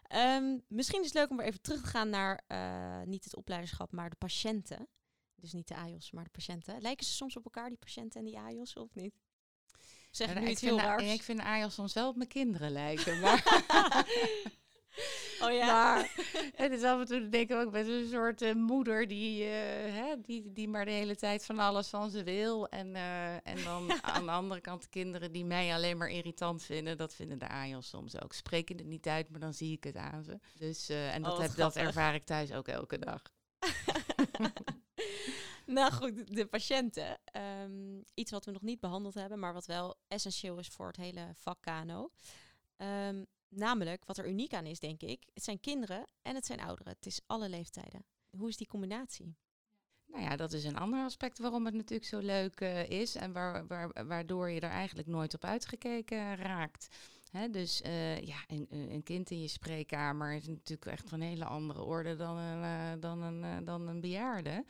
Ehm, 0.04 0.58
misschien 0.68 1.00
is 1.00 1.06
het 1.06 1.14
leuk 1.14 1.30
om 1.30 1.36
weer 1.36 1.46
even 1.46 1.60
terug 1.60 1.80
te 1.80 1.86
gaan 1.86 2.10
naar 2.10 2.42
eh, 2.46 3.02
niet 3.02 3.24
het 3.24 3.36
opleiderschap, 3.36 3.92
maar 3.92 4.10
de 4.10 4.16
patiënten. 4.16 4.88
Dus 5.34 5.52
niet 5.52 5.68
de 5.68 5.74
AJOS, 5.74 6.10
maar 6.10 6.24
de 6.24 6.30
patiënten. 6.30 6.80
Lijken 6.80 7.06
ze 7.06 7.12
soms 7.12 7.36
op 7.36 7.44
elkaar, 7.44 7.68
die 7.68 7.78
patiënten 7.78 8.20
en 8.20 8.26
die 8.26 8.38
AJOS, 8.38 8.76
of 8.76 8.94
niet? 8.94 9.23
Zeg 10.16 10.30
ik 10.30 10.40
nu 10.40 10.48
iets 10.48 10.60
heel 10.60 10.78
raars? 10.78 11.02
ik 11.02 11.22
vind 11.22 11.40
Ayos 11.40 11.74
soms 11.74 11.92
wel 11.92 12.08
op 12.08 12.16
mijn 12.16 12.28
kinderen 12.28 12.70
lijken. 12.70 13.20
Maar, 13.20 13.42
oh 15.44 15.52
ja. 15.52 15.66
maar 15.66 16.10
het 16.54 16.72
is 16.72 16.82
af 16.82 17.00
en 17.00 17.06
toe, 17.06 17.28
denk 17.28 17.50
ik 17.50 17.56
ook, 17.56 17.72
met 17.72 17.88
een 17.88 18.08
soort 18.10 18.42
eh, 18.42 18.54
moeder 18.54 19.08
die, 19.08 19.44
eh, 19.44 19.94
hè, 19.94 20.20
die, 20.20 20.52
die 20.52 20.68
maar 20.68 20.84
de 20.84 20.90
hele 20.90 21.16
tijd 21.16 21.44
van 21.44 21.58
alles 21.58 21.88
van 21.88 22.10
ze 22.10 22.22
wil. 22.22 22.68
En, 22.68 22.94
eh, 22.94 23.34
en 23.34 23.64
dan 23.64 23.92
aan 24.02 24.24
de 24.24 24.30
andere 24.30 24.60
kant 24.60 24.82
de 24.82 24.88
kinderen 24.88 25.32
die 25.32 25.44
mij 25.44 25.74
alleen 25.74 25.96
maar 25.96 26.10
irritant 26.10 26.62
vinden. 26.62 26.96
Dat 26.96 27.14
vinden 27.14 27.38
de 27.38 27.48
Ayos 27.48 27.88
soms 27.88 28.20
ook. 28.20 28.32
Spreken 28.32 28.76
het 28.76 28.86
niet 28.86 29.06
uit, 29.06 29.30
maar 29.30 29.40
dan 29.40 29.54
zie 29.54 29.72
ik 29.72 29.84
het 29.84 29.96
aan 29.96 30.24
ze. 30.24 30.38
Dus, 30.58 30.88
en 30.88 31.24
Oh, 31.24 31.30
dat, 31.30 31.40
heb, 31.40 31.54
dat 31.54 31.76
ervaar 31.76 32.14
ik 32.14 32.24
thuis 32.24 32.52
ook 32.52 32.68
elke 32.68 32.98
dag. 32.98 33.22
nou 35.78 35.92
goed, 35.92 36.34
de 36.34 36.46
patiënten. 36.46 37.18
Ehm, 37.24 38.00
iets 38.14 38.30
wat 38.30 38.44
we 38.44 38.50
nog 38.50 38.62
niet 38.62 38.80
behandeld 38.80 39.14
hebben, 39.14 39.38
maar 39.38 39.52
wat 39.52 39.66
wel 39.66 39.96
essentieel 40.08 40.58
is 40.58 40.68
voor 40.68 40.86
het 40.86 40.96
hele 40.96 41.30
vak 41.34 41.58
KNO. 41.60 42.10
Ehm, 42.76 43.24
namelijk, 43.48 44.04
wat 44.04 44.18
er 44.18 44.28
uniek 44.28 44.54
aan 44.54 44.66
is, 44.66 44.78
denk 44.78 45.02
ik, 45.02 45.22
het 45.34 45.44
zijn 45.44 45.60
kinderen 45.60 46.04
en 46.22 46.34
het 46.34 46.46
zijn 46.46 46.60
ouderen. 46.60 46.92
Het 46.92 47.06
is 47.06 47.20
alle 47.26 47.48
leeftijden. 47.48 48.04
Hoe 48.30 48.48
is 48.48 48.56
die 48.56 48.66
combinatie? 48.66 49.34
Nou 50.06 50.22
ja, 50.22 50.36
dat 50.36 50.52
is 50.52 50.64
een 50.64 50.78
ander 50.78 51.04
aspect 51.04 51.38
waarom 51.38 51.64
het 51.64 51.74
natuurlijk 51.74 52.08
zo 52.08 52.18
leuk 52.18 52.60
eh, 52.60 52.88
is 52.88 53.14
en 53.14 53.32
waar, 53.32 53.66
waar, 53.66 54.06
waardoor 54.06 54.50
je 54.50 54.60
er 54.60 54.70
eigenlijk 54.70 55.08
nooit 55.08 55.34
op 55.34 55.44
uitgekeken 55.44 56.36
raakt. 56.36 56.88
Dus 57.50 57.82
eh, 57.82 58.20
ja, 58.20 58.36
een, 58.46 58.66
een 58.70 59.02
kind 59.02 59.30
in 59.30 59.40
je 59.40 59.48
spreekkamer 59.48 60.32
is 60.32 60.46
natuurlijk 60.46 60.86
echt 60.86 61.08
van 61.08 61.20
een 61.20 61.28
hele 61.28 61.44
andere 61.44 61.82
orde 61.82 62.16
dan 62.16 62.36
een, 62.36 62.62
eh, 62.62 63.00
dan 63.00 63.22
een, 63.22 63.64
dan 63.64 63.88
een 63.88 64.00
bejaarde. 64.00 64.64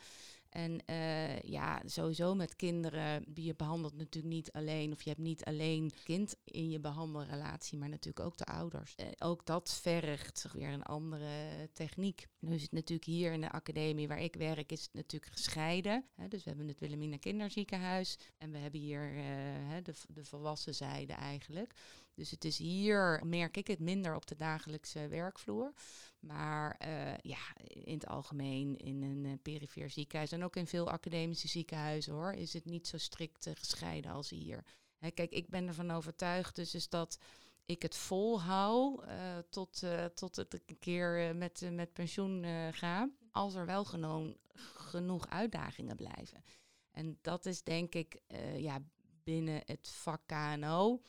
En 0.55 0.85
eh, 0.85 1.39
ja, 1.39 1.81
sowieso 1.85 2.35
met 2.35 2.55
kinderen, 2.55 3.25
je 3.33 3.55
behandelt 3.55 3.97
natuurlijk 3.97 4.33
niet 4.33 4.51
alleen, 4.51 4.91
of 4.91 5.01
je 5.01 5.09
hebt 5.09 5.21
niet 5.21 5.45
alleen 5.45 5.91
kind 6.03 6.35
in 6.43 6.69
je 6.69 6.79
behandelrelatie, 6.79 7.77
maar 7.77 7.89
natuurlijk 7.89 8.25
ook 8.25 8.37
de 8.37 8.45
ouders. 8.45 8.95
Eh, 8.95 9.07
ook 9.19 9.45
dat 9.45 9.79
vergt 9.81 10.45
weer 10.53 10.69
een 10.69 10.83
andere 10.83 11.69
techniek. 11.73 12.27
Nu 12.39 12.53
is 12.53 12.61
het 12.61 12.71
natuurlijk 12.71 13.07
hier 13.07 13.33
in 13.33 13.41
de 13.41 13.51
academie 13.51 14.07
waar 14.07 14.21
ik 14.21 14.35
werk, 14.35 14.71
is 14.71 14.81
het 14.81 14.93
natuurlijk 14.93 15.31
gescheiden. 15.31 16.05
Hè, 16.15 16.27
dus 16.27 16.43
we 16.43 16.49
hebben 16.49 16.67
het 16.67 16.79
Wilhelmina 16.79 17.17
Kinderziekenhuis 17.17 18.17
en 18.37 18.51
we 18.51 18.57
hebben 18.57 18.79
hier 18.79 19.15
eh, 19.15 19.83
de, 19.83 19.93
de 20.07 20.25
volwassen 20.25 20.75
zijde 20.75 21.13
eigenlijk. 21.13 21.73
Dus 22.15 22.31
het 22.31 22.45
is 22.45 22.57
hier, 22.57 23.21
merk 23.25 23.57
ik 23.57 23.67
het 23.67 23.79
minder 23.79 24.15
op 24.15 24.25
de 24.25 24.35
dagelijkse 24.35 25.07
werkvloer. 25.07 25.73
Maar 26.19 26.75
eh, 26.77 27.17
ja, 27.17 27.57
in 27.63 27.93
het 27.93 28.07
algemeen 28.07 28.77
in 28.77 29.01
een 29.01 29.25
eh, 29.25 29.31
perifeer 29.41 29.89
ziekenhuis 29.89 30.31
en 30.31 30.43
ook 30.43 30.55
in 30.55 30.67
veel 30.67 30.89
academische 30.89 31.47
ziekenhuizen 31.47 32.13
hoor, 32.13 32.31
is 32.31 32.53
het 32.53 32.65
niet 32.65 32.87
zo 32.87 32.97
strikt 32.97 33.47
eh, 33.47 33.53
gescheiden 33.55 34.11
als 34.11 34.29
hier. 34.29 34.65
Hè, 34.97 35.11
kijk, 35.11 35.31
ik 35.31 35.49
ben 35.49 35.67
ervan 35.67 35.91
overtuigd 35.91 36.55
dus 36.55 36.75
is 36.75 36.89
dat 36.89 37.17
ik 37.65 37.81
het 37.81 37.95
volhoud 37.95 39.03
eh 39.03 39.37
tot, 39.49 39.83
eh, 39.83 40.05
tot 40.05 40.35
het 40.35 40.53
een 40.53 40.79
keer 40.79 41.35
met, 41.35 41.69
met 41.71 41.93
pensioen 41.93 42.45
ga, 42.73 43.09
als 43.31 43.55
er 43.55 43.65
wel 43.65 43.85
geno- 43.85 44.35
genoeg 44.73 45.29
uitdagingen 45.29 45.95
blijven. 45.95 46.43
En 46.91 47.17
dat 47.21 47.45
is 47.45 47.63
denk 47.63 47.95
ik 47.95 48.21
ja, 48.57 48.83
binnen 49.23 49.61
het 49.65 49.89
vak 49.89 50.21
KNO 50.25 51.01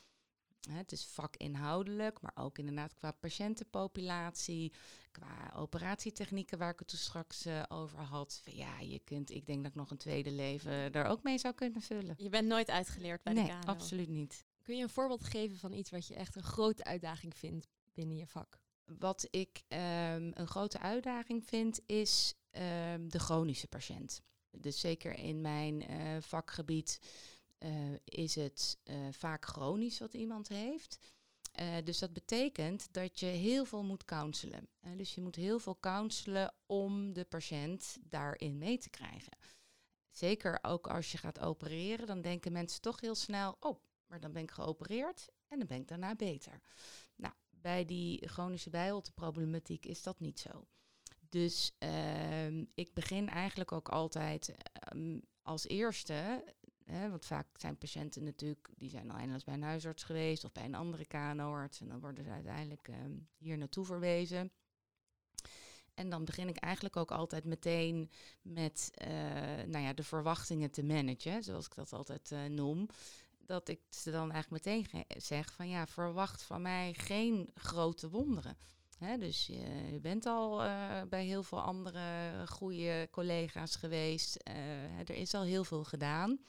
het 0.68 0.92
is 0.92 1.04
vakinhoudelijk, 1.04 2.20
maar 2.20 2.32
ook 2.34 2.58
inderdaad 2.58 2.94
qua 2.94 3.10
patiëntenpopulatie, 3.10 4.72
qua 5.10 5.52
operatietechnieken 5.54 6.58
waar 6.58 6.72
ik 6.72 6.78
het 6.78 6.88
toen 6.88 6.98
straks 6.98 7.44
eh, 7.44 7.62
over 7.68 7.98
had. 7.98 8.42
Ja, 8.44 8.80
je 8.80 8.98
kunt, 8.98 9.30
ik 9.30 9.46
denk 9.46 9.62
dat 9.62 9.70
ik 9.70 9.78
nog 9.78 9.90
een 9.90 9.96
tweede 9.96 10.30
leven 10.30 10.92
daar 10.92 11.06
ook 11.06 11.22
mee 11.22 11.38
zou 11.38 11.54
kunnen 11.54 11.82
vullen. 11.82 12.14
Je 12.18 12.28
bent 12.28 12.48
nooit 12.48 12.70
uitgeleerd 12.70 13.22
bij 13.22 13.32
nee, 13.32 13.44
de 13.44 13.50
KNO. 13.50 13.72
absoluut 13.72 14.08
niet. 14.08 14.44
Kun 14.62 14.76
je 14.76 14.82
een 14.82 14.88
voorbeeld 14.88 15.24
geven 15.24 15.58
van 15.58 15.72
iets 15.72 15.90
wat 15.90 16.06
je 16.06 16.14
echt 16.14 16.36
een 16.36 16.42
grote 16.42 16.84
uitdaging 16.84 17.36
vindt 17.36 17.66
binnen 17.94 18.16
je 18.16 18.26
vak? 18.26 18.58
Wat 18.84 19.28
ik 19.30 19.62
ehm, 19.68 20.30
een 20.34 20.46
grote 20.46 20.78
uitdaging 20.78 21.44
vind, 21.44 21.80
is 21.86 22.34
ehm, 22.50 23.08
de 23.08 23.18
chronische 23.18 23.66
patiënt. 23.66 24.22
Dus 24.50 24.80
zeker 24.80 25.18
in 25.18 25.40
mijn 25.40 25.82
eh, 25.82 26.16
vakgebied 26.20 27.00
is 28.04 28.34
het 28.34 28.78
eh, 28.82 28.96
vaak 29.10 29.44
chronisch 29.44 29.98
wat 29.98 30.14
iemand 30.14 30.48
heeft. 30.48 30.98
Eh, 31.52 31.76
dus 31.84 31.98
dat 31.98 32.12
betekent 32.12 32.88
dat 32.92 33.20
je 33.20 33.26
heel 33.26 33.64
veel 33.64 33.84
moet 33.84 34.04
counselen. 34.04 34.68
Eh, 34.80 34.90
dus 34.96 35.14
je 35.14 35.20
moet 35.20 35.36
heel 35.36 35.58
veel 35.58 35.80
counselen 35.80 36.54
om 36.66 37.12
de 37.12 37.24
patiënt 37.24 37.96
daarin 38.00 38.58
mee 38.58 38.78
te 38.78 38.90
krijgen. 38.90 39.36
Zeker 40.10 40.58
ook 40.62 40.86
als 40.86 41.12
je 41.12 41.18
gaat 41.18 41.40
opereren, 41.40 42.06
dan 42.06 42.20
denken 42.20 42.52
mensen 42.52 42.80
toch 42.80 43.00
heel 43.00 43.14
snel: 43.14 43.56
oh, 43.60 43.80
maar 44.06 44.20
dan 44.20 44.32
ben 44.32 44.42
ik 44.42 44.50
geopereerd 44.50 45.28
en 45.48 45.58
dan 45.58 45.66
ben 45.66 45.80
ik 45.80 45.88
daarna 45.88 46.14
beter. 46.14 46.60
Nou, 47.14 47.34
bij 47.50 47.84
die 47.84 48.28
chronische 48.28 48.70
bijholteproblematiek 48.70 49.86
is 49.86 50.02
dat 50.02 50.20
niet 50.20 50.40
zo. 50.40 50.66
Dus 51.28 51.72
ehm, 51.78 52.64
ik 52.74 52.94
begin 52.94 53.28
eigenlijk 53.28 53.72
ook 53.72 53.88
altijd 53.88 54.54
ehm, 54.72 55.18
als 55.42 55.66
eerste 55.66 56.44
Hè, 56.86 57.10
want 57.10 57.26
vaak 57.26 57.46
zijn 57.56 57.78
patiënten 57.78 58.24
natuurlijk, 58.24 58.68
die 58.76 58.90
zijn 58.90 59.10
al 59.10 59.16
eindeloos 59.16 59.44
bij 59.44 59.54
een 59.54 59.62
huisarts 59.62 60.02
geweest 60.02 60.44
of 60.44 60.52
bij 60.52 60.64
een 60.64 60.74
andere 60.74 61.06
KNO-arts. 61.06 61.80
En 61.80 61.88
dan 61.88 62.00
worden 62.00 62.24
ze 62.24 62.30
uiteindelijk 62.30 62.88
ehm, 62.88 63.12
hier 63.36 63.58
naartoe 63.58 63.84
verwezen. 63.84 64.50
En 65.94 66.10
dan 66.10 66.24
begin 66.24 66.48
ik 66.48 66.56
eigenlijk 66.56 66.96
ook 66.96 67.10
altijd 67.10 67.44
meteen 67.44 68.10
met 68.42 68.90
eh, 68.94 69.08
nou 69.66 69.78
ja, 69.78 69.92
de 69.92 70.02
verwachtingen 70.02 70.70
te 70.70 70.82
managen, 70.82 71.42
zoals 71.42 71.66
ik 71.66 71.74
dat 71.74 71.92
altijd 71.92 72.32
eh, 72.32 72.44
noem. 72.44 72.88
Dat 73.38 73.68
ik 73.68 73.80
ze 73.90 74.10
dan 74.10 74.32
eigenlijk 74.32 74.64
meteen 74.64 75.04
zeg 75.16 75.52
van 75.52 75.68
ja, 75.68 75.86
verwacht 75.86 76.42
van 76.42 76.62
mij 76.62 76.94
geen 76.96 77.50
grote 77.54 78.10
wonderen. 78.10 78.56
Dus 79.18 79.46
je, 79.46 79.88
je 79.92 80.00
bent 80.00 80.26
al 80.26 80.62
eh, 80.62 81.02
bij 81.08 81.24
heel 81.24 81.42
veel 81.42 81.60
andere 81.60 82.02
goede 82.46 83.08
collega's 83.10 83.76
geweest. 83.76 84.40
Er 85.06 85.10
is 85.10 85.34
al 85.34 85.42
heel 85.42 85.64
veel 85.64 85.84
gedaan 85.84 86.40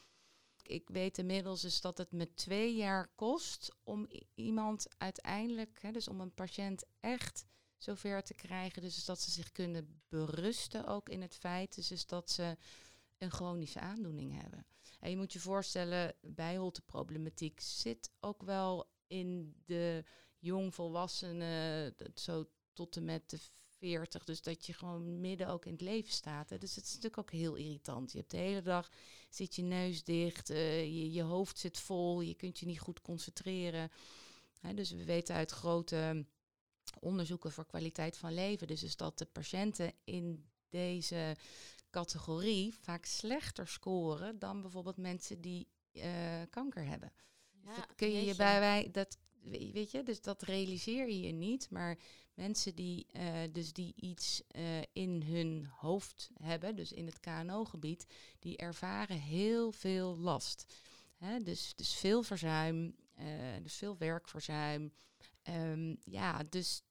ik 0.68 0.89
weet 0.89 1.18
inmiddels 1.18 1.61
dus 1.61 1.82
dat 1.82 1.97
het 1.97 2.11
me 2.11 2.34
twee 2.34 2.76
jaar 2.76 3.07
kost 3.15 3.76
om 3.84 4.07
iemand 4.36 4.88
uiteindelijk, 4.97 5.82
hè, 5.82 5.91
dus 5.91 6.07
om 6.07 6.22
een 6.22 6.34
patiënt 6.34 6.86
echt 6.99 7.45
zover 7.78 8.24
te 8.24 8.34
krijgen. 8.34 8.82
Dus 8.82 9.05
dat 9.05 9.22
ze 9.22 9.32
zich 9.32 9.51
kunnen 9.51 10.01
berusten 10.07 10.88
ook 10.88 11.09
in 11.09 11.22
het 11.22 11.36
feit 11.36 11.76
dus, 11.76 11.88
dus 11.88 12.05
dat 12.05 12.30
ze 12.32 12.57
een 13.18 13.32
chronische 13.32 13.80
aandoening 13.80 14.41
hebben. 14.41 14.65
En 14.99 15.09
je 15.09 15.18
moet 15.18 15.34
je 15.34 15.39
voorstellen, 15.39 16.15
bijholteproblematiek 16.22 17.59
zit 17.59 18.11
ook 18.20 18.43
wel 18.43 18.89
in 19.07 19.55
de 19.65 20.03
jongvolwassenen, 20.39 21.95
zo 22.13 22.49
tot 22.74 22.95
en 22.95 23.05
met 23.05 23.30
de 23.30 23.39
40. 23.78 24.23
Dus 24.23 24.41
dat 24.41 24.65
je 24.65 24.73
gewoon 24.73 25.19
midden 25.19 25.47
ook 25.47 25.65
in 25.65 25.71
het 25.71 25.82
leven 25.82 26.11
staat. 26.11 26.49
Hè. 26.49 26.57
Dus 26.57 26.75
het 26.75 26.86
is 26.86 26.89
natuurlijk 26.89 27.17
ook 27.17 27.32
heel 27.32 27.55
irritant. 27.55 28.11
Je 28.11 28.17
hebt 28.17 28.32
de 28.32 28.38
hele 28.38 28.61
dag 28.61 28.89
zit 29.30 29.55
je 29.55 29.61
neus 29.61 30.03
dicht, 30.03 30.49
eh, 30.49 30.84
je, 30.84 31.11
je 31.11 31.21
hoofd 31.21 31.59
zit 31.59 31.80
vol, 31.80 32.21
je 32.21 32.36
kunt 32.36 32.59
je 32.59 32.65
niet 32.65 32.80
goed 32.80 33.01
concentreren. 33.01 33.91
Hè, 34.59 34.73
dus 34.73 34.91
we 34.91 35.05
weten 35.05 35.36
uit 35.36 35.51
grote 35.51 36.25
onderzoeken 36.99 37.51
voor 37.51 37.65
kwaliteit 37.65 38.17
van 38.17 38.34
leven, 38.34 38.67
dus 38.67 38.84
is 38.84 38.95
dat 38.95 39.17
de 39.17 39.25
patiënten 39.25 39.93
in 40.03 40.45
deze 40.69 41.36
categorie 41.89 42.75
vaak 42.82 43.05
slechter 43.05 43.67
scoren 43.67 44.39
dan 44.39 44.61
bijvoorbeeld 44.61 44.97
mensen 44.97 45.41
die 45.41 45.67
eh, 45.91 46.41
kanker 46.49 46.86
hebben. 46.86 47.13
Ja, 47.63 47.75
dat 47.75 47.95
kun 47.95 48.11
je 48.11 48.25
je 48.25 48.36
bij 48.36 48.59
wij, 48.59 48.89
dat 48.91 49.17
weet 49.50 49.91
je, 49.91 50.04
dus 50.04 50.22
dat 50.22 50.41
realiseer 50.41 51.08
je 51.08 51.20
je 51.20 51.32
niet. 51.32 51.70
Maar 51.70 51.98
mensen 52.34 52.76
die 52.76 53.06
eh, 53.12 53.34
dus 53.52 53.74
die 53.74 53.93
iets 53.95 54.41
eh, 54.48 54.82
in 54.93 55.22
hun 55.24 55.66
hoofd 55.66 56.30
hebben, 56.41 56.76
dus 56.76 56.91
in 56.91 57.06
het 57.06 57.20
KNO-gebied, 57.20 58.06
die 58.39 58.58
ervaren 58.58 59.20
heel 59.20 59.72
veel 59.72 60.18
last. 60.18 60.66
Hè, 61.18 61.39
dus, 61.39 61.74
dus 61.76 61.93
veel 61.93 62.24
verzuim, 62.24 62.95
eh, 63.14 63.26
dus 63.64 63.76
veel 63.76 63.98
werkverzuim. 63.98 64.91
Ehm, 65.43 65.95
ja, 66.04 66.43
dus 66.50 66.82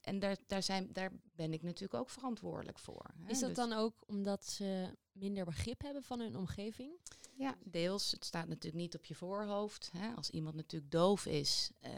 en 0.00 0.18
daar, 0.18 0.36
daar, 0.46 0.62
zijn, 0.62 0.92
daar 0.92 1.12
ben 1.34 1.52
ik 1.52 1.62
natuurlijk 1.62 2.00
ook 2.00 2.10
verantwoordelijk 2.10 2.78
voor. 2.78 3.10
hè. 3.16 3.30
Is 3.30 3.38
dat 3.40 3.48
Dus- 3.48 3.58
dan 3.58 3.72
ook 3.72 4.02
omdat 4.06 4.46
ze 4.46 4.96
minder 5.12 5.44
begrip 5.44 5.82
hebben 5.82 6.02
van 6.02 6.20
hun 6.20 6.36
omgeving? 6.36 6.92
Ja, 7.38 7.56
deels. 7.64 8.10
Het 8.10 8.24
staat 8.24 8.48
natuurlijk 8.48 8.82
niet 8.82 8.94
op 8.94 9.04
je 9.04 9.14
voorhoofd. 9.14 9.90
Hè. 9.96 10.14
Als 10.14 10.30
iemand 10.30 10.54
natuurlijk 10.54 10.92
doof 10.92 11.26
is, 11.26 11.70
eh, 11.80 11.92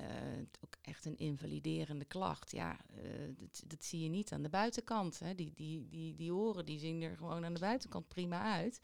ook 0.64 0.76
echt 0.82 1.04
een 1.04 1.16
invaliderende 1.16 2.04
klacht. 2.04 2.52
Ja, 2.52 2.76
eh, 2.94 3.04
dat, 3.36 3.62
dat 3.66 3.84
zie 3.84 4.00
je 4.00 4.08
niet 4.08 4.32
aan 4.32 4.42
de 4.42 4.48
buitenkant. 4.48 5.18
Hè. 5.18 5.34
Die, 5.34 5.52
die, 5.54 5.88
die, 5.88 6.14
die 6.14 6.34
oren 6.34 6.64
die 6.64 6.78
zien 6.78 7.02
er 7.02 7.16
gewoon 7.16 7.44
aan 7.44 7.54
de 7.54 7.60
buitenkant 7.60 8.08
prima 8.08 8.42
uit. 8.42 8.80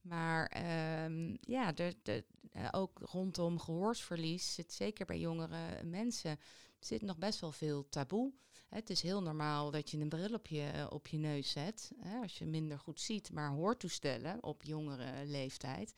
Maar 0.00 0.46
ehm, 0.46 1.36
ja, 1.40 1.74
eh, 1.74 2.68
ook 2.70 2.98
rondom 2.98 3.58
gehoorsverlies 3.58 4.54
zit 4.54 4.72
zeker 4.72 5.06
bij 5.06 5.18
jongere 5.18 5.82
mensen 5.84 6.38
zit 6.78 7.02
nog 7.02 7.18
best 7.18 7.40
wel 7.40 7.52
veel 7.52 7.88
taboe. 7.88 8.32
Het 8.74 8.90
is 8.90 9.02
heel 9.02 9.22
normaal 9.22 9.70
dat 9.70 9.90
je 9.90 9.98
een 9.98 10.08
bril 10.08 10.34
op 10.34 10.46
je, 10.46 10.86
op 10.90 11.06
je 11.06 11.18
neus 11.18 11.50
zet. 11.50 11.90
Hè, 12.00 12.20
als 12.20 12.38
je 12.38 12.46
minder 12.46 12.78
goed 12.78 13.00
ziet, 13.00 13.32
maar 13.32 13.50
hoortoestellen 13.50 14.42
op 14.42 14.62
jongere 14.62 15.26
leeftijd. 15.26 15.94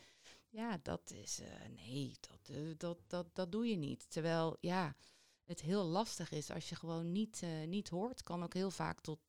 Ja, 0.49 0.79
dat 0.83 1.11
is. 1.11 1.41
eh, 1.41 1.49
nee, 1.77 2.12
dat, 2.20 2.57
eh, 2.57 2.62
dat, 2.77 2.99
dat, 3.07 3.27
dat 3.35 3.53
doe 3.53 3.66
je 3.66 3.77
niet. 3.77 4.11
Terwijl, 4.11 4.57
ja, 4.61 4.95
het 5.45 5.61
heel 5.61 5.85
lastig 5.85 6.31
is 6.31 6.51
als 6.51 6.68
je 6.68 6.75
gewoon 6.75 7.12
niet, 7.12 7.41
eh, 7.43 7.66
niet 7.66 7.89
hoort. 7.89 8.22
Kan 8.22 8.43
ook 8.43 8.55
heel 8.55 8.70
vaak 8.70 9.01
tot, 9.01 9.20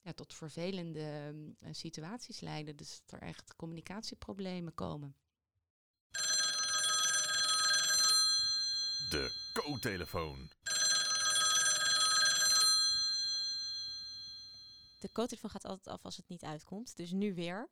ja, 0.00 0.12
tot 0.12 0.34
vervelende 0.34 1.34
eh, 1.58 1.68
situaties 1.72 2.40
leiden. 2.40 2.76
Dus 2.76 3.00
dat 3.06 3.20
er 3.20 3.26
echt 3.26 3.56
communicatieproblemen 3.56 4.74
komen. 4.74 5.16
De 9.10 9.50
co-telefoon. 9.54 10.50
De 14.98 15.12
co-telefoon 15.12 15.50
gaat 15.50 15.64
altijd 15.64 15.96
af 15.96 16.04
als 16.04 16.16
het 16.16 16.28
niet 16.28 16.44
uitkomt. 16.44 16.96
Dus 16.96 17.10
nu 17.10 17.34
weer. 17.34 17.68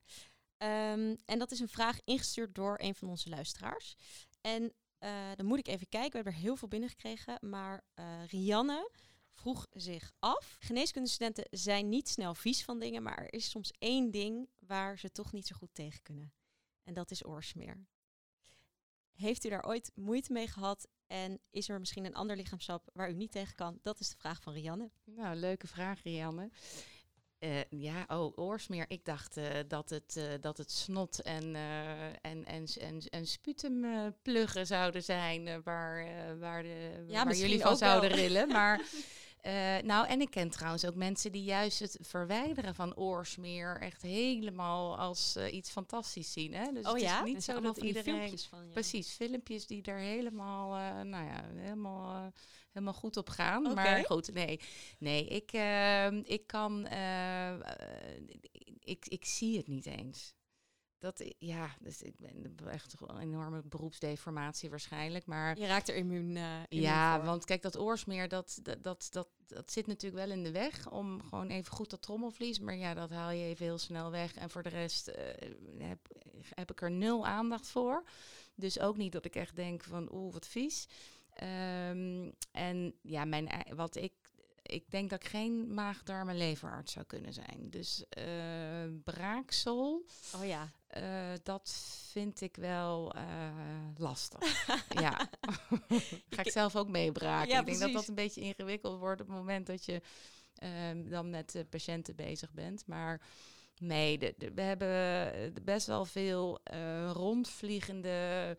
Ehm, 0.56 1.16
en 1.24 1.38
dat 1.38 1.50
is 1.50 1.60
een 1.60 1.68
vraag 1.68 2.00
ingestuurd 2.04 2.54
door 2.54 2.78
een 2.80 2.94
van 2.94 3.08
onze 3.08 3.28
luisteraars. 3.28 3.94
En 4.40 4.72
eh, 4.98 5.30
dan 5.34 5.46
moet 5.46 5.58
ik 5.58 5.68
even 5.68 5.88
kijken. 5.88 6.10
We 6.10 6.16
hebben 6.16 6.32
er 6.32 6.38
heel 6.38 6.56
veel 6.56 6.68
binnengekregen. 6.68 7.38
Maar 7.40 7.84
eh, 7.94 8.26
Rianne 8.26 8.90
vroeg 9.32 9.66
zich 9.70 10.12
af. 10.18 10.56
Geneeskundestudenten 10.60 11.46
zijn 11.50 11.88
niet 11.88 12.08
snel 12.08 12.34
vies 12.34 12.64
van 12.64 12.78
dingen. 12.78 13.02
Maar 13.02 13.18
er 13.18 13.32
is 13.32 13.50
soms 13.50 13.72
één 13.78 14.10
ding 14.10 14.48
waar 14.58 14.98
ze 14.98 15.12
toch 15.12 15.32
niet 15.32 15.46
zo 15.46 15.56
goed 15.56 15.74
tegen 15.74 16.02
kunnen. 16.02 16.32
En 16.82 16.94
dat 16.94 17.10
is 17.10 17.24
oorsmeer. 17.24 17.86
Heeft 19.12 19.44
u 19.44 19.48
daar 19.48 19.66
ooit 19.66 19.92
moeite 19.94 20.32
mee 20.32 20.48
gehad? 20.48 20.88
En 21.06 21.40
is 21.50 21.68
er 21.68 21.78
misschien 21.78 22.04
een 22.04 22.14
ander 22.14 22.36
lichaamsap 22.36 22.90
waar 22.92 23.10
u 23.10 23.14
niet 23.14 23.30
tegen 23.30 23.54
kan? 23.54 23.78
Dat 23.82 24.00
is 24.00 24.08
de 24.08 24.16
vraag 24.16 24.42
van 24.42 24.52
Rianne. 24.52 24.90
Nou, 25.04 25.36
leuke 25.36 25.66
vraag, 25.66 26.02
Rianne. 26.02 26.50
Eh, 27.46 27.60
ja, 27.70 28.04
oh, 28.08 28.38
oorsmeer. 28.38 28.84
Ik 28.88 29.04
dacht 29.04 29.36
eh, 29.36 29.44
dat, 29.68 29.90
het, 29.90 30.16
eh, 30.16 30.24
dat 30.40 30.58
het 30.58 30.70
snot 30.70 31.22
en, 31.22 31.56
en, 32.22 32.44
en, 32.44 32.64
en, 32.80 33.02
en 33.10 33.26
sputumpluggen 33.26 34.66
zouden 34.66 35.02
zijn 35.02 35.62
waar, 35.62 36.06
waar, 36.38 36.62
de, 36.62 37.04
Ja, 37.06 37.24
waar 37.24 37.34
jullie 37.34 37.60
van 37.60 37.68
wel. 37.68 37.76
zouden 37.76 38.10
rillen. 38.10 38.48
Maar 38.48 38.80
eh, 39.46 39.82
nou, 39.82 40.06
en 40.06 40.20
ik 40.20 40.30
ken 40.30 40.50
trouwens 40.50 40.84
ook 40.84 40.94
mensen 40.94 41.32
die 41.32 41.42
juist 41.42 41.78
het 41.78 41.98
verwijderen 42.00 42.74
van 42.74 42.96
oorsmeer 42.96 43.80
echt 43.80 44.02
helemaal 44.02 44.98
als 44.98 45.36
eh, 45.36 45.54
iets 45.54 45.70
fantastisch 45.70 46.32
zien. 46.32 46.54
Hè? 46.54 46.72
Dus 46.72 46.86
Oh 46.86 46.92
het 46.92 47.00
ja? 47.02 47.18
is 47.18 47.24
niet 47.24 47.36
Er 47.36 47.42
zo 47.42 47.60
dat 47.60 47.76
iedereen... 47.76 48.14
filmpjes 48.14 48.46
van. 48.46 48.66
ja. 48.66 48.72
Precies, 48.72 49.12
filmpjes 49.12 49.66
die 49.66 49.82
er 49.82 49.98
helemaal, 49.98 50.76
eh, 50.76 51.00
nou 51.04 51.24
ja, 51.24 51.44
helemaal, 51.54 52.32
helemaal 52.72 52.94
goed 52.94 53.16
op 53.16 53.28
gaan. 53.28 53.74
Maar 53.74 54.04
goed, 54.04 54.32
nee, 54.32 54.60
nee 54.98 55.26
ik, 55.26 55.52
ehm, 55.52 56.22
ik 56.24 56.46
kan, 56.46 56.86
ik, 58.80 59.06
ik 59.08 59.24
zie 59.24 59.56
het 59.56 59.66
niet 59.66 59.86
eens. 59.86 60.34
Dat, 60.98 61.24
ja, 61.38 61.76
dus 61.80 62.02
ik 62.02 62.18
ben 62.18 62.56
echt 62.70 62.94
een 63.00 63.18
enorme 63.18 63.62
beroepsdeformatie 63.62 64.70
waarschijnlijk. 64.70 65.26
Maar 65.26 65.58
Je 65.58 65.66
raakt 65.66 65.88
er 65.88 65.94
immuun, 65.94 66.36
eh 66.36 66.42
immuun 66.68 66.88
ja, 66.88 67.16
voor. 67.16 67.24
want 67.24 67.44
kijk, 67.44 67.62
dat 67.62 67.78
oorsmeer, 67.78 68.28
dat, 68.28 68.58
dat, 68.62 68.82
dat, 68.82 69.08
dat, 69.10 69.28
dat 69.46 69.72
zit 69.72 69.86
natuurlijk 69.86 70.26
wel 70.26 70.36
in 70.36 70.44
de 70.44 70.50
weg 70.50 70.90
om 70.90 71.22
gewoon 71.22 71.48
even 71.48 71.72
goed 71.72 71.90
dat 71.90 72.02
trommelvlies. 72.02 72.58
Maar 72.58 72.76
ja, 72.76 72.94
dat 72.94 73.10
haal 73.10 73.30
je 73.30 73.44
even 73.44 73.64
heel 73.64 73.78
snel 73.78 74.10
weg. 74.10 74.34
En 74.34 74.50
voor 74.50 74.62
de 74.62 74.68
rest 74.68 75.08
eh, 75.08 75.50
heb, 75.78 75.98
heb 76.54 76.70
ik 76.70 76.82
er 76.82 76.90
nul 76.90 77.26
aandacht 77.26 77.68
voor. 77.68 78.04
Dus 78.54 78.80
ook 78.80 78.96
niet 78.96 79.12
dat 79.12 79.24
ik 79.24 79.36
echt 79.36 79.56
denk 79.56 79.82
van, 79.82 80.12
oeh, 80.12 80.32
wat 80.32 80.46
vies. 80.46 80.88
Ehm, 81.32 82.30
en 82.52 82.94
ja, 83.02 83.24
mijn, 83.24 83.48
wat 83.74 83.96
ik, 83.96 84.12
ik 84.66 84.90
denk 84.90 85.10
dat 85.10 85.22
ik 85.24 85.28
geen 85.28 85.74
maag-darm- 85.74 86.28
en 86.28 86.36
leverarts 86.36 86.92
zou 86.92 87.04
kunnen 87.04 87.32
zijn. 87.32 87.70
Dus 87.70 88.04
eh, 88.08 88.24
braaksel, 89.04 90.04
Oh 90.36 90.44
ja. 90.46 90.72
eh, 90.86 91.02
dat 91.42 91.70
vind 92.10 92.40
ik 92.40 92.56
wel 92.56 93.12
eh, 93.14 93.22
lastig. 93.96 94.66
ja. 95.04 95.28
Ga 96.30 96.42
ik 96.44 96.50
zelf 96.50 96.76
ook 96.76 96.88
meebraken. 96.88 97.48
Ja, 97.52 97.60
ik 97.60 97.66
denk 97.66 97.78
dat 97.78 97.92
dat 97.92 98.08
een 98.08 98.14
beetje 98.14 98.40
ingewikkeld 98.40 98.98
wordt 98.98 99.20
op 99.20 99.26
het 99.26 99.36
moment 99.36 99.66
dat 99.66 99.84
je 99.84 100.00
ehm, 100.54 101.08
dan 101.08 101.30
met 101.30 101.64
patiënten 101.70 102.16
bezig 102.16 102.52
bent. 102.52 102.86
Maar 102.86 103.20
nee, 103.78 104.18
de, 104.18 104.34
de- 104.38 104.52
we 104.54 104.60
hebben 104.62 105.64
best 105.64 105.86
wel 105.86 106.04
veel 106.04 106.60
rondvliegende, 107.12 108.56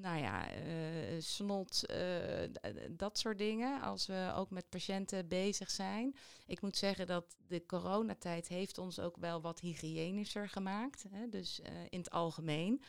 nou 0.00 0.18
ja, 0.18 0.50
eh, 0.50 1.20
snot, 1.20 1.86
eh, 1.86 2.50
dat 2.90 3.18
soort 3.18 3.38
dingen. 3.38 3.80
Als 3.80 4.06
we 4.06 4.32
ook 4.34 4.50
met 4.50 4.68
patiënten 4.68 5.28
bezig 5.28 5.70
zijn. 5.70 6.16
Ik 6.46 6.60
moet 6.60 6.76
zeggen 6.76 7.06
dat 7.06 7.36
de 7.46 7.66
coronatijd 7.66 8.48
heeft 8.48 8.78
ons 8.78 8.98
ook 8.98 9.16
wel 9.16 9.40
wat 9.40 9.60
hygiënischer 9.60 10.48
gemaakt. 10.48 11.04
Hè? 11.10 11.28
Dus 11.28 11.60
eh, 11.60 11.72
in 11.88 11.98
het 11.98 12.10
algemeen. 12.10 12.82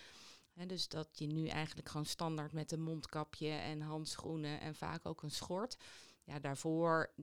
Hè, 0.54 0.66
dus 0.66 0.88
dat 0.88 1.08
je 1.12 1.28
nu 1.28 1.48
eigenlijk 1.48 1.90
gewoon 1.90 2.06
standaard 2.06 2.54
met 2.54 2.72
een 2.72 2.82
mondkapje 2.82 3.50
en 3.50 3.82
handschoenen 3.82 4.60
en 4.60 4.76
vaak 4.76 5.06
ook 5.06 5.24
een 5.24 5.32
schort. 5.32 5.78
Ja, 6.24 6.40
daarvoor 6.40 7.14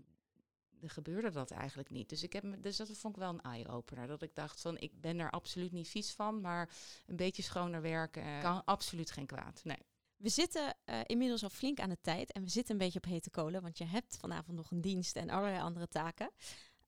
gebeurde 0.88 1.30
dat 1.30 1.50
eigenlijk 1.50 1.90
niet. 1.90 2.08
Dus, 2.08 2.22
ik 2.22 2.32
heb, 2.32 2.62
dus 2.62 2.76
dat 2.76 2.98
vond 2.98 3.14
ik 3.14 3.22
wel 3.22 3.30
een 3.30 3.42
eye-opener. 3.42 4.06
Dat 4.06 4.22
ik 4.22 4.34
dacht 4.34 4.60
van, 4.60 4.78
ik 4.78 5.00
ben 5.00 5.18
er 5.18 5.30
absoluut 5.30 5.72
niet 5.72 5.88
vies 5.88 6.10
van, 6.10 6.40
maar 6.40 6.70
een 7.06 7.16
beetje 7.16 7.42
schoner 7.42 7.82
werken 7.82 8.22
eh, 8.22 8.40
kan 8.40 8.64
absoluut 8.64 9.10
geen 9.10 9.26
kwaad. 9.26 9.60
Nee. 9.64 9.82
We 10.16 10.28
zitten 10.28 10.76
eh, 10.84 11.00
inmiddels 11.06 11.42
al 11.42 11.48
flink 11.48 11.80
aan 11.80 11.88
de 11.88 12.00
tijd 12.00 12.32
en 12.32 12.42
we 12.42 12.50
zitten 12.50 12.72
een 12.72 12.80
beetje 12.80 12.98
op 12.98 13.04
hete 13.04 13.30
kolen, 13.30 13.62
want 13.62 13.78
je 13.78 13.84
hebt 13.84 14.16
vanavond 14.16 14.56
nog 14.56 14.70
een 14.70 14.80
dienst 14.80 15.16
en 15.16 15.30
allerlei 15.30 15.62
andere 15.62 15.88
taken. 15.88 16.30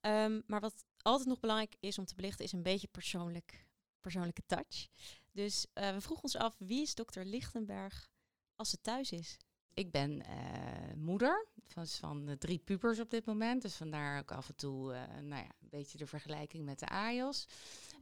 Ehm, 0.01 0.41
maar 0.47 0.61
wat 0.61 0.85
altijd 1.03 1.29
nog 1.29 1.41
belangrijk 1.41 1.77
is 1.81 1.99
om 1.99 2.05
te 2.05 2.15
belichten, 2.15 2.45
is 2.45 2.53
een 2.53 2.63
beetje 2.63 2.89
persoonlijk, 2.89 3.67
persoonlijke 4.01 4.43
touch. 4.47 4.89
Dus 5.33 5.67
eh, 5.73 5.93
we 5.93 6.01
vroegen 6.01 6.25
ons 6.25 6.37
af, 6.37 6.55
wie 6.59 6.83
is 6.83 6.95
dokter 6.95 7.25
Lichtenberg 7.25 8.11
als 8.57 8.71
ze 8.71 8.81
thuis 8.81 9.13
is? 9.13 9.37
Ik 9.75 9.91
ben 9.91 10.23
eh, 10.23 10.95
moeder 10.97 11.47
van, 11.67 11.87
van 11.87 12.25
de 12.25 12.39
drie 12.39 12.59
pubers 12.59 13.01
op 13.01 13.11
dit 13.11 13.25
moment. 13.25 13.63
Dus 13.63 13.75
vandaar 13.75 14.19
ook 14.19 14.33
af 14.33 14.49
en 14.49 14.55
toe 14.55 14.93
eh, 14.93 15.01
nou 15.23 15.43
ja, 15.43 15.49
een 15.63 15.69
beetje 15.71 15.99
de 15.99 16.07
vergelijking 16.07 16.65
met 16.65 16.79
de 16.79 16.89
AJOS. 16.89 17.47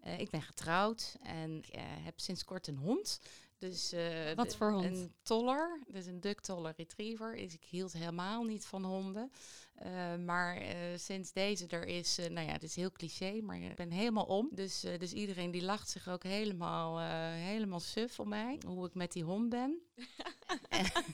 Eh, 0.03 0.19
ik 0.19 0.31
ben 0.31 0.43
getrouwd 0.43 1.17
en 1.23 1.63
eh, 1.71 1.83
heb 1.85 2.21
sinds 2.21 2.45
kort 2.45 2.67
een 2.67 2.77
hond. 2.77 3.21
Dus, 3.69 3.93
eh, 3.93 4.35
Wat 4.35 4.57
voor 4.57 4.71
hond? 4.71 4.85
Een 4.85 5.13
toller, 5.23 5.81
dus 5.87 6.07
een 6.07 6.21
Duck 6.21 6.41
Toller 6.41 6.75
Retriever. 6.77 7.35
Is, 7.35 7.55
ik 7.55 7.65
hield 7.65 7.93
helemaal 7.93 8.45
niet 8.45 8.65
van 8.65 8.85
honden. 8.85 9.33
Eh, 9.75 10.17
maar 10.17 10.57
eh, 10.57 10.77
sinds 10.97 11.33
deze 11.33 11.67
er 11.67 11.85
is, 11.85 12.17
nou 12.17 12.47
ja, 12.47 12.53
het 12.53 12.63
is 12.63 12.77
heel 12.77 12.93
cliché, 12.93 13.41
maar 13.41 13.61
ik 13.61 13.75
ben 13.75 13.91
helemaal 13.91 14.25
om. 14.25 14.49
Dus, 14.53 14.81
dus 14.99 15.13
iedereen 15.13 15.51
die 15.51 15.63
lacht 15.63 15.89
zich 15.89 16.09
ook 16.09 16.23
helemaal, 16.23 17.01
helemaal 17.35 17.81
suf 17.81 18.21
om 18.21 18.29
mij, 18.29 18.59
hoe 18.67 18.87
ik 18.87 18.95
met 18.95 19.13
die 19.13 19.25
hond 19.25 19.49
ben. 19.49 19.79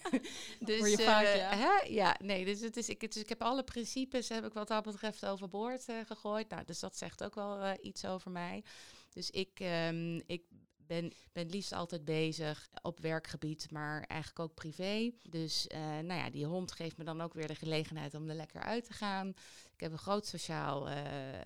dus, 0.61 0.90
je 0.90 0.99
vaak, 0.99 1.24
ja. 1.24 1.57
hè? 1.57 1.88
ja, 1.88 2.16
nee, 2.22 2.44
dus, 2.44 2.61
het 2.61 2.76
is, 2.76 2.88
ik, 2.88 3.12
dus 3.12 3.22
ik 3.22 3.28
heb 3.28 3.42
alle 3.42 3.64
principes, 3.64 4.28
heb 4.28 4.44
ik 4.44 4.53
wat 4.53 4.68
dat 4.68 4.84
betreft 4.84 5.26
overboord 5.26 5.86
gegooid. 6.07 6.49
Nou, 6.49 6.64
dus 6.64 6.80
dat 6.80 6.96
zegt 6.96 7.24
ook 7.24 7.34
wel 7.34 7.76
iets 7.82 8.05
over 8.05 8.30
mij. 8.30 8.64
Dus 9.12 9.30
ik, 9.30 9.61
ehm, 9.61 10.20
ik 10.26 10.42
ben, 10.89 11.12
ben 11.32 11.47
liefst 11.47 11.72
altijd 11.72 12.05
bezig 12.05 12.68
op 12.82 13.01
werkgebied, 13.01 13.70
maar 13.70 14.03
eigenlijk 14.03 14.41
ook 14.41 14.55
privé. 14.55 15.12
Dus 15.22 15.66
eh, 15.66 15.80
nou 15.80 16.12
ja, 16.12 16.30
die 16.30 16.47
hond 16.47 16.72
geeft 16.72 16.97
me 16.97 17.05
dan 17.05 17.20
ook 17.20 17.34
weer 17.34 17.47
de 17.47 17.55
gelegenheid 17.55 18.14
om 18.14 18.28
er 18.28 18.34
lekker 18.34 18.61
uit 18.61 18.84
te 18.84 18.93
gaan. 18.93 19.28
Ik 19.74 19.80
heb 19.80 19.93
een 19.93 19.99
groot 19.99 20.26
sociaal 20.26 20.89
eh, 20.89 21.34
eh, 21.34 21.45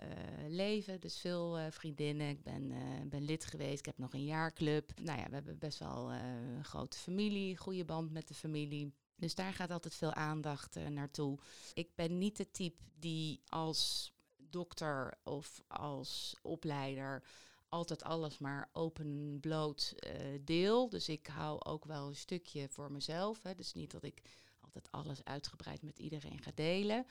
leven, 0.49 1.01
dus 1.01 1.19
veel 1.19 1.59
vriendinnen. 1.71 2.29
Ik 2.29 2.43
ben, 2.43 2.73
ben 3.09 3.25
lid 3.25 3.45
geweest, 3.45 3.79
ik 3.79 3.87
heb 3.87 3.99
nog 3.99 4.13
een 4.13 4.25
jaarclub. 4.25 4.91
Nou 5.01 5.19
ja, 5.19 5.29
we 5.29 5.35
hebben 5.35 5.59
best 5.59 5.79
wel 5.79 6.13
een 6.13 6.65
grote 6.65 6.99
familie, 6.99 7.57
goede 7.57 7.85
band 7.85 8.13
met 8.13 8.29
de 8.29 8.35
familie. 8.35 8.93
Dus 9.17 9.35
daar 9.35 9.53
gaat 9.53 9.71
altijd 9.71 9.95
veel 9.95 10.15
aandacht 10.15 10.75
naartoe. 10.89 11.39
Ik 11.75 11.95
ben 11.95 12.19
niet 12.19 12.37
de 12.37 12.51
type 12.51 12.83
die 12.99 13.43
als 13.49 14.13
dokter 14.37 15.15
of 15.23 15.63
als 15.67 16.37
opleider 16.43 17.23
altijd 17.73 18.03
alles 18.05 18.39
maar 18.39 18.69
open 18.73 19.39
bloot 19.41 19.95
eh, 19.99 20.15
deel. 20.41 20.89
Dus 20.89 21.09
ik 21.09 21.27
hou 21.27 21.61
ook 21.65 21.85
wel 21.85 22.07
een 22.09 22.17
stukje 22.17 22.69
voor 22.69 22.93
mezelf. 22.93 23.43
Hè. 23.43 23.55
Dus 23.55 23.73
niet 23.73 23.91
dat 23.91 24.03
ik 24.03 24.23
altijd 24.61 24.91
alles 24.91 25.25
uitgebreid 25.25 25.83
met 25.83 25.99
iedereen 25.99 26.43
ga 26.43 26.51
delen. 26.55 27.07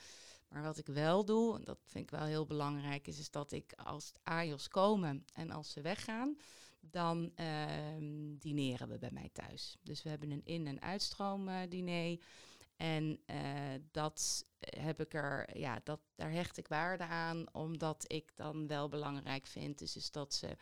Maar 0.48 0.62
wat 0.62 0.78
ik 0.78 0.86
wel 0.86 1.24
doe, 1.24 1.56
en 1.56 1.64
dat 1.64 1.78
vind 1.86 2.04
ik 2.04 2.10
wel 2.18 2.26
heel 2.26 2.46
belangrijk, 2.46 3.06
is, 3.06 3.18
is 3.18 3.30
dat 3.30 3.52
ik 3.52 3.72
als 3.72 4.12
AJOS 4.22 4.68
komen 4.68 5.24
en 5.34 5.50
als 5.50 5.70
ze 5.70 5.80
weggaan, 5.80 6.36
dan 6.80 7.32
ehm, 7.34 8.36
dineren 8.38 8.88
we 8.88 8.98
bij 8.98 9.10
mij 9.12 9.30
thuis. 9.32 9.76
Dus 9.82 10.02
we 10.02 10.08
hebben 10.08 10.30
een 10.30 10.44
in- 10.44 10.66
en 10.66 10.80
uitstroom 10.82 11.48
eh, 11.48 11.60
diner. 11.68 12.18
En 12.76 13.20
eh, 13.26 13.74
dat 13.90 14.46
heb 14.58 15.00
ik 15.00 15.14
er, 15.14 15.58
ja, 15.58 15.80
dat, 15.84 16.00
daar 16.14 16.30
hecht 16.30 16.56
ik 16.56 16.68
waarde 16.68 17.04
aan, 17.04 17.54
omdat 17.54 18.04
ik 18.06 18.32
dan 18.36 18.66
wel 18.66 18.88
belangrijk 18.88 19.46
vind. 19.46 19.78
Dus 19.78 19.96
is 19.96 20.10
dat 20.10 20.34
ze 20.34 20.56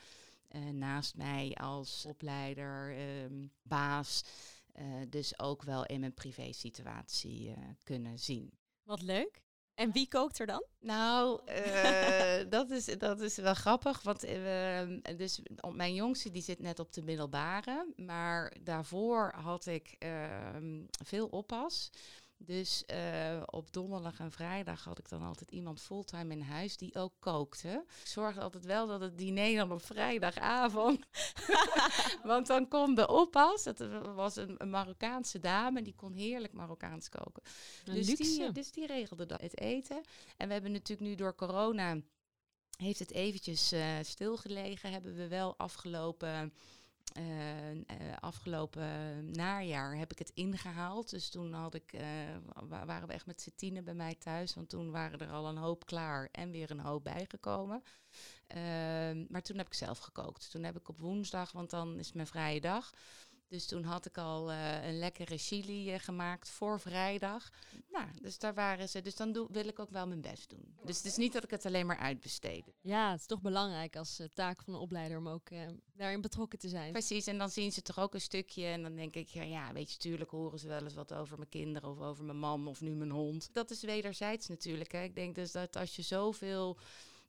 eh, 0.48 0.68
naast 0.68 1.16
mij 1.16 1.54
als 1.54 2.06
opleider, 2.06 2.96
ehm, 2.96 3.46
baas, 3.62 4.24
eh, 4.72 4.84
dus 5.08 5.38
ook 5.38 5.62
wel 5.62 5.86
in 5.86 6.00
mijn 6.00 6.14
privé 6.14 6.52
situatie 6.52 7.54
kunnen 7.82 8.18
zien. 8.18 8.52
Wat 8.82 9.02
leuk. 9.02 9.42
En 9.80 9.92
wie 9.92 10.08
kookt 10.08 10.38
er 10.38 10.46
dan? 10.46 10.64
Nou, 10.80 11.40
eh, 11.44 12.44
dat, 12.56 12.70
is, 12.70 12.84
dat 12.84 13.20
is 13.20 13.36
wel 13.36 13.54
grappig. 13.54 14.02
Want 14.02 14.24
eh, 14.24 14.80
dus 15.16 15.42
mijn 15.72 15.94
jongste 15.94 16.30
die 16.30 16.42
zit 16.42 16.58
net 16.58 16.78
op 16.78 16.92
de 16.92 17.02
middelbare. 17.02 17.86
Maar 17.96 18.56
daarvoor 18.60 19.32
had 19.34 19.66
ik 19.66 19.96
ehm, 19.98 20.82
veel 21.04 21.26
oppas. 21.26 21.90
Dus 22.42 22.84
eh, 22.84 23.42
op 23.46 23.72
donderdag 23.72 24.18
en 24.18 24.32
vrijdag 24.32 24.84
had 24.84 24.98
ik 24.98 25.08
dan 25.08 25.22
altijd 25.22 25.50
iemand 25.50 25.80
fulltime 25.80 26.32
in 26.34 26.40
huis 26.40 26.76
die 26.76 26.94
ook 26.94 27.12
kookte. 27.18 27.84
Ik 28.00 28.06
zorgde 28.06 28.40
altijd 28.40 28.64
wel 28.64 28.86
dat 28.86 29.00
het 29.00 29.18
diner 29.18 29.56
dan 29.56 29.72
op 29.72 29.82
vrijdagavond. 29.82 31.06
Want 32.22 32.46
dan 32.46 32.68
kon 32.68 32.94
de 32.94 33.08
oppas, 33.08 33.64
het 33.64 33.78
was 34.14 34.36
een, 34.36 34.54
een 34.58 34.70
Marokkaanse 34.70 35.38
dame, 35.38 35.82
die 35.82 35.94
kon 35.94 36.12
heerlijk 36.12 36.52
Marokkaans 36.52 37.08
koken. 37.08 37.42
Dus 37.84 38.06
die, 38.06 38.52
dus 38.52 38.72
die 38.72 38.86
regelde 38.86 39.26
dan 39.26 39.38
het 39.40 39.58
eten. 39.58 40.00
En 40.36 40.46
we 40.46 40.52
hebben 40.52 40.72
natuurlijk 40.72 41.08
nu 41.08 41.14
door 41.14 41.34
corona, 41.34 41.96
heeft 42.76 42.98
het 42.98 43.12
eventjes 43.12 43.72
eh, 43.72 43.98
stilgelegen. 44.02 44.92
Hebben 44.92 45.16
we 45.16 45.28
wel 45.28 45.54
afgelopen, 45.56 46.52
eh, 47.12 47.70
eh, 47.70 47.76
afgelopen 48.20 49.30
najaar 49.30 49.96
heb 49.96 50.12
ik 50.12 50.18
het 50.18 50.30
ingehaald. 50.34 51.10
Dus 51.10 51.30
toen 51.30 51.52
had 51.52 51.74
ik, 51.74 51.92
eh, 51.92 52.02
wa- 52.68 52.86
waren 52.86 53.08
we 53.08 53.14
echt 53.14 53.26
met 53.26 53.40
z'n 53.40 53.82
bij 53.82 53.94
mij 53.94 54.14
thuis. 54.14 54.54
Want 54.54 54.68
toen 54.68 54.90
waren 54.90 55.18
er 55.18 55.30
al 55.30 55.48
een 55.48 55.56
hoop 55.56 55.86
klaar 55.86 56.28
en 56.32 56.50
weer 56.50 56.70
een 56.70 56.80
hoop 56.80 57.04
bijgekomen. 57.04 57.82
Ehm, 58.46 59.24
maar 59.28 59.42
toen 59.42 59.56
heb 59.56 59.66
ik 59.66 59.74
zelf 59.74 59.98
gekookt. 59.98 60.50
Toen 60.50 60.62
heb 60.62 60.76
ik 60.76 60.88
op 60.88 60.98
woensdag, 60.98 61.52
want 61.52 61.70
dan 61.70 61.98
is 61.98 62.12
mijn 62.12 62.26
vrije 62.26 62.60
dag. 62.60 62.92
Dus 63.50 63.66
toen 63.66 63.84
had 63.84 64.06
ik 64.06 64.18
al 64.18 64.50
eh, 64.50 64.86
een 64.86 64.98
lekkere 64.98 65.38
chili 65.38 65.92
eh, 65.92 66.00
gemaakt 66.00 66.48
voor 66.48 66.80
vrijdag. 66.80 67.50
Nou, 67.92 68.06
dus 68.22 68.38
daar 68.38 68.54
waren 68.54 68.88
ze. 68.88 69.02
Dus 69.02 69.16
dan 69.16 69.32
doe, 69.32 69.48
wil 69.50 69.68
ik 69.68 69.78
ook 69.78 69.90
wel 69.90 70.06
mijn 70.06 70.20
best 70.20 70.50
doen. 70.50 70.74
Dus 70.84 70.96
het 70.96 71.06
is 71.06 71.16
niet 71.16 71.32
dat 71.32 71.44
ik 71.44 71.50
het 71.50 71.66
alleen 71.66 71.86
maar 71.86 71.98
uitbesteed. 71.98 72.64
Ja, 72.80 73.10
het 73.10 73.20
is 73.20 73.26
toch 73.26 73.40
belangrijk 73.40 73.96
als 73.96 74.18
eh, 74.18 74.26
taak 74.34 74.62
van 74.62 74.74
een 74.74 74.80
opleider 74.80 75.18
om 75.18 75.28
ook 75.28 75.48
daarin 75.94 76.20
betrokken 76.20 76.58
te 76.58 76.68
zijn. 76.68 76.92
Precies, 76.92 77.26
en 77.26 77.38
dan 77.38 77.50
zien 77.50 77.72
ze 77.72 77.82
toch 77.82 77.98
ook 77.98 78.14
een 78.14 78.20
stukje. 78.20 78.64
En 78.64 78.82
dan 78.82 78.94
denk 78.94 79.14
ik, 79.14 79.28
ja, 79.28 79.42
ja, 79.42 79.72
weet 79.72 79.92
je, 79.92 79.98
tuurlijk 79.98 80.30
horen 80.30 80.58
ze 80.58 80.68
wel 80.68 80.82
eens 80.82 80.94
wat 80.94 81.12
over 81.14 81.36
mijn 81.36 81.48
kinderen 81.48 81.90
of 81.90 82.00
over 82.00 82.24
mijn 82.24 82.38
man 82.38 82.66
of 82.66 82.80
nu 82.80 82.94
mijn 82.94 83.10
hond. 83.10 83.48
Dat 83.52 83.70
is 83.70 83.82
wederzijds 83.82 84.48
natuurlijk. 84.48 84.92
Hè. 84.92 85.02
Ik 85.02 85.14
denk 85.14 85.34
dus 85.34 85.52
dat 85.52 85.76
als 85.76 85.96
je 85.96 86.02
zoveel 86.02 86.78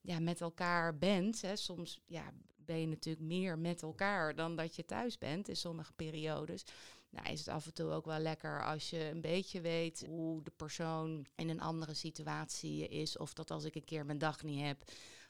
ja, 0.01 0.19
met 0.19 0.41
elkaar 0.41 0.97
bent, 0.97 1.41
hè, 1.41 1.55
soms 1.55 1.99
ja, 2.05 2.33
ben 2.65 2.79
je 2.79 2.87
natuurlijk 2.87 3.25
meer 3.25 3.57
met 3.57 3.81
elkaar 3.81 4.35
dan 4.35 4.55
dat 4.55 4.75
je 4.75 4.85
thuis 4.85 5.17
bent 5.17 5.47
in 5.47 5.55
sommige 5.55 5.93
periodes. 5.93 6.63
Nou, 7.09 7.29
is 7.29 7.39
het 7.39 7.47
af 7.47 7.65
en 7.65 7.73
toe 7.73 7.91
ook 7.91 8.05
wel 8.05 8.19
lekker 8.19 8.65
als 8.65 8.89
je 8.89 9.09
een 9.09 9.21
beetje 9.21 9.61
weet 9.61 10.05
hoe 10.07 10.43
de 10.43 10.51
persoon 10.51 11.25
in 11.35 11.49
een 11.49 11.61
andere 11.61 11.93
situatie 11.93 12.87
is. 12.87 13.17
Of 13.17 13.33
dat 13.33 13.51
als 13.51 13.63
ik 13.63 13.75
een 13.75 13.83
keer 13.83 14.05
mijn 14.05 14.17
dag 14.17 14.43
niet 14.43 14.61
heb, 14.61 14.83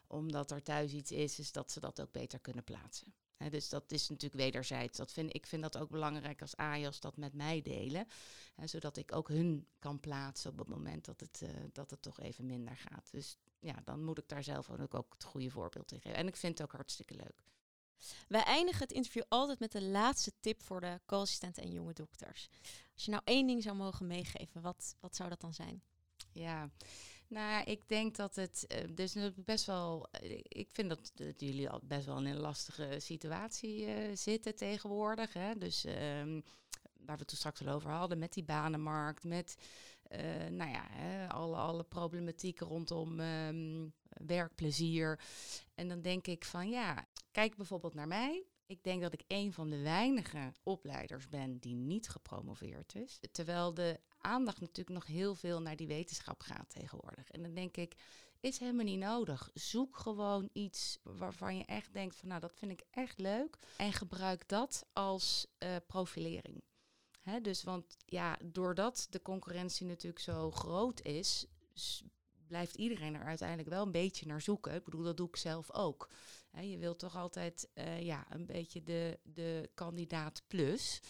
omdat 0.06 0.50
er 0.50 0.62
thuis 0.62 0.92
iets 0.92 1.12
is, 1.12 1.38
is 1.38 1.52
dat 1.52 1.70
ze 1.70 1.80
dat 1.80 2.00
ook 2.00 2.12
beter 2.12 2.38
kunnen 2.38 2.64
plaatsen. 2.64 3.14
Dus 3.50 3.68
dat 3.68 3.92
is 3.92 4.08
natuurlijk 4.08 4.42
wederzijds. 4.42 4.96
Dat 4.96 5.12
vind, 5.12 5.34
ik 5.34 5.46
vind 5.46 5.62
dat 5.62 5.78
ook 5.78 5.90
belangrijk 5.90 6.40
als 6.40 6.56
AJOS 6.56 7.00
dat 7.00 7.16
met 7.16 7.34
mij 7.34 7.62
delen. 7.62 8.06
Zodat 8.64 8.96
ik 8.96 9.14
ook 9.14 9.28
hun 9.28 9.66
kan 9.78 10.00
plaatsen 10.00 10.50
op 10.50 10.58
het 10.58 10.68
moment 10.68 11.04
dat 11.04 11.20
het, 11.20 11.42
eh, 11.42 11.48
dat 11.72 11.90
het 11.90 12.02
toch 12.02 12.20
even 12.20 12.46
minder 12.46 12.76
gaat. 12.76 13.08
Dus 13.10 13.38
ja, 13.58 13.74
dan 13.84 14.04
moet 14.04 14.18
ik 14.18 14.28
daar 14.28 14.42
zelf 14.42 14.70
ook, 14.70 14.94
ook 14.94 15.12
het 15.12 15.24
goede 15.24 15.50
voorbeeld 15.50 15.92
in 15.92 16.00
geven. 16.00 16.18
En 16.18 16.26
ik 16.26 16.36
vind 16.36 16.58
het 16.58 16.66
ook 16.66 16.74
hartstikke 16.74 17.14
leuk. 17.14 17.42
Wij 18.28 18.42
eindigen 18.42 18.82
het 18.82 18.92
interview 18.92 19.22
altijd 19.28 19.58
met 19.58 19.72
de 19.72 19.82
laatste 19.82 20.32
tip 20.40 20.62
voor 20.62 20.80
de 20.80 21.00
co-assistenten 21.06 21.62
en 21.62 21.72
jonge 21.72 21.92
dokters. 21.92 22.48
Als 22.94 23.04
je 23.04 23.10
nou 23.10 23.22
één 23.24 23.46
ding 23.46 23.62
zou 23.62 23.76
mogen 23.76 24.06
meegeven, 24.06 24.60
wat, 24.60 24.96
wat 25.00 25.16
zou 25.16 25.28
dat 25.28 25.40
dan 25.40 25.54
zijn? 25.54 25.82
Ja, 26.32 26.70
nou 27.32 27.64
ik 27.64 27.88
denk 27.88 28.16
dat 28.16 28.34
het 28.34 28.66
uh, 28.68 28.94
dus 28.94 29.16
best 29.36 29.66
wel. 29.66 30.08
Uh, 30.22 30.38
ik 30.42 30.68
vind 30.72 30.88
dat, 30.88 31.12
dat, 31.14 31.40
jullie 31.40 31.70
al 31.70 31.80
best 31.82 32.06
wel 32.06 32.18
in 32.18 32.26
een 32.26 32.40
lastige 32.40 32.94
situatie 32.98 33.86
uh, 33.86 34.16
zitten 34.16 34.56
tegenwoordig. 34.56 35.32
Hè? 35.32 35.58
Dus 35.58 35.84
ehm, 35.84 36.40
waar 36.92 37.16
we 37.16 37.22
het 37.22 37.30
straks 37.30 37.66
al 37.66 37.74
over 37.74 37.90
hadden, 37.90 38.18
met 38.18 38.32
die 38.32 38.44
banenmarkt, 38.44 39.24
met 39.24 39.56
nou 40.50 40.70
ja, 40.70 40.86
hè, 40.90 41.28
alle, 41.28 41.56
alle 41.56 41.84
problematieken 41.84 42.66
rondom 42.66 43.20
um, 43.20 43.92
werkplezier. 44.08 45.20
En 45.74 45.88
dan 45.88 46.00
denk 46.02 46.26
ik 46.26 46.44
van 46.44 46.70
ja, 46.70 47.06
kijk 47.30 47.56
bijvoorbeeld 47.56 47.94
naar 47.94 48.08
mij. 48.08 48.44
Ik 48.72 48.84
denk 48.84 49.02
dat 49.02 49.12
ik 49.12 49.24
een 49.28 49.52
van 49.52 49.70
de 49.70 49.82
weinige 49.82 50.52
opleiders 50.62 51.28
ben 51.28 51.58
die 51.58 51.74
niet 51.74 52.08
gepromoveerd 52.08 52.94
is. 52.94 53.20
Terwijl 53.32 53.74
de 53.74 54.00
aandacht 54.18 54.60
natuurlijk 54.60 54.96
nog 54.96 55.06
heel 55.06 55.34
veel 55.34 55.60
naar 55.60 55.76
die 55.76 55.86
wetenschap 55.86 56.40
gaat 56.40 56.70
tegenwoordig. 56.70 57.30
En 57.30 57.42
dan 57.42 57.54
denk 57.54 57.76
ik, 57.76 57.94
is 58.40 58.58
helemaal 58.58 58.84
niet 58.84 58.98
nodig. 58.98 59.50
Zoek 59.54 59.96
gewoon 59.96 60.48
iets 60.52 60.98
waarvan 61.02 61.56
je 61.56 61.64
echt 61.64 61.92
denkt 61.92 62.16
van 62.16 62.28
nou 62.28 62.40
dat 62.40 62.54
vind 62.54 62.72
ik 62.72 62.84
echt 62.90 63.18
leuk. 63.18 63.58
En 63.76 63.92
gebruik 63.92 64.48
dat 64.48 64.86
als 64.92 65.46
uh, 65.58 65.76
profilering. 65.86 66.62
Hè, 67.20 67.40
dus 67.40 67.62
want 67.62 67.96
ja, 68.06 68.38
doordat 68.44 69.06
de 69.10 69.22
concurrentie 69.22 69.86
natuurlijk 69.86 70.22
zo 70.22 70.50
groot 70.50 71.00
is, 71.00 71.46
blijft 72.46 72.74
iedereen 72.74 73.14
er 73.14 73.24
uiteindelijk 73.24 73.68
wel 73.68 73.82
een 73.82 73.92
beetje 73.92 74.26
naar 74.26 74.40
zoeken. 74.40 74.74
Ik 74.74 74.84
bedoel, 74.84 75.02
dat 75.02 75.16
doe 75.16 75.28
ik 75.28 75.36
zelf 75.36 75.72
ook. 75.72 76.08
Je 76.60 76.78
wilt 76.78 76.98
toch 76.98 77.16
altijd 77.16 77.68
uh, 77.74 78.00
ja, 78.00 78.26
een 78.28 78.46
beetje 78.46 78.82
de, 78.82 79.18
de 79.22 79.70
kandidaat 79.74 80.42
plus. 80.46 81.00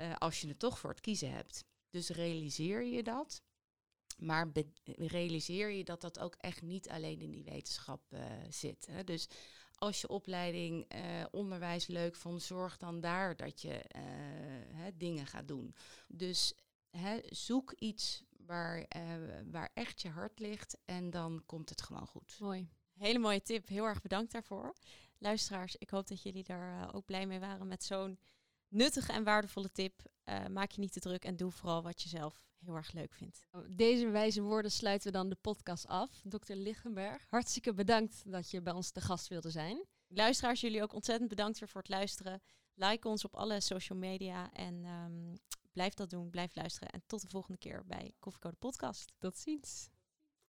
Uh, 0.00 0.16
als 0.16 0.40
je 0.40 0.48
het 0.48 0.58
toch 0.58 0.78
voor 0.78 0.90
het 0.90 1.00
kiezen 1.00 1.32
hebt. 1.32 1.64
Dus 1.90 2.08
realiseer 2.08 2.84
je 2.84 3.02
dat. 3.02 3.42
Maar 4.18 4.52
realiseer 4.96 5.70
je 5.70 5.84
dat 5.84 6.00
dat 6.00 6.18
ook 6.18 6.34
echt 6.34 6.62
niet 6.62 6.88
alleen 6.88 7.20
in 7.20 7.30
die 7.30 7.44
wetenschap 7.44 8.02
uh, 8.12 8.20
zit. 8.48 8.86
Hè? 8.90 9.04
Dus 9.04 9.28
als 9.74 10.00
je 10.00 10.08
opleiding 10.08 10.86
onderwijs 11.30 11.86
leuk 11.86 12.14
vond, 12.14 12.42
zorg 12.42 12.76
dan 12.76 13.00
daar 13.00 13.36
dat 13.36 13.62
je 13.62 13.84
hè, 14.74 14.96
dingen 14.96 15.26
gaat 15.26 15.48
doen. 15.48 15.74
Dus 16.08 16.54
hè, 16.90 17.18
zoek 17.22 17.72
iets 17.72 18.24
waar, 18.30 18.86
waar 19.50 19.70
echt 19.74 20.02
je 20.02 20.08
hart 20.08 20.38
ligt 20.38 20.78
en 20.84 21.10
dan 21.10 21.42
komt 21.46 21.68
het 21.68 21.82
gewoon 21.82 22.06
goed. 22.06 22.36
Mooi. 22.40 22.68
Hele 22.98 23.18
mooie 23.18 23.42
tip. 23.42 23.68
Heel 23.68 23.84
erg 23.84 24.02
bedankt 24.02 24.32
daarvoor. 24.32 24.74
Luisteraars, 25.18 25.76
ik 25.76 25.90
hoop 25.90 26.06
dat 26.06 26.22
jullie 26.22 26.44
daar 26.44 26.94
ook 26.94 27.04
blij 27.04 27.26
mee 27.26 27.40
waren 27.40 27.68
met 27.68 27.84
zo'n 27.84 28.18
nuttige 28.68 29.12
en 29.12 29.24
waardevolle 29.24 29.72
tip. 29.72 30.02
Uh, 30.24 30.46
maak 30.46 30.70
je 30.70 30.80
niet 30.80 30.92
te 30.92 31.00
druk 31.00 31.24
en 31.24 31.36
doe 31.36 31.50
vooral 31.50 31.82
wat 31.82 32.02
je 32.02 32.08
zelf 32.08 32.40
heel 32.58 32.74
erg 32.74 32.92
leuk 32.92 33.14
vindt. 33.14 33.46
Deze 33.68 34.08
wijze 34.08 34.42
woorden 34.42 34.70
sluiten 34.70 35.12
we 35.12 35.18
dan 35.18 35.28
de 35.28 35.36
podcast 35.40 35.86
af. 35.86 36.22
Dr. 36.24 36.52
Lichtenberg, 36.52 37.26
hartstikke 37.28 37.74
bedankt 37.74 38.22
dat 38.32 38.50
je 38.50 38.62
bij 38.62 38.72
ons 38.72 38.90
te 38.90 39.00
gast 39.00 39.28
wilde 39.28 39.50
zijn. 39.50 39.84
Luisteraars, 40.06 40.60
jullie 40.60 40.82
ook 40.82 40.94
ontzettend 40.94 41.28
bedankt 41.28 41.58
weer 41.58 41.68
voor 41.68 41.80
het 41.80 41.90
luisteren. 41.90 42.42
Like 42.74 43.08
ons 43.08 43.24
op 43.24 43.36
alle 43.36 43.60
social 43.60 43.98
media 43.98 44.52
en 44.52 44.84
um, 44.84 45.38
blijf 45.72 45.94
dat 45.94 46.10
doen, 46.10 46.30
blijf 46.30 46.54
luisteren. 46.54 46.88
En 46.88 47.02
tot 47.06 47.20
de 47.20 47.28
volgende 47.28 47.58
keer 47.58 47.84
bij 47.86 48.12
Koffiecode 48.18 48.56
Podcast. 48.56 49.12
Tot 49.18 49.38
ziens. 49.38 49.88